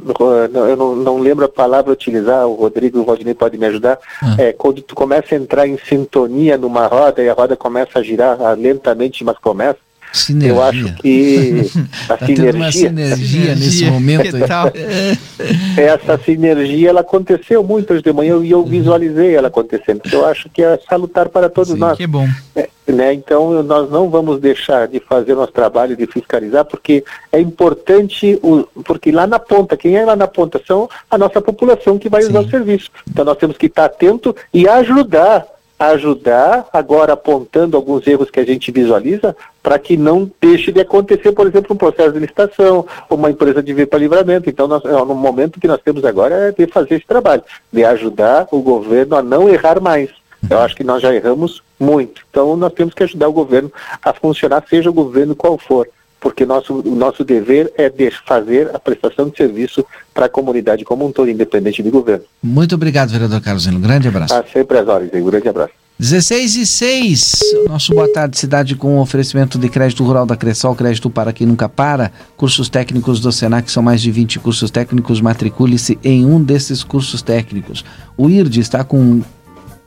[0.54, 3.98] eu não, não, lembro a palavra utilizar, o Rodrigo e o Rodney podem me ajudar,
[4.22, 4.36] ah.
[4.38, 8.04] é, quando tu começa a entrar em sintonia numa roda e a roda começa a
[8.04, 9.80] girar lentamente, mas começa,
[10.12, 10.52] Sinergia.
[10.52, 11.72] Eu acho que
[12.10, 14.38] a tá sinergia, uma sinergia nesse momento.
[15.78, 18.66] Essa sinergia ela aconteceu muito hoje de manhã e eu uhum.
[18.66, 20.02] visualizei ela acontecendo.
[20.12, 21.98] Eu acho que é salutar para todos Sim, nós.
[21.98, 22.28] Que bom.
[22.56, 23.14] É, né?
[23.14, 28.64] Então nós não vamos deixar de fazer nosso trabalho de fiscalizar, porque é importante, o,
[28.84, 32.22] porque lá na ponta, quem é lá na ponta são a nossa população que vai
[32.24, 32.30] Sim.
[32.30, 32.92] usar o serviço.
[33.10, 35.46] Então nós temos que estar atento e ajudar
[35.90, 41.32] ajudar, agora apontando alguns erros que a gente visualiza, para que não deixe de acontecer,
[41.32, 44.48] por exemplo, um processo de licitação, uma empresa de vir para livramento.
[44.48, 47.44] Então, nós, é, no momento que nós temos agora é de fazer esse trabalho,
[47.74, 50.12] de ajudar o governo a não errar mais.
[50.48, 52.22] Eu acho que nós já erramos muito.
[52.30, 53.72] Então, nós temos que ajudar o governo
[54.04, 55.88] a funcionar, seja o governo qual for
[56.22, 59.84] porque nosso, o nosso dever é de fazer a prestação de serviço
[60.14, 62.24] para a comunidade como um todo, independente de governo.
[62.42, 64.34] Muito obrigado, vereador Carlos Um grande abraço.
[64.34, 65.74] Ah, sempre às horas, um grande abraço.
[66.00, 71.12] 16 e 6, nosso Boa Tarde Cidade com oferecimento de crédito rural da Cressol, crédito
[71.12, 76.00] para quem nunca para, cursos técnicos do Senac, são mais de 20 cursos técnicos, matricule-se
[76.04, 77.86] em um desses cursos técnicos.
[78.18, 79.22] O IRD está com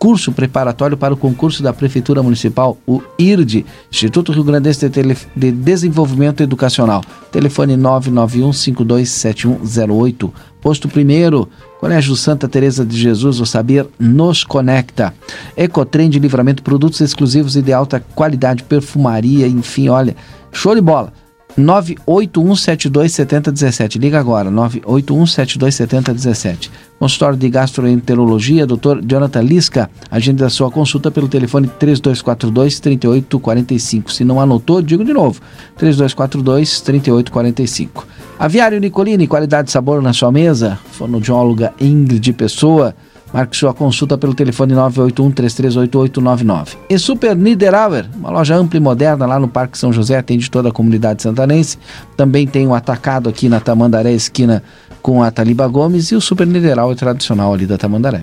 [0.04, 5.02] curso preparatório para o concurso da Prefeitura Municipal, o IRD, Instituto Rio Grandense de,
[5.34, 7.02] de Desenvolvimento Educacional.
[7.32, 10.34] Telefone 991 527108.
[10.60, 11.48] Posto primeiro,
[11.80, 15.14] Colégio Santa Teresa de Jesus, o saber nos conecta.
[15.56, 20.14] Ecotrem de livramento, produtos exclusivos e de alta qualidade, perfumaria, enfim, olha,
[20.52, 21.14] show de bola.
[21.58, 23.98] 981727017.
[23.98, 26.70] Liga agora, 981727017.
[26.98, 29.00] Consultório de Gastroenterologia, Dr.
[29.04, 29.88] Jonathan Lisca.
[30.10, 34.10] Agenda a sua consulta pelo telefone 3242-3845.
[34.10, 35.40] Se não anotou, digo de novo,
[35.78, 38.04] 3242-3845.
[38.38, 40.78] Aviário Nicolini, qualidade e sabor na sua mesa.
[40.92, 42.94] Fonoaudióloga Ingrid Pessoa.
[43.34, 46.76] Marque sua consulta pelo telefone 981-338899.
[46.88, 50.68] E Super Niederauer, uma loja ampla e moderna lá no Parque São José, atende toda
[50.68, 51.76] a comunidade santanense.
[52.16, 54.62] Também tem um atacado aqui na Tamandaré, esquina
[55.02, 58.22] com a Taliba Gomes, e o Super Niederauer tradicional ali da Tamandaré.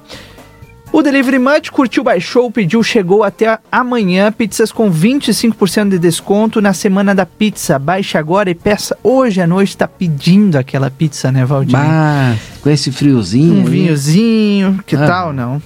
[0.96, 4.30] O Delivery Munch curtiu, baixou, pediu, chegou até amanhã.
[4.30, 7.80] Pizzas com 25% de desconto na semana da pizza.
[7.80, 9.76] Baixe agora e peça hoje à noite.
[9.76, 11.72] Tá pedindo aquela pizza, né, Valdir?
[11.76, 13.62] Bah, com esse friozinho.
[13.62, 15.04] Um vinhozinho, que Ah.
[15.04, 15.60] tal, não?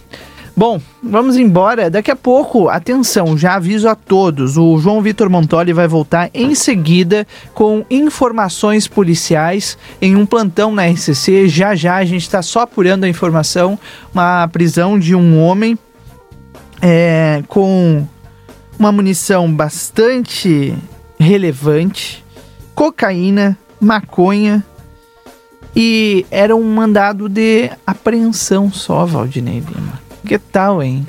[0.58, 1.88] Bom, vamos embora.
[1.88, 4.56] Daqui a pouco, atenção, já aviso a todos.
[4.56, 7.24] O João Vitor Montoli vai voltar em seguida
[7.54, 11.46] com informações policiais em um plantão na RCC.
[11.46, 13.78] Já já a gente está só apurando a informação.
[14.12, 15.78] Uma prisão de um homem
[16.82, 18.04] é, com
[18.76, 20.74] uma munição bastante
[21.20, 22.24] relevante,
[22.74, 24.66] cocaína, maconha
[25.76, 30.07] e era um mandado de apreensão só, Valdinei Lima.
[30.26, 31.06] Que tal, hein?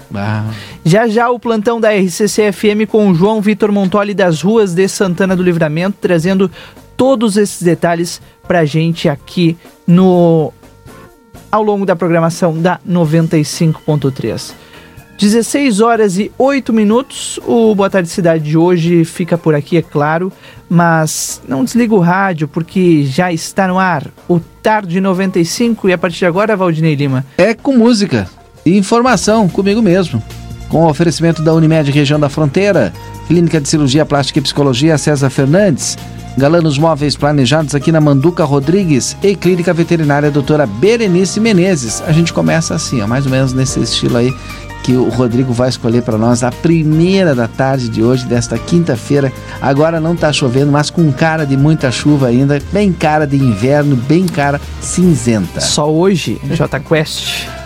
[0.86, 4.88] Já já o plantão da RCC FM com o João Vitor Montoli das ruas de
[4.88, 6.50] Santana do Livramento, trazendo
[6.96, 9.58] todos esses detalhes pra gente aqui
[9.88, 10.54] no
[11.52, 14.54] ao longo da programação da 95.3.
[15.20, 17.40] 16 horas e 8 minutos.
[17.46, 20.32] O Boa Tarde Cidade de hoje fica por aqui, é claro,
[20.70, 25.98] mas não desliga o rádio porque já está no ar o Tarde 95 e a
[25.98, 27.26] partir de agora, Valdinei Lima.
[27.38, 28.30] É com música
[28.66, 30.22] e informação comigo mesmo.
[30.68, 32.94] Com o oferecimento da Unimed Região da Fronteira,
[33.28, 35.98] Clínica de Cirurgia Plástica e Psicologia César Fernandes,
[36.38, 42.04] Galanos Móveis Planejados aqui na Manduca Rodrigues e Clínica Veterinária Doutora Berenice Menezes.
[42.08, 44.34] A gente começa assim, ó, mais ou menos nesse estilo aí
[44.84, 49.32] que o Rodrigo vai escolher para nós a primeira da tarde de hoje, desta quinta-feira.
[49.62, 53.96] Agora não tá chovendo, mas com cara de muita chuva ainda, bem cara de inverno,
[53.96, 55.60] bem cara cinzenta.
[55.60, 57.59] Só hoje, J Quest.